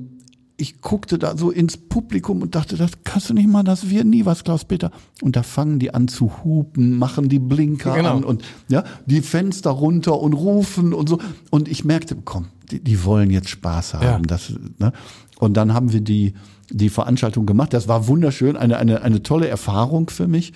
ich 0.55 0.81
guckte 0.81 1.17
da 1.17 1.35
so 1.35 1.49
ins 1.49 1.77
Publikum 1.77 2.43
und 2.43 2.53
dachte, 2.53 2.77
das 2.77 2.91
kannst 3.03 3.31
du 3.31 3.33
nicht 3.33 3.49
machen, 3.49 3.65
das 3.65 3.89
wird 3.89 4.05
nie 4.05 4.23
was, 4.23 4.43
Klaus-Peter. 4.43 4.91
Und 5.23 5.35
da 5.35 5.41
fangen 5.41 5.79
die 5.79 5.95
an 5.95 6.07
zu 6.07 6.31
hupen, 6.43 6.95
machen 6.95 7.27
die 7.27 7.39
Blinker 7.39 7.95
Genau. 7.95 8.17
an 8.17 8.23
und 8.23 8.43
ja, 8.67 8.83
die 9.07 9.21
Fenster 9.21 9.71
runter 9.71 10.19
und 10.21 10.33
rufen 10.33 10.93
und 10.93 11.09
so. 11.09 11.17
Und 11.49 11.67
ich 11.67 11.85
merkte, 11.85 12.15
komm, 12.23 12.49
die, 12.69 12.79
die 12.83 13.03
wollen 13.03 13.31
jetzt 13.31 13.49
Spaß 13.49 13.95
haben. 13.95 14.03
Ja. 14.03 14.19
Das, 14.19 14.53
ne? 14.77 14.93
Und 15.39 15.57
dann 15.57 15.73
haben 15.73 15.91
wir 15.91 16.01
die, 16.01 16.35
die 16.69 16.89
Veranstaltung 16.89 17.47
gemacht. 17.47 17.73
Das 17.73 17.87
war 17.87 18.07
wunderschön, 18.07 18.57
eine, 18.57 18.77
eine, 18.77 19.01
eine 19.01 19.23
tolle 19.23 19.47
Erfahrung 19.47 20.11
für 20.11 20.27
mich. 20.27 20.53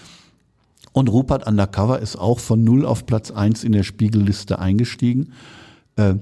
Und 0.96 1.10
Rupert 1.10 1.46
Undercover 1.46 2.00
ist 2.00 2.16
auch 2.16 2.40
von 2.40 2.64
null 2.64 2.86
auf 2.86 3.06
Platz 3.06 3.30
eins 3.30 3.66
in 3.66 3.74
der 3.74 3.84
Spiegelliste 3.84 4.60
eingestiegen. 4.60 5.34
Äh, 5.98 6.14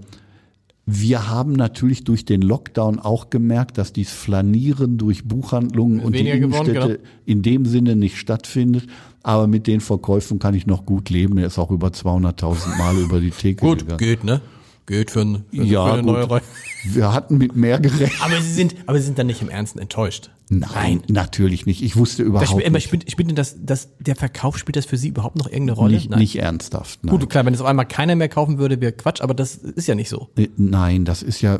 wir 0.88 1.30
haben 1.30 1.54
natürlich 1.54 2.06
durch 2.06 2.26
den 2.26 2.42
Lockdown 2.42 2.98
auch 2.98 3.30
gemerkt, 3.30 3.78
dass 3.78 3.94
dies 3.94 4.12
Flanieren 4.12 4.98
durch 4.98 5.26
Buchhandlungen 5.26 6.00
und 6.00 6.14
die 6.14 6.22
weniger 6.22 6.40
geworden, 6.40 6.72
Innenstädte 6.72 6.98
genau. 6.98 7.10
in 7.28 7.42
dem 7.44 7.66
Sinne 7.68 7.96
nicht 7.96 8.18
stattfindet. 8.18 8.88
Aber 9.22 9.46
mit 9.46 9.68
den 9.68 9.80
Verkäufen 9.80 10.40
kann 10.40 10.56
ich 10.56 10.66
noch 10.66 10.88
gut 10.88 11.12
leben. 11.12 11.38
Er 11.38 11.46
ist 11.46 11.60
auch 11.60 11.70
über 11.70 11.90
200.000 11.90 12.76
Mal 12.76 12.98
über 12.98 13.20
die 13.20 13.30
Theke 13.30 13.64
Gut, 13.64 13.82
gegangen. 13.82 14.00
geht, 14.00 14.24
ne? 14.24 14.42
Geht 14.88 15.12
für, 15.12 15.22
ein, 15.22 15.44
für, 15.52 15.64
Ja, 15.64 15.86
für 15.86 15.94
eine 15.94 16.02
gut. 16.02 16.14
neue 16.14 16.24
Rolle. 16.26 16.42
Wir 16.86 17.14
hatten 17.14 17.38
mit 17.38 17.56
mehr 17.56 17.80
gerechnet. 17.80 18.26
Aber 18.26 18.42
sie 18.42 18.54
sind, 18.54 18.76
aber 18.88 18.98
sie 18.98 19.06
sind 19.06 19.20
dann 19.20 19.28
nicht 19.28 19.44
im 19.44 19.50
Ernsten 19.50 19.78
enttäuscht. 19.78 20.32
Nein, 20.60 21.02
natürlich 21.08 21.66
nicht. 21.66 21.82
Ich 21.82 21.96
wusste 21.96 22.24
überhaupt 22.24 22.50
spielt, 22.50 22.66
aber 22.66 22.76
nicht. 22.76 22.86
spielt, 22.86 23.10
spielt 23.10 23.38
das, 23.38 23.56
das, 23.64 23.90
der 24.00 24.16
Verkauf, 24.16 24.58
spielt 24.58 24.76
das 24.76 24.86
für 24.86 24.98
Sie 24.98 25.10
überhaupt 25.10 25.38
noch 25.38 25.48
irgendeine 25.48 25.74
Rolle? 25.74 25.94
Nicht, 25.94 26.10
nicht 26.16 26.36
ernsthaft. 26.38 27.04
Nein. 27.04 27.18
Gut, 27.18 27.30
klar, 27.30 27.46
wenn 27.46 27.54
es 27.54 27.62
auf 27.62 27.68
einmal 27.68 27.88
keiner 27.88 28.16
mehr 28.16 28.30
kaufen 28.30 28.58
würde, 28.58 28.82
wäre 28.82 28.92
Quatsch, 28.92 29.22
aber 29.22 29.34
das 29.34 29.56
ist 29.56 29.88
ja 29.88 29.96
nicht 29.96 30.10
so. 30.10 30.30
Äh, 30.36 30.50
Nein, 30.58 31.06
das 31.06 31.24
ist 31.24 31.42
ja, 31.42 31.56
äh, 31.56 31.60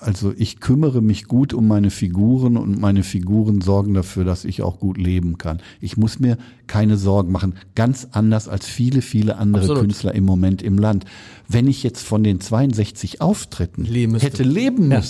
also 0.00 0.32
ich 0.36 0.60
kümmere 0.60 1.02
mich 1.02 1.24
gut 1.24 1.54
um 1.54 1.66
meine 1.66 1.90
Figuren 1.90 2.56
und 2.56 2.80
meine 2.80 3.02
Figuren 3.02 3.60
sorgen 3.60 3.94
dafür, 3.94 4.24
dass 4.24 4.44
ich 4.44 4.62
auch 4.62 4.78
gut 4.78 4.98
leben 4.98 5.38
kann. 5.38 5.60
Ich 5.80 5.96
muss 5.96 6.18
mir 6.18 6.38
keine 6.66 6.96
Sorgen 6.96 7.32
machen. 7.32 7.54
Ganz 7.74 8.08
anders 8.12 8.48
als 8.48 8.66
viele, 8.66 9.02
viele 9.02 9.36
andere 9.36 9.62
Absolut. 9.62 9.82
Künstler 9.82 10.14
im 10.14 10.24
Moment 10.24 10.62
im 10.62 10.78
Land. 10.78 11.04
Wenn 11.48 11.66
ich 11.66 11.82
jetzt 11.82 12.02
von 12.02 12.22
den 12.22 12.40
62 12.40 13.20
Auftritten 13.20 13.84
Leben 13.84 14.16
hätte 14.18 14.42
leben 14.42 14.90
Ja. 14.90 15.02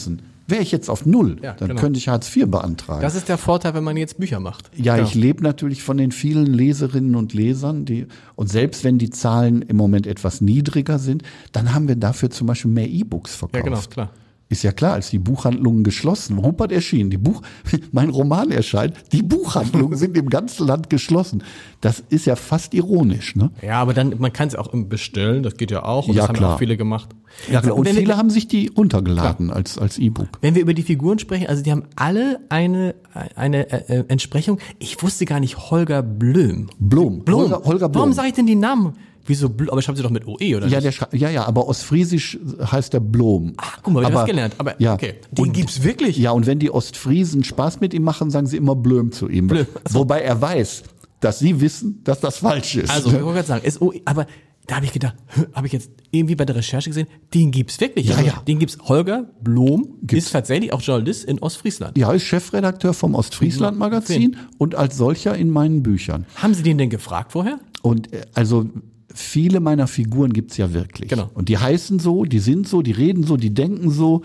Wäre 0.49 0.63
ich 0.63 0.73
jetzt 0.73 0.89
auf 0.91 1.07
Null. 1.07 1.37
Ja, 1.43 1.53
Dann 1.53 1.69
genau. 1.69 1.81
könnte 1.81 1.99
ich 1.99 2.09
Hartz 2.09 2.35
IV 2.35 2.47
beantragen. 2.51 3.03
Das 3.03 3.15
ist 3.15 3.29
der 3.29 3.39
Vorteil, 3.39 3.75
wenn 3.75 3.85
man 3.85 3.97
jetzt 3.97 4.19
Bücher 4.19 4.41
macht. 4.41 4.71
Ja, 4.77 4.97
Genau. 4.97 5.07
ich 5.09 5.15
lebe 5.15 5.43
natürlich 5.43 5.83
von 5.83 5.97
den 5.97 6.11
vielen 6.11 6.47
Leserinnen 6.47 7.15
und 7.15 7.35
Lesern, 7.35 7.85
die 7.85 8.07
und 8.35 8.49
selbst 8.49 8.83
wenn 8.85 8.99
die 8.99 9.11
Zahlen 9.11 9.63
im 9.63 9.77
Moment 9.77 10.07
etwas 10.07 10.41
niedriger 10.41 10.99
sind, 10.99 11.23
dann 11.53 11.75
haben 11.75 11.87
wir 11.89 11.97
dafür 11.97 12.31
zum 12.31 12.47
Beispiel 12.47 12.71
mehr 12.71 12.89
E-Books 12.89 13.35
verkauft. 13.35 13.57
Ja, 13.65 13.71
genau, 13.71 13.81
klar. 13.89 14.11
Ist 14.51 14.63
ja 14.63 14.73
klar, 14.73 14.95
als 14.95 15.11
die 15.11 15.19
Buchhandlungen 15.19 15.85
geschlossen, 15.85 16.39
Rupert 16.39 16.73
erschien, 16.73 17.11
die 17.11 17.19
Buch, 17.19 17.43
mein 17.93 18.09
Roman 18.09 18.51
erscheint, 18.51 18.95
die 19.13 19.23
Buchhandlungen 19.23 19.99
sind 19.99 20.17
im 20.17 20.31
ganzen 20.31 20.67
Land 20.67 20.89
geschlossen. 20.89 21.43
Das 21.83 22.03
ist 22.09 22.25
ja 22.25 22.35
fast 22.35 22.73
ironisch, 22.73 23.37
ne? 23.37 23.51
Ja, 23.61 23.81
aber 23.81 23.93
dann, 23.93 24.15
man 24.19 24.33
kann 24.33 24.49
es 24.49 24.55
auch 24.55 24.69
bestellen, 24.73 25.43
das 25.43 25.57
geht 25.59 25.71
ja 25.71 25.83
auch. 25.85 26.09
Und 26.09 26.15
Ja, 26.15 26.23
das 26.23 26.29
haben 26.29 26.37
klar. 26.37 26.55
auch 26.55 26.59
viele 26.59 26.79
gemacht. 26.79 27.11
Ja, 27.51 27.61
klar. 27.61 27.77
Und 27.77 27.85
wenn, 27.85 27.95
viele 27.95 28.09
wir, 28.09 28.17
haben 28.17 28.31
sich 28.31 28.49
die 28.49 28.69
runtergeladen 28.69 29.51
als, 29.51 29.77
als 29.77 29.99
E-Book. 29.99 30.29
wenn 30.41 30.55
wir 30.55 30.63
über 30.63 30.73
die 30.73 30.83
Figuren 30.83 31.19
sprechen, 31.19 31.47
also 31.47 31.63
die 31.63 31.71
haben 31.71 31.85
alle 31.97 32.41
eine, 32.49 32.95
eine 33.37 33.71
äh, 33.71 33.99
äh, 33.99 34.05
Entsprechung. 34.09 34.59
Ich 34.79 35.03
wusste 35.03 35.27
gar 35.27 35.41
nicht 35.41 35.71
Holger 35.71 36.03
Blöm. 36.03 36.71
Blom. 36.79 37.23
Blom. 37.25 37.43
Holger, 37.43 37.65
Holger 37.65 37.89
Blom. 37.91 38.01
Warum 38.01 38.13
sage 38.15 38.29
ich 38.29 38.35
denn 38.35 38.47
die 38.47 38.55
Namen? 38.57 38.95
Wieso? 39.29 39.47
Aber 39.69 39.81
schreiben 39.83 39.97
sie 39.97 40.03
doch 40.03 40.11
mit 40.11 40.27
OE, 40.27 40.57
oder 40.57 40.67
ja, 40.67 40.81
nicht? 40.81 41.01
der, 41.01 41.09
ja, 41.19 41.31
ja, 41.31 41.45
aber 41.47 41.69
Ostfriesisch 41.69 42.39
heißt 42.61 42.93
der 42.95 43.01
Blom. 43.01 43.53
Ach, 43.59 43.79
guck 43.83 43.95
mal, 43.95 44.01
wir 44.01 44.07
haben 44.07 44.15
was 44.15 44.27
gelernt. 44.27 44.55
Aber 44.59 44.81
ja. 44.81 44.95
okay, 44.95 45.15
den 45.31 45.45
Und- 45.47 45.53
gibt's 45.53 45.83
wirklich. 45.85 46.17
Ja, 46.19 46.33
und 46.33 46.47
wenn 46.47 46.59
die 46.59 46.71
Ostfriesen 46.71 47.45
Spaß 47.45 47.81
mit 47.81 47.95
ihm 47.95 48.03
machen, 48.03 48.31
sagen 48.31 48.47
sie 48.47 48.57
immer 48.57 48.75
Blöm 48.75 49.13
zu 49.13 49.29
ihm. 49.29 49.47
Blöm, 49.47 49.67
ach 49.85 49.91
so. 49.93 49.99
Wobei 50.01 50.23
er 50.23 50.41
weiß, 50.41 50.83
dass 51.21 51.39
sie 51.39 51.61
wissen, 51.61 52.01
dass 52.05 52.21
das 52.21 52.39
falsch 52.39 52.77
ist. 52.77 52.91
Also, 52.91 53.09
ich 53.09 53.15
wollte 53.23 53.27
gerade 53.35 53.47
sagen, 53.47 53.71
SOE, 53.71 54.01
aber 54.05 54.27
da 54.67 54.77
habe 54.77 54.85
ich 54.85 54.93
gedacht, 54.93 55.15
habe 55.55 55.67
ich 55.67 55.73
jetzt 55.73 55.91
irgendwie 56.11 56.35
bei 56.35 56.45
der 56.45 56.55
Recherche 56.57 56.91
gesehen, 56.91 57.07
den 57.33 57.51
gibt's 57.51 57.81
wirklich. 57.81 58.07
Ja, 58.09 58.17
Also, 58.17 58.27
ja. 58.29 58.43
Den 58.47 58.59
gibt's 58.59 58.77
Holger 58.83 59.25
Blom, 59.43 59.95
Gibt's. 60.03 60.27
ist 60.27 60.33
tatsächlich 60.33 60.73
auch 60.75 60.83
Journalist 60.83 61.25
in 61.25 61.39
Ostfriesland. 61.39 61.97
ja, 61.97 62.13
ist 62.13 62.25
Chefredakteur 62.25 62.93
vom 62.93 63.15
Ostfriesland-Magazin 63.15 64.37
und 64.59 64.75
als 64.75 64.97
solcher 64.99 65.35
in 65.37 65.51
meinen 65.51 65.83
Büchern. 65.83 66.27
Haben 66.37 66.55
Sie 66.55 66.63
den 66.63 66.79
denn 66.79 66.91
gefragt 66.91 67.33
vorher? 67.33 67.59
Und 67.83 68.13
äh, 68.13 68.23
also 68.35 68.67
viele 69.21 69.61
meiner 69.61 69.87
Figuren 69.87 70.33
gibt's 70.33 70.57
ja 70.57 70.73
wirklich. 70.73 71.09
Genau. 71.11 71.31
Und 71.35 71.49
die 71.49 71.59
heißen 71.59 71.99
so, 71.99 72.25
die 72.25 72.39
sind 72.41 72.69
so, 72.69 72.83
die 72.83 72.93
reden 72.93 73.25
so, 73.25 73.37
die 73.37 73.53
denken 73.55 73.91
so. 73.91 74.23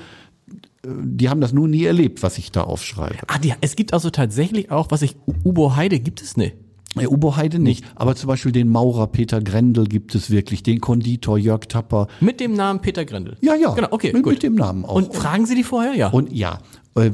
die 0.86 1.30
haben 1.30 1.41
das 1.41 1.54
nur 1.54 1.68
nie 1.68 1.86
erlebt, 1.86 2.24
was 2.24 2.38
ich 2.38 2.52
da 2.52 2.64
aufschreibe. 2.64 3.16
Ah, 3.28 3.38
die, 3.39 3.54
es 3.62 3.76
gibt 3.76 3.94
also 3.94 4.10
tatsächlich 4.10 4.70
auch, 4.72 4.91
was 4.91 5.02
ich, 5.02 5.16
Ubo 5.44 5.76
Heide 5.76 6.00
gibt 6.00 6.22
es 6.22 6.36
nicht. 6.38 6.56
Ja, 6.96 7.08
Ubo 7.08 7.36
Heide 7.36 7.58
nicht, 7.58 7.84
aber 7.96 8.16
zum 8.16 8.28
Beispiel 8.28 8.52
den 8.52 8.70
Maurer 8.70 9.08
Peter 9.08 9.41
Grendel 9.41 9.86
gibt 9.86 10.14
es 10.14 10.30
wirklich, 10.30 10.62
den 10.62 10.80
Konditor 10.80 11.39
Jörg 11.39 11.62
Tapper. 11.68 12.08
Mit 12.20 12.39
dem 12.39 12.54
Namen 12.54 12.82
Peter 12.82 13.04
Grendel. 13.04 13.36
Ja, 13.41 13.56
ja, 13.56 13.74
Genau, 13.74 13.88
okay, 13.91 14.14
mit, 14.14 14.24
gut. 14.24 14.34
mit 14.34 14.44
dem 14.44 14.56
Namen 14.56 14.86
auch. 14.86 14.96
Und 14.96 15.16
fragen 15.16 15.46
Sie 15.48 15.56
die 15.56 15.64
vorher? 15.64 15.96
Ja. 15.96 16.10
Und 16.10 16.32
ja, 16.32 16.60
äh, 16.96 17.10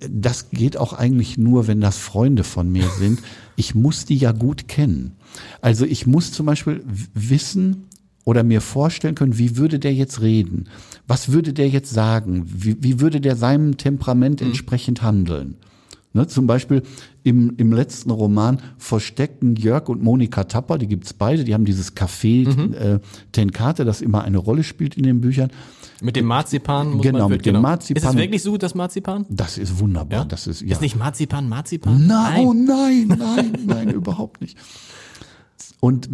das 0.00 0.50
geht 0.50 0.76
auch 0.76 0.92
eigentlich 0.92 1.38
nur, 1.38 1.66
wenn 1.66 1.80
das 1.80 1.96
Freunde 1.96 2.44
von 2.44 2.70
mir 2.70 2.88
sind. 2.98 3.20
Ich 3.56 3.74
muss 3.74 4.04
die 4.04 4.16
ja 4.16 4.32
gut 4.32 4.68
kennen. 4.68 5.12
Also 5.60 5.84
ich 5.84 6.06
muss 6.06 6.32
zum 6.32 6.46
Beispiel 6.46 6.84
wissen 7.14 7.88
oder 8.24 8.42
mir 8.44 8.60
vorstellen 8.60 9.14
können, 9.14 9.38
wie 9.38 9.56
würde 9.56 9.78
der 9.78 9.94
jetzt 9.94 10.20
reden? 10.20 10.68
Was 11.06 11.32
würde 11.32 11.52
der 11.52 11.68
jetzt 11.68 11.90
sagen? 11.90 12.44
Wie, 12.46 12.76
wie 12.82 13.00
würde 13.00 13.20
der 13.20 13.36
seinem 13.36 13.76
Temperament 13.76 14.40
entsprechend 14.40 15.02
handeln? 15.02 15.56
Ne, 16.14 16.26
zum 16.26 16.46
Beispiel 16.46 16.82
im, 17.22 17.54
im 17.56 17.72
letzten 17.72 18.10
Roman 18.10 18.60
verstecken 18.76 19.56
Jörg 19.56 19.88
und 19.88 20.02
Monika 20.02 20.44
Tapper, 20.44 20.76
die 20.76 20.86
gibt's 20.86 21.14
beide, 21.14 21.42
die 21.42 21.54
haben 21.54 21.64
dieses 21.64 21.96
Café 21.96 22.74
äh, 22.74 23.00
Tenkate, 23.32 23.86
das 23.86 24.02
immer 24.02 24.22
eine 24.22 24.36
Rolle 24.36 24.62
spielt 24.62 24.94
in 24.98 25.04
den 25.04 25.22
Büchern. 25.22 25.50
mit 26.02 26.14
dem 26.16 26.26
Marzipan 26.26 26.90
muss 26.92 27.02
Genau, 27.02 27.20
man 27.20 27.30
mit 27.30 27.46
dem 27.46 27.62
Marzipan. 27.62 28.02
Ist 28.02 28.08
es 28.10 28.16
wirklich 28.16 28.42
so, 28.42 28.58
das 28.58 28.74
Marzipan? 28.74 29.24
Das 29.30 29.56
ist 29.56 29.78
wunderbar. 29.78 30.18
Ja? 30.18 30.24
Das 30.26 30.46
ist, 30.46 30.60
ja. 30.60 30.72
Ist 30.72 30.82
nicht 30.82 30.96
Marzipan 30.96 31.48
Marzipan? 31.48 32.06
Nein, 32.06 32.46
oh 32.46 32.52
nein, 32.52 33.08
nein, 33.18 33.58
nein, 33.64 33.88
überhaupt 33.94 34.42
nicht. 34.42 34.58
Und 35.84 36.08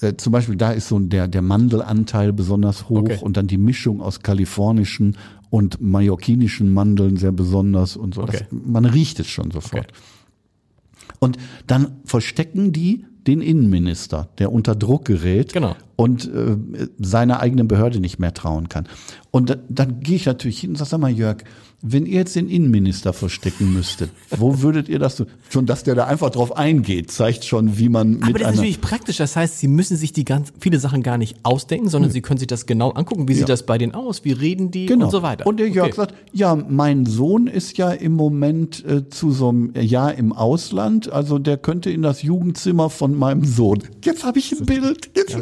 äh, 0.00 0.14
zum 0.16 0.32
Beispiel 0.32 0.54
da 0.54 0.70
ist 0.70 0.86
so 0.86 0.98
der, 1.00 1.26
der 1.26 1.42
Mandelanteil 1.42 2.32
besonders 2.32 2.88
hoch 2.88 2.98
Okay. 3.00 3.18
und 3.20 3.36
dann 3.36 3.48
die 3.48 3.58
Mischung 3.58 4.00
aus 4.00 4.20
kalifornischen 4.20 5.16
und 5.50 5.80
mallorquinischen 5.80 6.72
Mandeln 6.72 7.16
sehr 7.16 7.32
besonders 7.32 7.96
und 7.96 8.14
so. 8.14 8.22
Okay. 8.22 8.46
Das, 8.48 8.58
man 8.64 8.84
riecht 8.84 9.18
es 9.18 9.26
schon 9.26 9.50
sofort. 9.50 9.88
Okay. 9.88 11.16
Und 11.18 11.36
dann 11.66 11.96
verstecken 12.04 12.72
die 12.72 13.06
den 13.26 13.40
Innenminister, 13.40 14.28
der 14.38 14.52
unter 14.52 14.76
Druck 14.76 15.06
gerät 15.06 15.52
Genau. 15.52 15.74
und 15.96 16.32
äh, 16.32 16.56
seiner 17.00 17.40
eigenen 17.40 17.66
Behörde 17.66 17.98
nicht 17.98 18.20
mehr 18.20 18.32
trauen 18.32 18.68
kann. 18.68 18.86
Und 19.30 19.50
da, 19.50 19.56
dann 19.68 20.00
gehe 20.00 20.16
ich 20.16 20.26
natürlich 20.26 20.60
hin 20.60 20.70
und 20.70 20.76
sage, 20.76 20.90
sag 20.90 21.00
mal 21.00 21.10
Jörg, 21.10 21.38
wenn 21.80 22.06
ihr 22.06 22.14
jetzt 22.14 22.34
den 22.34 22.48
Innenminister 22.48 23.12
verstecken 23.12 23.72
müsstet, 23.72 24.10
wo 24.30 24.62
würdet 24.62 24.88
ihr 24.88 24.98
das 24.98 25.16
so? 25.16 25.26
Schon, 25.50 25.64
dass 25.66 25.84
der 25.84 25.94
da 25.94 26.06
einfach 26.06 26.30
drauf 26.30 26.56
eingeht, 26.56 27.12
zeigt 27.12 27.44
schon, 27.44 27.78
wie 27.78 27.88
man 27.88 28.14
mit 28.14 28.22
Aber 28.24 28.38
das 28.40 28.50
ist 28.52 28.56
natürlich 28.56 28.80
praktisch. 28.80 29.18
Das 29.18 29.36
heißt, 29.36 29.60
Sie 29.60 29.68
müssen 29.68 29.96
sich 29.96 30.12
die 30.12 30.24
ganz 30.24 30.52
viele 30.58 30.80
Sachen 30.80 31.04
gar 31.04 31.18
nicht 31.18 31.36
ausdenken, 31.44 31.88
sondern 31.88 32.10
Sie 32.10 32.20
können 32.20 32.38
sich 32.38 32.48
das 32.48 32.66
genau 32.66 32.90
angucken. 32.90 33.28
Wie 33.28 33.34
sieht 33.34 33.48
das 33.48 33.64
bei 33.64 33.78
denen 33.78 33.94
aus? 33.94 34.24
Wie 34.24 34.32
reden 34.32 34.72
die 34.72 34.86
Genau. 34.86 35.04
und 35.04 35.10
so 35.12 35.22
weiter. 35.22 35.46
Und 35.46 35.60
der 35.60 35.68
Jörg 35.68 35.88
Okay. 35.88 35.96
sagt, 35.96 36.14
ja, 36.32 36.56
mein 36.56 37.06
Sohn 37.06 37.46
ist 37.46 37.78
ja 37.78 37.90
im 37.92 38.14
Moment 38.14 38.84
äh, 38.84 39.08
zu 39.08 39.30
so 39.30 39.50
einem 39.50 39.72
Jahr 39.80 40.14
im 40.14 40.32
Ausland, 40.32 41.12
also 41.12 41.38
der 41.38 41.58
könnte 41.58 41.90
in 41.90 42.02
das 42.02 42.22
Jugendzimmer 42.22 42.90
von 42.90 43.14
meinem 43.14 43.44
Sohn. 43.44 43.84
Jetzt 44.04 44.24
habe 44.24 44.38
ich 44.40 44.50
ein 44.52 44.66
Bild. 44.66 45.10
Jetzt, 45.16 45.36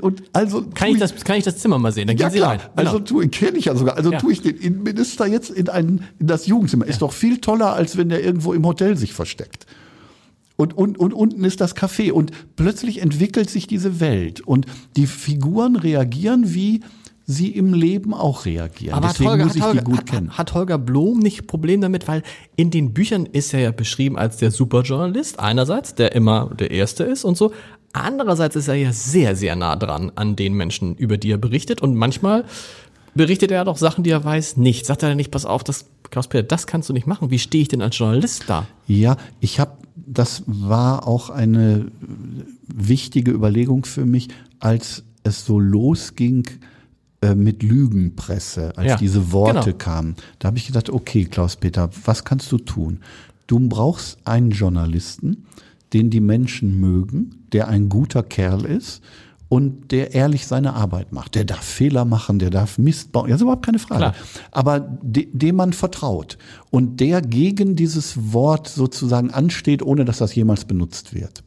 Und 0.00 0.22
also 0.32 0.64
kann 0.74 0.88
ich 0.88 0.98
das, 0.98 1.14
kann 1.16 1.36
ich 1.36 1.44
das 1.44 1.58
Zimmer 1.58 1.78
mal 1.78 1.92
sehen? 1.92 2.06
Dann 2.06 2.16
gehen 2.16 2.24
ja 2.24 2.30
Sie 2.30 2.38
klar, 2.38 2.50
rein. 2.52 2.60
Genau. 2.76 2.90
also 2.90 2.99
tue 3.04 3.28
kenne 3.28 3.58
ich 3.58 3.66
ja 3.66 3.74
sogar. 3.74 3.96
Also 3.96 4.12
Ja. 4.12 4.18
tue 4.18 4.32
ich 4.32 4.42
den 4.42 4.56
Innenminister 4.56 5.26
jetzt 5.26 5.50
in 5.50 5.68
ein 5.68 6.04
in 6.18 6.26
das 6.26 6.46
Jugendzimmer. 6.46 6.86
Ist 6.86 7.02
doch 7.02 7.12
viel 7.12 7.38
toller, 7.38 7.74
als 7.74 7.96
wenn 7.96 8.08
der 8.08 8.24
irgendwo 8.24 8.52
im 8.52 8.64
Hotel 8.66 8.96
sich 8.96 9.12
versteckt. 9.12 9.66
Und, 10.56 10.76
und, 10.76 10.98
und 10.98 11.14
unten 11.14 11.44
ist 11.44 11.60
das 11.60 11.74
Café. 11.74 12.12
Und 12.12 12.32
plötzlich 12.56 13.00
entwickelt 13.00 13.48
sich 13.48 13.66
diese 13.66 13.98
Welt. 14.00 14.40
Und 14.42 14.66
die 14.96 15.06
Figuren 15.06 15.76
reagieren, 15.76 16.52
wie 16.54 16.80
sie 17.26 17.48
im 17.48 17.72
Leben 17.72 18.12
auch 18.12 18.44
reagieren. 18.44 18.94
Aber 18.94 19.08
Deswegen 19.08 19.30
Holger, 19.30 19.44
muss 19.44 19.56
ich 19.56 19.62
hat, 19.62 19.72
die 19.72 19.78
Holger, 19.78 19.84
gut 19.90 19.98
hat, 19.98 20.06
kennen. 20.06 20.30
hat 20.36 20.52
Holger 20.52 20.78
Blom 20.78 21.18
nicht 21.20 21.46
Problem 21.46 21.80
damit, 21.80 22.08
weil 22.08 22.22
in 22.56 22.70
den 22.70 22.92
Büchern 22.92 23.24
ist 23.24 23.54
er 23.54 23.60
ja 23.60 23.70
beschrieben 23.70 24.18
als 24.18 24.36
der 24.38 24.50
Superjournalist 24.50 25.38
einerseits, 25.38 25.94
der 25.94 26.14
immer 26.14 26.50
der 26.58 26.72
Erste 26.72 27.04
ist 27.04 27.24
und 27.24 27.36
so. 27.36 27.52
Andererseits 27.92 28.56
ist 28.56 28.68
er 28.68 28.74
ja 28.74 28.92
sehr, 28.92 29.34
sehr 29.36 29.56
nah 29.56 29.76
dran 29.76 30.12
an 30.14 30.36
den 30.36 30.54
Menschen, 30.54 30.94
über 30.96 31.16
die 31.18 31.30
er 31.30 31.38
berichtet 31.38 31.80
und 31.80 31.94
manchmal 31.94 32.44
berichtet 33.14 33.50
er 33.50 33.64
doch 33.64 33.76
Sachen, 33.76 34.04
die 34.04 34.10
er 34.10 34.24
weiß, 34.24 34.56
nicht. 34.56 34.86
Sagt 34.86 35.02
er 35.02 35.08
dann 35.10 35.16
nicht, 35.16 35.30
pass 35.30 35.46
auf, 35.46 35.64
das, 35.64 35.86
Klaus-Peter, 36.10 36.42
das 36.42 36.66
kannst 36.66 36.88
du 36.88 36.92
nicht 36.92 37.06
machen. 37.06 37.30
Wie 37.30 37.38
stehe 37.38 37.62
ich 37.62 37.68
denn 37.68 37.82
als 37.82 37.96
Journalist 37.98 38.44
da? 38.46 38.66
Ja, 38.86 39.16
ich 39.40 39.60
habe, 39.60 39.72
das 39.94 40.42
war 40.46 41.06
auch 41.06 41.30
eine 41.30 41.90
wichtige 42.66 43.30
Überlegung 43.30 43.84
für 43.84 44.06
mich, 44.06 44.28
als 44.58 45.04
es 45.22 45.44
so 45.44 45.58
losging 45.58 46.46
äh, 47.22 47.34
mit 47.34 47.62
Lügenpresse, 47.62 48.76
als 48.76 48.88
Ja, 48.88 48.96
diese 48.96 49.32
Worte 49.32 49.72
genau. 49.72 49.76
kamen. 49.76 50.16
Da 50.38 50.48
habe 50.48 50.58
ich 50.58 50.66
gedacht, 50.66 50.90
okay, 50.90 51.24
Klaus-Peter, 51.26 51.90
was 52.04 52.24
kannst 52.24 52.50
du 52.50 52.58
tun? 52.58 53.00
Du 53.46 53.58
brauchst 53.60 54.18
einen 54.24 54.50
Journalisten, 54.50 55.44
den 55.92 56.10
die 56.10 56.20
Menschen 56.20 56.80
mögen, 56.80 57.46
der 57.52 57.68
ein 57.68 57.88
guter 57.88 58.22
Kerl 58.22 58.64
ist 58.64 59.02
und 59.50 59.90
der 59.90 60.14
ehrlich 60.14 60.46
seine 60.46 60.74
Arbeit 60.74 61.12
macht. 61.12 61.34
Der 61.34 61.44
darf 61.44 61.64
Fehler 61.64 62.04
machen, 62.04 62.38
der 62.38 62.50
darf 62.50 62.78
Mist 62.78 63.10
bauen. 63.10 63.28
Ja, 63.28 63.34
ist 63.34 63.42
überhaupt 63.42 63.66
keine 63.66 63.80
Frage. 63.80 63.98
Klar. 63.98 64.14
Aber 64.52 64.78
de, 64.78 65.28
dem 65.32 65.56
man 65.56 65.72
vertraut 65.72 66.38
und 66.70 67.00
der 67.00 67.20
gegen 67.20 67.74
dieses 67.74 68.32
Wort 68.32 68.68
sozusagen 68.68 69.32
ansteht, 69.32 69.82
ohne 69.82 70.04
dass 70.04 70.18
das 70.18 70.36
jemals 70.36 70.66
benutzt 70.66 71.14
wird. 71.14 71.42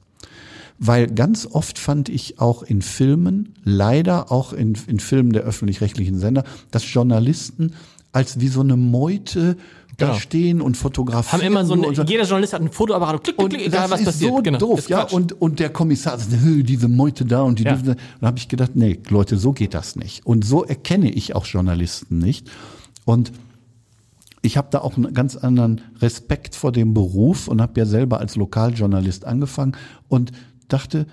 Weil 0.79 1.07
ganz 1.07 1.47
oft 1.49 1.79
fand 1.79 2.09
ich 2.09 2.41
auch 2.41 2.61
in 2.61 2.81
Filmen, 2.81 3.53
leider 3.63 4.33
auch 4.33 4.51
in, 4.51 4.77
in 4.87 4.99
Filmen 4.99 5.31
der 5.31 5.43
öffentlich-rechtlichen 5.43 6.19
Sender, 6.19 6.43
dass 6.71 6.93
Journalisten 6.93 7.71
als 8.11 8.41
wie 8.41 8.49
so 8.49 8.59
eine 8.59 8.75
Meute 8.75 9.55
da 9.97 10.07
Genau. 10.07 10.19
stehen 10.19 10.61
und 10.61 10.75
fotografieren. 10.77 11.41
Haben 11.41 11.47
immer 11.47 11.65
so 11.65 11.73
ein, 11.73 11.85
und 11.85 12.09
jeder 12.09 12.23
Journalist 12.23 12.53
hat 12.53 12.61
ein 12.61 12.71
Fotoapparat 12.71 13.15
und 13.15 13.23
klick, 13.23 13.37
klick, 13.37 13.49
klick, 13.51 13.67
egal 13.67 13.81
das 13.83 13.91
was 13.91 13.99
ist 14.01 14.05
passiert. 14.07 14.31
so 14.31 14.41
genau. 14.41 14.57
doof, 14.57 14.89
ja. 14.89 15.03
Und, 15.03 15.39
und 15.41 15.59
der 15.59 15.69
Kommissar 15.69 16.17
sagt, 16.17 16.31
"Hö, 16.41 16.63
diese 16.63 16.87
Meute 16.87 17.25
da 17.25 17.41
und 17.43 17.59
die 17.59 17.63
Ja. 17.63 17.75
dürfen. 17.75 17.95
Da 18.19 18.27
habe 18.27 18.37
ich 18.37 18.47
gedacht, 18.47 18.71
nee, 18.75 18.99
Leute, 19.09 19.37
so 19.37 19.51
geht 19.51 19.73
das 19.73 19.95
nicht. 19.95 20.25
Und 20.25 20.45
so 20.45 20.63
erkenne 20.63 21.11
ich 21.11 21.35
auch 21.35 21.45
Journalisten 21.45 22.17
nicht. 22.17 22.49
Und 23.05 23.31
ich 24.41 24.57
habe 24.57 24.67
da 24.71 24.79
auch 24.79 24.97
einen 24.97 25.13
ganz 25.13 25.35
anderen 25.37 25.81
Respekt 26.01 26.55
vor 26.55 26.71
dem 26.71 26.93
Beruf 26.93 27.47
und 27.47 27.61
habe 27.61 27.79
ja 27.79 27.85
selber 27.85 28.19
als 28.19 28.35
Lokaljournalist 28.35 29.25
angefangen 29.25 29.73
und 30.09 30.31
dachte, 30.67 31.05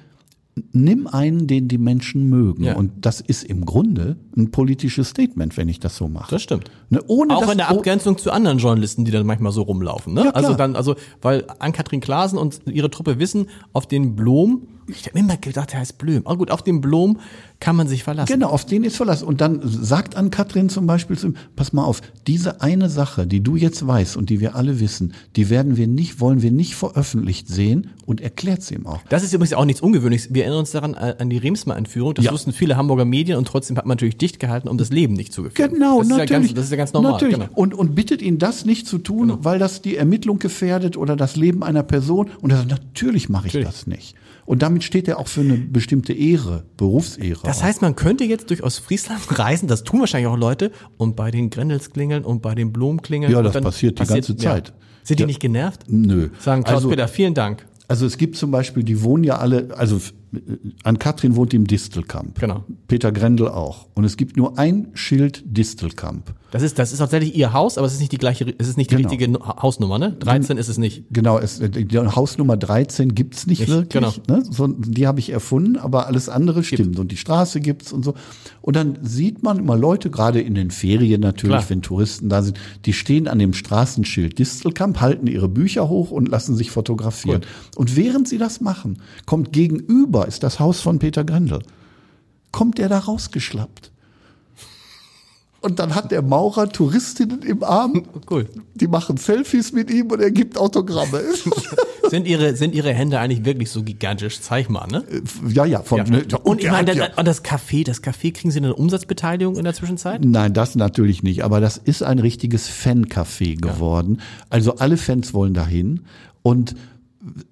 nimm 0.72 1.06
einen, 1.06 1.46
den 1.46 1.68
die 1.68 1.78
Menschen 1.78 2.28
mögen. 2.28 2.64
Ja. 2.64 2.76
Und 2.76 2.92
das 3.04 3.20
ist 3.20 3.44
im 3.44 3.64
Grunde 3.64 4.16
ein 4.36 4.50
politisches 4.50 5.08
Statement, 5.08 5.56
wenn 5.56 5.68
ich 5.68 5.80
das 5.80 5.96
so 5.96 6.08
mache. 6.08 6.30
Das 6.30 6.42
stimmt. 6.42 6.70
Ne, 6.88 7.00
ohne 7.06 7.36
Auch 7.36 7.50
in 7.50 7.58
der 7.58 7.70
oh- 7.70 7.76
Abgrenzung 7.76 8.18
zu 8.18 8.30
anderen 8.30 8.58
Journalisten, 8.58 9.04
die 9.04 9.10
dann 9.10 9.26
manchmal 9.26 9.52
so 9.52 9.62
rumlaufen. 9.62 10.14
Ne? 10.14 10.24
Ja, 10.24 10.30
also 10.30 10.54
dann, 10.54 10.76
also, 10.76 10.96
weil 11.22 11.44
Ann-Kathrin 11.58 12.00
Klaasen 12.00 12.38
und 12.38 12.60
ihre 12.66 12.90
Truppe 12.90 13.18
wissen, 13.18 13.46
auf 13.72 13.86
den 13.86 14.16
Blom, 14.16 14.68
ich 14.86 15.06
habe 15.06 15.18
immer 15.18 15.36
gedacht, 15.36 15.72
er 15.72 15.80
heißt 15.80 15.98
Blüm. 15.98 16.26
Aber 16.26 16.36
gut, 16.36 16.50
auf 16.50 16.62
den 16.62 16.80
Blom 16.80 17.18
kann 17.60 17.76
man 17.76 17.86
sich 17.88 18.02
verlassen. 18.04 18.32
Genau, 18.32 18.48
auf 18.48 18.64
den 18.64 18.84
ist 18.84 18.96
Verlass. 18.96 19.22
Und 19.22 19.40
dann 19.42 19.60
sagt 19.62 20.16
an 20.16 20.30
Katrin 20.30 20.70
zum 20.70 20.86
Beispiel 20.86 21.18
zu 21.18 21.28
ihm, 21.28 21.36
pass 21.56 21.72
mal 21.74 21.84
auf, 21.84 22.00
diese 22.26 22.62
eine 22.62 22.88
Sache, 22.88 23.26
die 23.26 23.42
du 23.42 23.54
jetzt 23.56 23.86
weißt 23.86 24.16
und 24.16 24.30
die 24.30 24.40
wir 24.40 24.56
alle 24.56 24.80
wissen, 24.80 25.12
die 25.36 25.50
werden 25.50 25.76
wir 25.76 25.86
nicht, 25.86 26.20
wollen 26.20 26.40
wir 26.40 26.50
nicht 26.50 26.74
veröffentlicht 26.74 27.48
sehen 27.48 27.90
und 28.06 28.22
erklärt 28.22 28.62
sie 28.62 28.76
ihm 28.76 28.86
auch. 28.86 29.00
Das 29.10 29.22
ist 29.22 29.34
übrigens 29.34 29.52
auch 29.52 29.66
nichts 29.66 29.82
Ungewöhnliches. 29.82 30.32
Wir 30.32 30.44
erinnern 30.44 30.60
uns 30.60 30.70
daran 30.70 30.94
äh, 30.94 31.16
an 31.18 31.28
die 31.28 31.36
Remsmar-Entführung. 31.36 32.14
Das 32.14 32.24
Ja. 32.24 32.32
wussten 32.32 32.52
viele 32.52 32.76
Hamburger 32.78 33.04
Medien 33.04 33.36
und 33.36 33.46
trotzdem 33.46 33.76
hat 33.76 33.84
man 33.84 33.96
natürlich 33.96 34.16
dicht 34.16 34.40
gehalten, 34.40 34.68
um 34.68 34.78
das 34.78 34.90
Leben 34.90 35.12
nicht 35.12 35.32
zu 35.34 35.42
gefährden. 35.42 35.74
Genau, 35.78 35.98
das 35.98 36.06
ist 36.06 36.10
natürlich. 36.10 36.30
Ja 36.30 36.38
ganz, 36.38 36.54
das 36.54 36.64
ist 36.64 36.70
ja 36.70 36.76
ganz 36.78 36.92
normal. 36.94 37.12
Natürlich. 37.12 37.34
Genau. 37.34 37.48
Und, 37.54 37.74
und 37.74 37.94
bittet 37.94 38.22
ihn 38.22 38.38
das 38.38 38.64
nicht 38.64 38.86
zu 38.86 38.96
tun, 38.98 39.34
weil 39.42 39.58
das 39.58 39.82
die 39.82 39.96
Ermittlung 39.96 40.38
gefährdet 40.38 40.96
oder 40.96 41.14
das 41.14 41.36
Leben 41.36 41.62
einer 41.62 41.82
Person. 41.82 42.30
Und 42.40 42.50
er 42.52 42.56
sagt, 42.56 42.70
natürlich 42.70 43.28
mache 43.28 43.48
ich 43.48 43.52
Natürlich. 43.54 43.66
das 43.68 43.86
nicht. 43.86 44.14
Und 44.50 44.62
damit 44.62 44.82
steht 44.82 45.06
er 45.06 45.20
auch 45.20 45.28
für 45.28 45.42
eine 45.42 45.54
bestimmte 45.56 46.12
Ehre, 46.12 46.64
Berufsehre. 46.76 47.38
Das 47.44 47.62
heißt, 47.62 47.82
man 47.82 47.94
könnte 47.94 48.24
jetzt 48.24 48.50
durch 48.50 48.64
Ostfriesland 48.64 49.20
reisen, 49.38 49.68
das 49.68 49.84
tun 49.84 50.00
wahrscheinlich 50.00 50.26
auch 50.26 50.36
Leute, 50.36 50.72
und 50.96 51.14
bei 51.14 51.30
den 51.30 51.50
Grendels 51.50 51.90
klingeln 51.90 52.24
und 52.24 52.42
bei 52.42 52.56
den 52.56 52.72
Blumen 52.72 53.00
klingeln. 53.00 53.30
Ja, 53.30 53.42
das 53.42 53.60
passiert 53.60 54.00
die 54.00 54.04
ganze 54.06 54.36
Zeit. 54.36 54.72
Sind 55.04 55.20
die 55.20 55.22
Ja. 55.22 55.26
nicht 55.28 55.38
genervt? 55.38 55.84
Nö. 55.86 56.30
Sagen 56.40 56.64
Also- 56.64 56.88
Klaus-Peter, 56.88 57.06
vielen 57.06 57.34
Dank. 57.34 57.64
Also 57.86 58.06
es 58.06 58.18
gibt 58.18 58.34
zum 58.36 58.50
Beispiel, 58.50 58.82
die 58.82 59.02
wohnen 59.04 59.22
ja 59.22 59.36
alle, 59.38 59.68
also 59.76 59.96
f- 59.98 60.14
an 60.82 60.98
Katrin 60.98 61.36
wohnt 61.36 61.54
im 61.54 61.66
Distelkamp. 61.68 62.40
Genau. 62.40 62.64
Peter 62.88 63.12
Grendel 63.12 63.46
auch. 63.48 63.86
Und 63.94 64.02
es 64.04 64.16
gibt 64.16 64.36
nur 64.36 64.58
ein 64.58 64.88
Schild 64.94 65.44
Distelkamp. 65.46 66.34
Das 66.50 66.62
ist, 66.62 66.78
das 66.78 66.90
ist 66.92 66.98
tatsächlich 66.98 67.34
ihr 67.36 67.52
Haus, 67.52 67.78
aber 67.78 67.86
es 67.86 67.92
ist 67.92 68.00
nicht 68.00 68.12
die 68.12 68.18
gleiche, 68.18 68.52
es 68.58 68.68
ist 68.68 68.76
nicht 68.76 68.90
die 68.90 68.96
Genau. 68.96 69.08
richtige 69.08 69.30
Nu- 69.30 69.38
Hausnummer, 69.40 69.98
ne? 69.98 70.12
13 70.18 70.56
ist 70.58 70.68
es 70.68 70.78
nicht. 70.78 71.04
Genau, 71.10 71.38
es, 71.38 71.60
die 71.60 71.98
Hausnummer 71.98 72.56
13 72.56 73.14
gibt's 73.14 73.46
nicht, 73.46 73.60
Nicht, 73.60 73.70
wirklich. 73.70 73.92
genau. 73.92 74.12
Ne? 74.28 74.44
So, 74.50 74.66
die 74.66 75.06
habe 75.06 75.20
ich 75.20 75.30
erfunden, 75.30 75.76
aber 75.76 76.06
alles 76.06 76.28
andere 76.28 76.64
stimmt. 76.64 76.98
Und 76.98 77.12
die 77.12 77.16
Straße 77.16 77.60
gibt's 77.60 77.92
und 77.92 78.04
so. 78.04 78.14
Und 78.62 78.74
dann 78.76 78.98
sieht 79.02 79.42
man 79.42 79.58
immer 79.58 79.76
Leute, 79.76 80.10
gerade 80.10 80.40
in 80.40 80.54
den 80.54 80.70
Ferien 80.70 81.20
natürlich, 81.20 81.56
Klar. 81.58 81.70
wenn 81.70 81.82
Touristen 81.82 82.28
da 82.28 82.42
sind, 82.42 82.58
die 82.84 82.92
stehen 82.92 83.28
an 83.28 83.38
dem 83.38 83.52
Straßenschild 83.52 84.38
Distelkamp, 84.38 85.00
halten 85.00 85.26
ihre 85.28 85.48
Bücher 85.48 85.88
hoch 85.88 86.10
und 86.10 86.28
lassen 86.28 86.56
sich 86.56 86.70
fotografieren. 86.70 87.42
Und 87.76 87.96
während 87.96 88.28
sie 88.28 88.38
das 88.38 88.60
machen, 88.60 89.00
kommt 89.26 89.52
gegenüber, 89.52 90.26
ist 90.26 90.42
das 90.42 90.58
Haus 90.58 90.80
von 90.80 90.98
Peter 90.98 91.24
Grendel, 91.24 91.60
kommt 92.52 92.78
der 92.78 92.88
da 92.88 92.98
rausgeschlappt. 92.98 93.92
Und 95.62 95.78
dann 95.78 95.94
hat 95.94 96.10
der 96.10 96.22
Maurer 96.22 96.68
Touristinnen 96.70 97.42
im 97.42 97.62
Arm. 97.62 98.04
Cool. 98.30 98.46
Die 98.74 98.86
machen 98.86 99.16
Selfies 99.16 99.72
mit 99.72 99.90
ihm 99.90 100.10
und 100.10 100.20
er 100.20 100.30
gibt 100.30 100.56
Autogramme. 100.56 101.20
Sind 102.10 102.26
ihre, 102.26 102.56
sind 102.56 102.74
ihre 102.74 102.92
Hände 102.92 103.20
eigentlich 103.20 103.44
wirklich 103.44 103.70
so 103.70 103.82
gigantisch? 103.84 104.40
Zeig 104.40 104.68
mal, 104.68 104.86
ne? 104.88 105.04
ja, 105.48 105.64
ja, 105.64 105.82
von, 105.82 105.98
Ja. 105.98 106.04
ne, 106.04 106.24
Und 106.42 106.58
ich 106.58 106.64
der 106.64 106.72
meine, 106.72 106.94
ja- 106.94 107.08
und 107.16 107.26
das 107.28 107.44
Café, 107.44 107.84
das 107.84 108.02
Café, 108.02 108.32
kriegen 108.32 108.50
Sie 108.50 108.58
eine 108.58 108.74
Umsatzbeteiligung 108.74 109.56
in 109.56 109.62
der 109.64 109.74
Zwischenzeit? 109.74 110.24
Nein, 110.24 110.52
das 110.52 110.74
natürlich 110.74 111.22
nicht. 111.22 111.44
Aber 111.44 111.60
das 111.60 111.76
ist 111.76 112.02
ein 112.02 112.18
richtiges 112.18 112.68
Fancafé 112.68 113.60
geworden. 113.60 114.20
Also 114.48 114.76
alle 114.76 114.96
Fans 114.96 115.34
wollen 115.34 115.54
dahin 115.54 116.00
und 116.42 116.74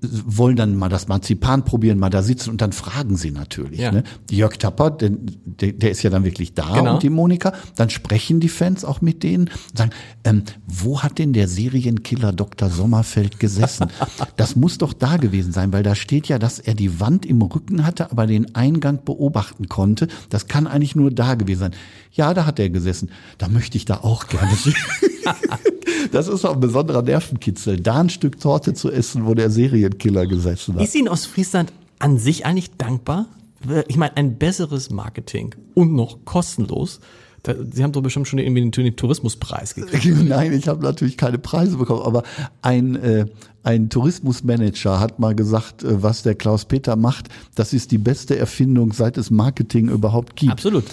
wollen 0.01 0.57
dann 0.57 0.77
mal 0.77 0.89
das 0.89 1.09
Marzipan 1.09 1.65
probieren, 1.65 1.99
mal 1.99 2.09
da 2.09 2.23
sitzen 2.23 2.51
und 2.51 2.63
dann 2.63 2.73
fragen 2.73 3.17
sie 3.17 3.31
natürlich. 3.31 3.81
Ja. 3.81 3.93
Ne? 3.93 4.03
Jörg 4.31 4.57
Tapper, 4.57 4.91
denn, 4.91 5.27
der, 5.45 5.73
der 5.73 5.91
ist 5.91 6.03
ja 6.03 6.09
dann 6.09 6.25
wirklich 6.25 6.55
da 6.55 6.75
Genau. 6.75 6.95
und 6.95 7.03
die 7.03 7.11
Monika. 7.11 7.53
Dann 7.77 7.91
sprechen 7.91 8.41
die 8.41 8.49
Fans 8.49 8.85
auch 8.85 9.03
mit 9.03 9.23
denen 9.23 9.49
und 9.49 9.79
sagen, 9.79 9.91
ähm, 10.25 10.43
wo 10.67 11.03
hat 11.03 11.19
denn 11.19 11.35
der 11.35 11.49
Serienkiller 11.49 12.33
Dr. 12.33 12.71
Sommerfeld 12.71 13.39
gesessen? 13.39 13.89
das 14.37 14.57
muss 14.57 14.79
doch 14.79 14.95
da 14.95 15.19
gewesen 15.19 15.53
sein, 15.53 15.71
weil 15.73 15.83
da 15.83 15.95
steht 15.95 16.29
ja, 16.29 16.39
dass 16.39 16.59
er 16.59 16.75
die 16.75 16.99
Wand 16.99 17.27
im 17.27 17.43
Rücken 17.43 17.85
hatte, 17.85 18.11
aber 18.11 18.27
den 18.27 18.55
Eingang 18.55 19.05
beobachten 19.05 19.69
konnte. 19.69 20.09
Das 20.31 20.49
kann 20.49 20.67
eigentlich 20.67 20.97
nur 20.97 21.11
da 21.11 21.35
gewesen 21.35 21.61
sein. 21.61 21.75
Ja, 22.13 22.33
da 22.33 22.47
hat 22.47 22.59
er 22.59 22.71
gesessen. 22.71 23.11
Da 23.37 23.49
möchte 23.49 23.77
ich 23.77 23.85
da 23.85 23.99
auch 23.99 24.29
gerne 24.29 24.49
Das 26.13 26.29
ist 26.29 26.45
auch 26.45 26.55
ein 26.55 26.61
besonderer 26.61 27.03
Nervenkitzel, 27.03 27.81
da 27.81 28.01
ein 28.01 28.09
Stück 28.11 28.41
Torte 28.41 28.75
zu 28.75 28.91
essen, 28.91 29.27
wo 29.27 29.35
der 29.35 29.51
Serienkiller 29.59 30.27
gesessen 30.27 30.77
hat. 30.77 30.83
Ist 30.83 30.95
Ihnen 30.95 31.09
Ostfriesland 31.09 31.73
an 31.99 32.19
sich 32.19 32.47
eigentlich 32.47 32.71
dankbar? 32.77 33.27
Ich 33.89 33.97
meine, 33.97 34.17
ein 34.17 34.39
besseres 34.39 34.91
Marketing 34.91 35.55
und 35.75 35.95
noch 35.95 36.25
kostenlos. 36.25 37.01
Sie 37.73 37.83
haben 37.83 37.93
doch 37.93 38.03
bestimmt 38.03 38.29
schon 38.29 38.39
irgendwie 38.39 38.71
den, 38.71 38.97
Tourismuspreis 38.97 39.75
gekriegt. 39.75 40.07
Nein, 40.25 40.53
ich 40.53 40.69
habe 40.69 40.83
natürlich 40.83 41.17
keine 41.17 41.39
Preise 41.39 41.77
bekommen, 41.77 42.03
aber 42.03 42.23
ein, 42.63 42.97
äh, 42.97 43.27
ein 43.63 43.89
Tourismusmanager 43.89 45.01
hat 45.01 45.19
mal 45.19 45.35
gesagt, 45.35 45.83
äh, 45.83 46.03
was 46.03 46.23
der 46.23 46.35
Klaus 46.35 46.67
Peter 46.67 46.95
macht, 46.95 47.29
das 47.55 47.73
ist 47.73 47.91
die 47.91 47.99
beste 47.99 48.39
Erfindung, 48.39 48.93
seit 48.93 49.17
es 49.17 49.31
Marketing 49.31 49.89
überhaupt 49.89 50.37
gibt. 50.37 50.53
Absolut. 50.53 50.85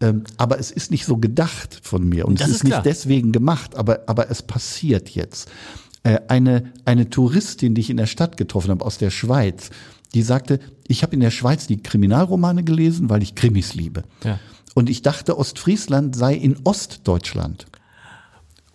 Ähm, 0.00 0.24
aber 0.36 0.60
es 0.60 0.70
ist 0.70 0.90
nicht 0.90 1.04
so 1.04 1.16
gedacht 1.16 1.80
von 1.82 2.08
mir 2.08 2.26
und 2.26 2.40
Das 2.40 2.48
es 2.48 2.56
ist 2.56 2.64
ist 2.64 2.70
nicht 2.70 2.84
deswegen 2.84 3.32
gemacht, 3.32 3.76
aber, 3.76 4.00
aber 4.06 4.30
es 4.30 4.42
passiert 4.42 5.10
jetzt. 5.10 5.48
Äh, 6.08 6.20
eine, 6.28 6.72
eine 6.86 7.10
Touristin, 7.10 7.74
die 7.74 7.82
ich 7.82 7.90
in 7.90 7.98
der 7.98 8.06
Stadt 8.06 8.38
getroffen 8.38 8.70
habe 8.70 8.84
aus 8.84 8.96
der 8.96 9.10
Schweiz, 9.10 9.68
die 10.14 10.22
sagte, 10.22 10.58
ich 10.86 11.02
habe 11.02 11.12
in 11.14 11.20
der 11.20 11.30
Schweiz 11.30 11.66
die 11.66 11.82
Kriminalromane 11.82 12.64
gelesen, 12.64 13.10
weil 13.10 13.22
ich 13.22 13.34
Krimis 13.34 13.74
liebe. 13.74 14.04
Ja. 14.24 14.38
Und 14.74 14.88
ich 14.88 15.02
dachte, 15.02 15.36
Ostfriesland 15.36 16.16
sei 16.16 16.34
in 16.34 16.56
Ostdeutschland. 16.64 17.66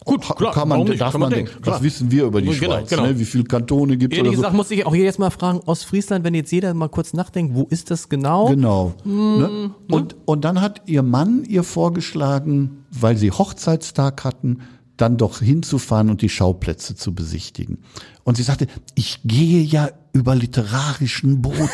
Gut, 0.06 0.22
klar, 0.36 0.54
kann 0.54 0.68
man, 0.68 0.84
nicht? 0.84 1.02
darf 1.02 1.14
Kann 1.14 1.22
man 1.22 1.30
man, 1.30 1.38
denken, 1.40 1.54
das 1.56 1.64
klar. 1.64 1.82
wissen 1.82 2.12
wir 2.12 2.26
über 2.26 2.42
die 2.42 2.50
Genau, 2.50 2.74
Schweiz, 2.74 2.90
genau. 2.90 3.04
Ne? 3.04 3.18
wie 3.18 3.26
viele 3.26 3.46
Kantone 3.46 3.98
gibt 3.98 4.14
es 4.14 4.18
Ehrlich 4.18 4.32
oder 4.32 4.36
so. 4.36 4.42
gesagt 4.42 4.56
muss 4.58 4.70
ich 4.70 4.86
auch 4.86 4.94
jetzt 4.94 5.18
mal 5.18 5.30
fragen, 5.32 5.62
Ostfriesland, 5.66 6.26
wenn 6.26 6.36
jetzt 6.36 6.52
jeder 6.52 6.74
mal 6.74 6.90
kurz 6.90 7.14
nachdenkt, 7.14 7.56
wo 7.56 7.64
ist 7.70 7.90
das 7.90 8.10
genau? 8.10 8.48
Genau. 8.50 8.94
ne? 9.06 9.72
Und, 9.90 10.18
und 10.26 10.46
dann 10.46 10.62
hat 10.62 10.82
ihr 10.86 11.02
Mann 11.04 11.46
ihr 11.46 11.64
vorgeschlagen, 11.64 12.84
weil 12.92 13.18
sie 13.18 13.32
Hochzeitstag 13.32 14.24
hatten, 14.24 14.60
dann 14.98 15.18
doch 15.18 15.40
hinzufahren 15.40 16.10
und 16.10 16.22
die 16.22 16.30
Schauplätze 16.30 16.96
zu 16.96 17.14
besichtigen. 17.16 17.80
Und 18.24 18.38
sie 18.38 18.44
sagte, 18.44 18.68
ich 18.96 19.20
gehe 19.24 19.62
ja 19.64 19.90
über 20.14 20.36
literarischen 20.36 21.42
Boden. 21.42 21.68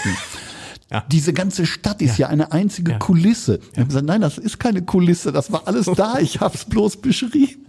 Ja. 0.92 1.04
Diese 1.12 1.34
ganze 1.34 1.66
Stadt 1.68 2.02
ist 2.02 2.18
ja, 2.18 2.28
eine 2.28 2.52
einzige 2.52 2.94
Ja. 2.94 2.98
Kulisse. 2.98 3.60
Ich 3.74 3.80
hab 3.80 3.88
gesagt, 3.90 4.06
nein, 4.08 4.22
das 4.22 4.38
ist 4.40 4.58
keine 4.60 4.82
Kulisse, 4.82 5.32
das 5.32 5.52
war 5.52 5.68
alles 5.68 5.86
da, 5.86 6.18
ich 6.18 6.40
hab's 6.40 6.66
bloß 6.66 6.98
beschrieben. 6.98 7.66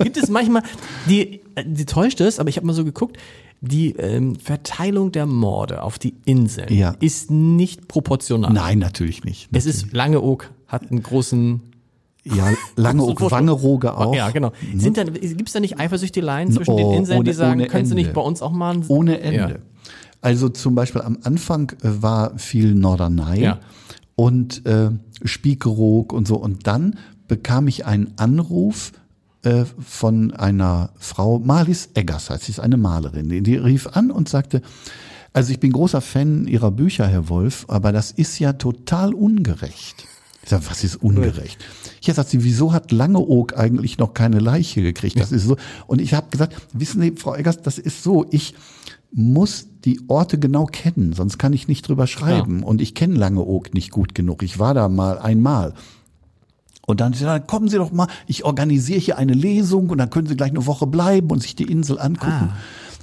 Gibt 0.00 0.16
es 0.16 0.28
manchmal, 0.28 0.62
die, 1.08 1.40
die 1.64 1.84
täuscht 1.84 2.20
es, 2.20 2.40
aber 2.40 2.48
ich 2.48 2.56
habe 2.56 2.66
mal 2.66 2.72
so 2.72 2.84
geguckt, 2.84 3.16
die 3.60 3.90
ähm, 3.92 4.34
Verteilung 4.36 5.12
der 5.12 5.26
Morde 5.26 5.82
auf 5.82 6.00
die 6.00 6.14
Inseln 6.24 6.72
Ja. 6.74 6.96
ist 7.00 7.30
nicht 7.30 7.86
proportional. 7.86 8.52
Nein, 8.52 8.80
natürlich 8.80 9.22
nicht. 9.22 9.48
Es 9.52 9.66
ist 9.66 9.92
Langeoog 9.92 10.50
hat 10.66 10.90
einen 10.90 11.02
großen 11.02 11.60
Ja, 12.24 12.50
Langeoog, 12.76 13.20
So- 13.20 13.30
Wangerooge 13.30 13.96
auch. 13.96 14.14
Ja, 14.14 14.30
genau. 14.30 14.52
Sind 14.76 14.96
dann, 14.96 15.12
gibt 15.12 15.46
es 15.46 15.52
da 15.52 15.60
nicht 15.60 15.78
Eifersüchteleien 15.78 16.50
zwischen 16.52 16.76
den 16.76 16.86
Oh, 16.86 16.94
Inseln, 16.96 17.22
die 17.24 17.30
ohne- 17.30 17.34
sagen, 17.36 17.60
ohne 17.60 17.68
können 17.68 17.86
Sie 17.86 17.94
nicht 17.94 18.12
bei 18.12 18.20
uns 18.20 18.40
auch 18.42 18.52
mal 18.52 18.78
Ohne 18.88 19.20
Ende. 19.20 19.36
Ja. 19.54 19.90
Also 20.22 20.48
zum 20.48 20.74
Beispiel 20.74 21.02
am 21.02 21.18
Anfang 21.22 21.70
äh, 21.82 22.02
war 22.02 22.38
viel 22.38 22.74
Norderney 22.74 23.42
Ja. 23.42 23.58
und 24.16 24.64
äh, 24.64 24.90
Spiekeroog 25.22 26.12
und 26.14 26.26
so. 26.26 26.36
Und 26.36 26.66
dann 26.66 26.96
bekam 27.28 27.68
ich 27.68 27.84
einen 27.84 28.12
Anruf 28.16 28.92
äh, 29.42 29.64
von 29.78 30.30
einer 30.32 30.90
Frau, 30.96 31.38
Marlies 31.40 31.90
Eggers 31.92 32.30
heißt 32.30 32.44
sie, 32.44 32.52
ist 32.52 32.60
eine 32.60 32.78
Malerin. 32.78 33.28
Die, 33.28 33.42
die 33.42 33.56
rief 33.56 33.86
an 33.88 34.10
und 34.10 34.28
sagte, 34.30 34.62
also 35.34 35.52
ich 35.52 35.60
bin 35.60 35.72
großer 35.72 36.00
Fan 36.00 36.46
Ihrer 36.46 36.70
Bücher, 36.70 37.06
Herr 37.06 37.28
Wolf, 37.28 37.66
aber 37.68 37.92
das 37.92 38.10
ist 38.12 38.38
ja 38.38 38.54
total 38.54 39.12
ungerecht. 39.12 40.06
Ich 40.44 40.50
sag, 40.50 40.68
was 40.68 40.84
ist 40.84 40.96
ungerecht? 40.96 41.58
Hier 42.00 42.12
sagt 42.12 42.28
sie, 42.28 42.44
wieso 42.44 42.74
hat 42.74 42.92
Langeoog 42.92 43.56
eigentlich 43.56 43.96
noch 43.96 44.12
keine 44.12 44.40
Leiche 44.40 44.82
gekriegt? 44.82 45.18
Das 45.18 45.32
ist 45.32 45.46
so. 45.46 45.56
Und 45.86 46.02
ich 46.02 46.12
habe 46.12 46.28
gesagt, 46.30 46.54
wissen 46.74 47.00
Sie, 47.00 47.12
Frau 47.12 47.34
Eggers, 47.34 47.62
das 47.62 47.78
ist 47.78 48.02
so. 48.02 48.26
Ich 48.30 48.54
muss 49.10 49.66
die 49.84 50.00
Orte 50.08 50.38
genau 50.38 50.66
kennen, 50.66 51.14
sonst 51.14 51.38
kann 51.38 51.54
ich 51.54 51.66
nicht 51.66 51.88
drüber 51.88 52.06
schreiben. 52.06 52.62
Und 52.62 52.82
ich 52.82 52.94
kenne 52.94 53.14
Langeoog 53.14 53.72
nicht 53.72 53.90
gut 53.90 54.14
genug. 54.14 54.42
Ich 54.42 54.58
war 54.58 54.74
da 54.74 54.88
mal 54.90 55.18
einmal. 55.18 55.72
Und 56.86 57.00
dann, 57.00 57.12
dann 57.12 57.46
kommen 57.46 57.68
Sie 57.68 57.78
doch 57.78 57.92
mal, 57.92 58.08
ich 58.26 58.44
organisiere 58.44 59.00
hier 59.00 59.16
eine 59.16 59.32
Lesung 59.32 59.88
und 59.88 59.96
dann 59.96 60.10
können 60.10 60.26
Sie 60.26 60.36
gleich 60.36 60.50
eine 60.50 60.66
Woche 60.66 60.86
bleiben 60.86 61.30
und 61.30 61.40
sich 61.40 61.56
die 61.56 61.64
Insel 61.64 61.98
angucken. 61.98 62.50
Ah. 62.50 62.56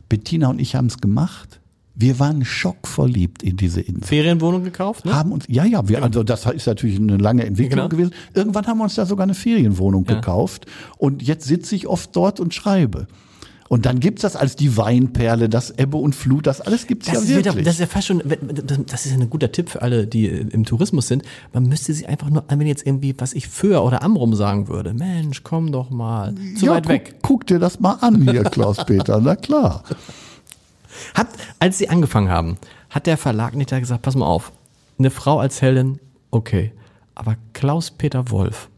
Bettina 0.09 0.49
und 0.49 0.59
ich 0.59 0.75
haben 0.75 0.87
es 0.87 0.99
gemacht. 0.99 1.61
Wir 1.93 2.19
waren 2.19 2.45
schockverliebt 2.45 3.43
in 3.43 3.57
diese 3.57 3.81
Insel. 3.81 4.03
Ferienwohnung 4.05 4.63
gekauft? 4.63 5.05
Ne? 5.05 5.13
Haben 5.13 5.31
uns, 5.33 5.45
ja, 5.49 5.65
ja, 5.65 5.87
wir, 5.89 6.01
also 6.03 6.23
das 6.23 6.45
ist 6.45 6.65
natürlich 6.65 6.97
eine 6.97 7.17
lange 7.17 7.45
Entwicklung 7.45 7.71
Genau. 7.77 7.89
gewesen. 7.89 8.11
Irgendwann 8.33 8.65
haben 8.67 8.77
wir 8.77 8.85
uns 8.85 8.95
da 8.95 9.05
sogar 9.05 9.23
eine 9.23 9.33
Ferienwohnung 9.33 10.05
Ja. 10.07 10.15
gekauft 10.15 10.65
und 10.97 11.21
jetzt 11.21 11.45
sitze 11.47 11.75
ich 11.75 11.87
oft 11.87 12.15
dort 12.15 12.39
und 12.39 12.53
schreibe. 12.53 13.07
Und 13.67 13.85
dann 13.85 14.01
gibt's 14.01 14.23
das 14.23 14.35
als 14.35 14.57
die 14.57 14.75
Weinperle, 14.75 15.47
das 15.47 15.71
Ebbe 15.71 15.95
und 15.95 16.13
Flut, 16.13 16.45
das 16.45 16.59
alles 16.59 16.87
gibt's 16.87 17.05
Das, 17.07 17.15
ja 17.29 17.35
wirklich. 17.37 17.53
wieder, 17.55 17.63
das 17.63 17.75
ist 17.75 17.79
ja 17.79 17.85
fast 17.87 18.07
schon, 18.07 18.21
das 18.85 19.05
ist 19.05 19.13
ja 19.13 19.17
ein 19.17 19.29
guter 19.29 19.49
Tipp 19.53 19.69
für 19.69 19.81
alle, 19.81 20.07
die 20.07 20.25
im 20.27 20.65
Tourismus 20.65 21.07
sind. 21.07 21.23
Man 21.53 21.63
müsste 21.67 21.93
sich 21.93 22.09
einfach 22.09 22.29
nur, 22.29 22.43
wenn 22.49 22.67
jetzt 22.67 22.85
irgendwie, 22.85 23.15
was 23.17 23.31
ich 23.33 23.47
für 23.47 23.81
oder 23.83 24.03
Amrum 24.03 24.35
sagen 24.35 24.67
würde, 24.67 24.93
Mensch, 24.93 25.43
komm 25.43 25.71
doch 25.71 25.89
mal, 25.89 26.33
zu 26.57 26.65
ja, 26.65 26.71
weit 26.73 26.83
guck, 26.83 26.91
weg. 26.91 27.15
Guck 27.21 27.47
dir 27.47 27.59
das 27.59 27.79
mal 27.79 27.93
an 28.01 28.21
hier, 28.29 28.43
Klaus-Peter, 28.43 29.21
na 29.23 29.35
klar. 29.37 29.83
Hat, 31.13 31.27
als 31.59 31.77
sie 31.77 31.89
angefangen 31.89 32.29
haben, 32.29 32.57
hat 32.89 33.07
der 33.07 33.17
Verlag 33.17 33.55
nicht 33.55 33.71
da 33.71 33.79
gesagt, 33.79 34.01
pass 34.01 34.15
mal 34.15 34.25
auf, 34.25 34.51
eine 34.99 35.09
Frau 35.09 35.39
als 35.39 35.61
Heldin, 35.61 35.99
okay, 36.29 36.71
aber 37.15 37.35
Klaus-Peter 37.53 38.29
Wolf, 38.29 38.69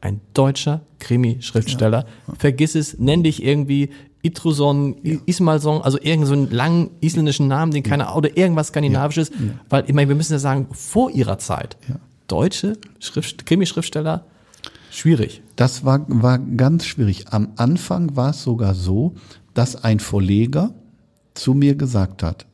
ein 0.00 0.20
deutscher 0.34 0.80
Krimi-Schriftsteller, 0.98 2.06
vergiss 2.38 2.74
es, 2.74 2.98
nenn 2.98 3.22
dich 3.22 3.42
irgendwie 3.42 3.90
Itruson, 4.22 4.96
Ismalson, 5.26 5.82
also 5.82 5.98
irgendeinen 5.98 6.26
so 6.26 6.32
einen 6.34 6.50
langen 6.50 6.90
isländischen 7.00 7.48
Namen, 7.48 7.72
den 7.72 7.82
keiner, 7.82 8.14
oder 8.16 8.36
irgendwas 8.36 8.68
Skandinavisches, 8.68 9.32
weil, 9.68 9.84
ich 9.86 9.94
meine, 9.94 10.08
wir 10.08 10.16
müssen 10.16 10.32
ja 10.32 10.38
sagen, 10.38 10.68
vor 10.72 11.10
ihrer 11.10 11.38
Zeit, 11.38 11.76
deutsche 12.28 12.74
Schrift, 12.98 13.46
Krimi-Schriftsteller, 13.46 14.24
schwierig. 14.90 15.42
Das 15.56 15.84
war, 15.84 16.04
war 16.08 16.38
ganz 16.38 16.84
schwierig. 16.84 17.26
Am 17.30 17.52
Anfang 17.56 18.16
war 18.16 18.30
es 18.30 18.42
sogar 18.42 18.74
so, 18.74 19.14
dass 19.54 19.82
ein 19.82 20.00
Verleger 20.00 20.74
zu 21.40 21.54
mir 21.54 21.74
gesagt 21.74 22.22
hat, 22.22 22.46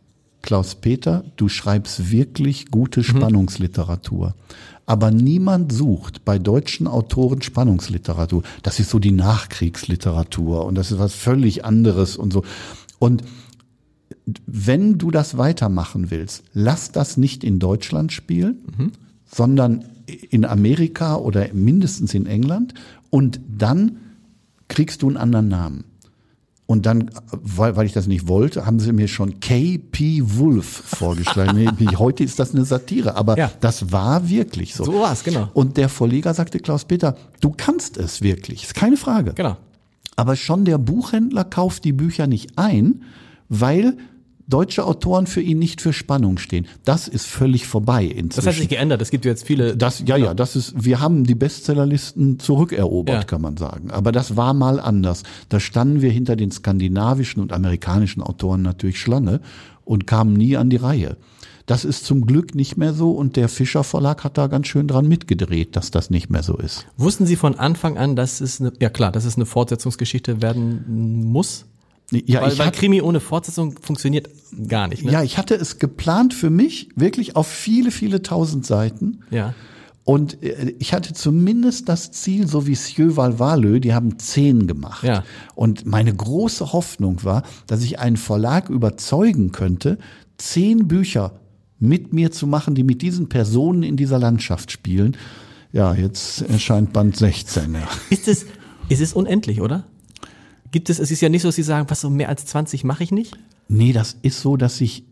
Klaus 0.43 0.77
Peter, 0.77 1.25
du 1.35 1.49
schreibst 1.49 2.13
wirklich 2.13 2.71
gute 2.71 3.03
Spannungsliteratur. 3.03 4.37
Aber 4.87 5.11
niemand 5.11 5.73
sucht 5.73 6.25
bei 6.25 6.39
deutschen 6.39 6.87
Autoren 6.87 7.43
Spannungsliteratur. 7.43 8.45
Das 8.63 8.79
ist 8.79 8.91
so 8.91 9.01
die 9.01 9.11
Nachkriegsliteratur 9.11 10.65
und 10.65 10.77
das 10.77 10.93
ist 10.93 11.01
was 11.01 11.15
völlig 11.15 11.65
anderes 11.65 12.17
und 12.17 12.33
so. 12.33 12.45
Und 13.01 13.25
wenn 14.47 14.99
du 14.99 15.11
das 15.11 15.37
weitermachen 15.37 16.13
willst, 16.13 16.45
lass 16.53 16.93
das 16.93 17.17
nicht 17.17 17.43
in 17.43 17.59
Deutschland 17.59 18.13
spielen, 18.13 18.93
sondern 19.25 19.85
in 20.31 20.45
Amerika 20.45 21.17
oder 21.17 21.53
mindestens 21.53 22.15
in 22.15 22.27
England 22.27 22.73
und 23.11 23.41
dann 23.49 23.97
kriegst 24.69 25.03
du 25.03 25.09
einen 25.09 25.17
anderen 25.17 25.49
Namen. 25.49 25.85
Und 26.67 26.85
dann, 26.85 27.11
weil, 27.31 27.77
weil 27.77 27.87
ich 27.87 27.93
das 27.93 28.09
nicht 28.09 28.27
wollte, 28.27 28.67
haben 28.67 28.81
sie 28.81 28.93
mir 28.93 29.07
schon 29.07 29.39
K.P. 29.39 30.23
Wolf 30.25 30.67
vorgeschlagen. 30.67 31.71
Heute 31.99 32.25
ist 32.25 32.41
das 32.41 32.55
eine 32.55 32.65
Satire, 32.65 33.15
aber 33.15 33.39
Ja. 33.39 33.53
das 33.61 33.93
war 33.93 34.29
wirklich 34.29 34.75
so. 34.75 34.85
So 34.85 34.95
war's, 35.01 35.23
genau. 35.23 35.49
Und 35.55 35.77
der 35.77 35.89
Verleger 35.89 36.35
sagte, 36.35 36.59
Klaus-Peter, 36.59 37.17
du 37.41 37.53
kannst 37.57 37.97
es 37.99 38.21
wirklich, 38.21 38.65
ist 38.65 38.75
keine 38.75 38.97
Frage. 38.97 39.33
Genau. 39.35 39.57
Aber 40.17 40.35
schon 40.35 40.65
der 40.65 40.79
Buchhändler 40.79 41.45
kauft 41.45 41.85
die 41.85 41.93
Bücher 41.93 42.27
nicht 42.27 42.59
ein, 42.59 43.03
weil 43.49 43.97
deutsche 44.49 44.85
Autoren 44.85 45.27
für 45.27 45.41
ihn 45.41 45.59
nicht 45.59 45.81
für 45.81 45.93
Spannung 45.93 46.39
stehen. 46.39 46.67
Das 46.85 47.09
ist 47.09 47.27
völlig 47.27 47.67
vorbei 47.67 48.05
inzwischen. 48.05 48.29
Das 48.37 48.47
hat 48.47 48.55
sich 48.55 48.69
geändert. 48.69 49.03
Es 49.03 49.11
gibt 49.11 49.25
jetzt 49.25 49.45
viele. 49.47 49.77
Das, 49.77 50.03
ja, 50.07 50.17
ja, 50.17 50.35
das 50.35 50.55
ist, 50.57 50.75
wir 50.85 51.01
haben 51.01 51.25
die 51.25 51.35
Bestsellerlisten 51.35 52.39
zurückerobert, 52.39 53.15
Ja. 53.17 53.23
kann 53.25 53.41
man 53.43 53.57
sagen. 53.57 53.91
Aber 53.91 54.13
das 54.13 54.37
war 54.37 54.55
mal 54.55 54.79
anders. 54.81 55.23
Da 55.49 55.61
standen 55.61 56.01
wir 56.03 56.11
hinter 56.11 56.37
den 56.37 56.51
skandinavischen 56.51 57.43
und 57.43 57.53
amerikanischen 57.53 58.23
Autoren 58.23 58.63
natürlich 58.63 59.01
Schlange 59.01 59.41
und 59.85 60.07
kamen 60.07 60.35
nie 60.35 60.57
an 60.57 60.71
die 60.71 60.77
Reihe. 60.77 61.17
Das 61.67 61.85
ist 61.85 62.05
zum 62.05 62.25
Glück 62.27 62.55
nicht 62.55 62.77
mehr 62.77 62.93
so 62.95 63.11
und 63.11 63.35
der 63.35 63.49
Fischer 63.49 63.83
Verlag 63.83 64.23
hat 64.23 64.39
da 64.39 64.47
ganz 64.47 64.69
schön 64.69 64.87
dran 64.87 65.09
mitgedreht, 65.09 65.75
dass 65.75 65.91
das 65.91 66.11
nicht 66.11 66.31
mehr 66.31 66.45
so 66.45 66.57
ist. 66.57 66.87
Wussten 66.97 67.27
Sie 67.27 67.35
von 67.35 67.57
Anfang 67.59 67.99
an, 67.99 68.15
dass 68.15 68.41
es 68.41 68.61
eine, 68.61 68.73
ja 68.81 68.89
klar, 68.89 69.11
dass 69.11 69.25
es 69.25 69.35
eine 69.35 69.47
Fortsetzungsgeschichte 69.47 70.41
werden 70.43 71.25
muss? 71.25 71.65
Ja, 72.11 72.43
weil, 72.43 72.53
ich 72.53 72.59
weil 72.59 72.71
Krimi 72.71 73.01
ohne 73.03 73.21
Fortsetzung 73.21 73.79
funktioniert 73.81 74.31
gar 74.69 74.87
nicht. 74.87 75.05
Ne? 75.05 75.11
Ja, 75.11 75.23
ich 75.23 75.39
hatte 75.39 75.55
es 75.55 75.79
geplant 75.79 76.35
für 76.35 76.51
mich, 76.51 76.89
wirklich 76.95 77.35
auf 77.35 77.49
viele, 77.49 77.91
viele 77.91 78.23
tausend 78.23 78.67
Seiten. 78.67 79.21
ja. 79.31 79.55
Und 80.07 80.41
äh, 80.45 80.73
ich 80.79 80.95
hatte 80.95 81.13
zumindest 81.13 81.89
das 81.89 82.13
Ziel, 82.13 82.47
so 82.47 82.67
wie 82.67 82.77
Sieux 82.77 83.17
Valvalö, 83.17 83.81
die 83.81 83.93
haben 83.93 84.21
zehn 84.21 84.69
gemacht. 84.69 85.03
Ja. 85.03 85.25
Und 85.57 85.85
meine 85.85 86.15
große 86.15 86.73
Hoffnung 86.73 87.25
war, 87.25 87.43
dass 87.67 87.83
ich 87.83 87.99
einen 87.99 88.17
Verlag 88.17 88.71
überzeugen 88.71 89.51
könnte, 89.51 89.99
zehn 90.39 90.87
Bücher 90.87 91.41
mit 91.81 92.13
mir 92.13 92.31
zu 92.31 92.47
machen, 92.47 92.77
die 92.77 92.85
mit 92.85 93.03
diesen 93.03 93.29
Personen 93.29 93.83
in 93.83 93.97
dieser 93.97 94.21
Landschaft 94.21 94.71
spielen. 94.71 95.17
Ja, 95.73 95.93
jetzt 95.93 96.43
erscheint 96.43 96.93
Band 96.93 97.17
16. 97.17 97.75
Ja. 97.75 97.89
Ist 98.09 98.29
es, 98.29 98.47
ist 98.89 99.01
es 99.01 99.13
unendlich, 99.13 99.61
oder? 99.61 99.87
Gibt 100.71 100.91
es, 100.91 100.99
es 100.99 101.11
ist 101.11 101.21
ja 101.21 101.29
nicht 101.29 101.43
so, 101.43 101.49
dass 101.49 101.57
Sie 101.57 101.63
sagen, 101.63 101.87
was 101.89 102.01
so 102.01 102.11
mehr 102.11 102.29
als 102.29 102.45
20 102.47 102.85
mache 102.85 103.03
ich 103.05 103.13
nicht? 103.13 103.37
Nee, 103.69 103.93
das 103.93 104.17
ist 104.23 104.41
so, 104.41 104.57
dass 104.57 104.77
sich 104.79 105.05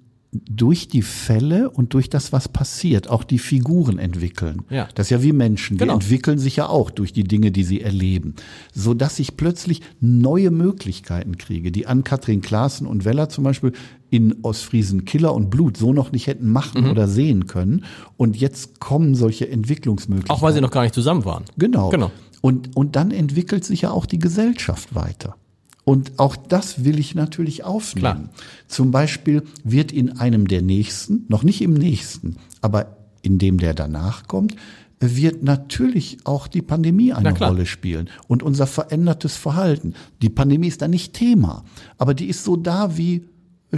durch 0.51 0.89
die 0.89 1.03
Fälle 1.03 1.71
und 1.71 1.95
durch 1.95 2.11
das, 2.11 2.33
was 2.33 2.49
passiert, 2.49 3.09
auch 3.09 3.23
die 3.23 3.39
Figuren 3.39 4.01
entwickeln. 4.01 4.63
Ja. 4.69 4.89
Das 4.97 5.07
ist 5.07 5.11
ja 5.11 5.23
wie 5.23 5.33
Menschen, 5.33 5.77
die 5.77 5.83
Genau. 5.85 5.95
entwickeln 5.95 6.39
sich 6.41 6.57
ja 6.57 6.67
auch 6.69 6.91
durch 6.91 7.13
die 7.13 7.23
Dinge, 7.23 7.53
die 7.53 7.63
sie 7.63 7.81
erleben. 7.81 8.35
So 8.75 8.95
dass 8.95 9.21
ich 9.21 9.37
plötzlich 9.37 9.81
neue 10.01 10.51
Möglichkeiten 10.51 11.39
kriege, 11.39 11.71
die 11.71 11.87
an 11.87 12.03
Katrin 12.03 12.41
Klaassen 12.41 12.89
und 12.89 13.05
Weller 13.05 13.29
zum 13.29 13.45
Beispiel 13.45 13.75
in 14.11 14.35
Ostfriesen 14.43 15.05
Killer 15.05 15.33
und 15.35 15.51
Blut 15.51 15.77
so 15.77 15.93
noch 15.93 16.11
nicht 16.11 16.27
hätten 16.27 16.51
machen 16.51 16.83
Mhm. 16.83 16.91
oder 16.91 17.07
sehen 17.07 17.47
können. 17.47 17.85
Und 18.17 18.37
jetzt 18.37 18.81
kommen 18.81 19.15
solche 19.15 19.49
Entwicklungsmöglichkeiten. 19.49 20.37
Auch 20.37 20.43
weil 20.43 20.53
Sie 20.53 20.61
noch 20.61 20.73
gar 20.73 20.83
nicht 20.83 20.95
zusammen 20.95 21.25
waren. 21.25 21.45
Genau. 21.59 21.91
Genau. 21.91 22.11
Und, 22.41 22.75
und 22.77 22.97
dann 22.97 23.13
entwickelt 23.13 23.65
sich 23.65 23.83
ja 23.83 23.93
auch 23.93 24.05
die 24.07 24.19
Gesellschaft 24.19 24.97
weiter. 24.97 25.37
Und 25.85 26.19
auch 26.19 26.37
das 26.37 26.85
will 26.85 26.99
ich 26.99 27.15
natürlich 27.15 27.63
aufnehmen. 27.65 28.01
Klar. 28.01 28.31
Zum 28.69 28.91
Beispiel 28.91 29.43
wird 29.63 29.93
in 29.93 30.19
einem 30.19 30.49
der 30.49 30.63
nächsten, 30.63 31.27
noch 31.29 31.43
nicht 31.43 31.61
im 31.61 31.75
nächsten, 31.75 32.37
aber 32.63 32.97
in 33.23 33.39
dem 33.39 33.59
der 33.59 33.75
danach 33.75 34.27
kommt, 34.27 34.57
wird 35.01 35.43
natürlich 35.43 36.19
auch 36.25 36.47
die 36.47 36.63
Pandemie 36.63 37.13
eine. 37.13 37.37
Rolle 37.37 37.67
spielen 37.67 38.09
und 38.29 38.43
unser 38.43 38.67
verändertes 38.67 39.37
Verhalten. 39.37 39.95
Die 40.23 40.31
Pandemie 40.31 40.69
ist 40.69 40.81
da 40.81 40.89
nicht 40.89 41.13
Thema, 41.13 41.65
aber 41.99 42.15
die 42.15 42.27
ist 42.27 42.45
so 42.45 42.57
da 42.57 42.97
wie 42.97 43.29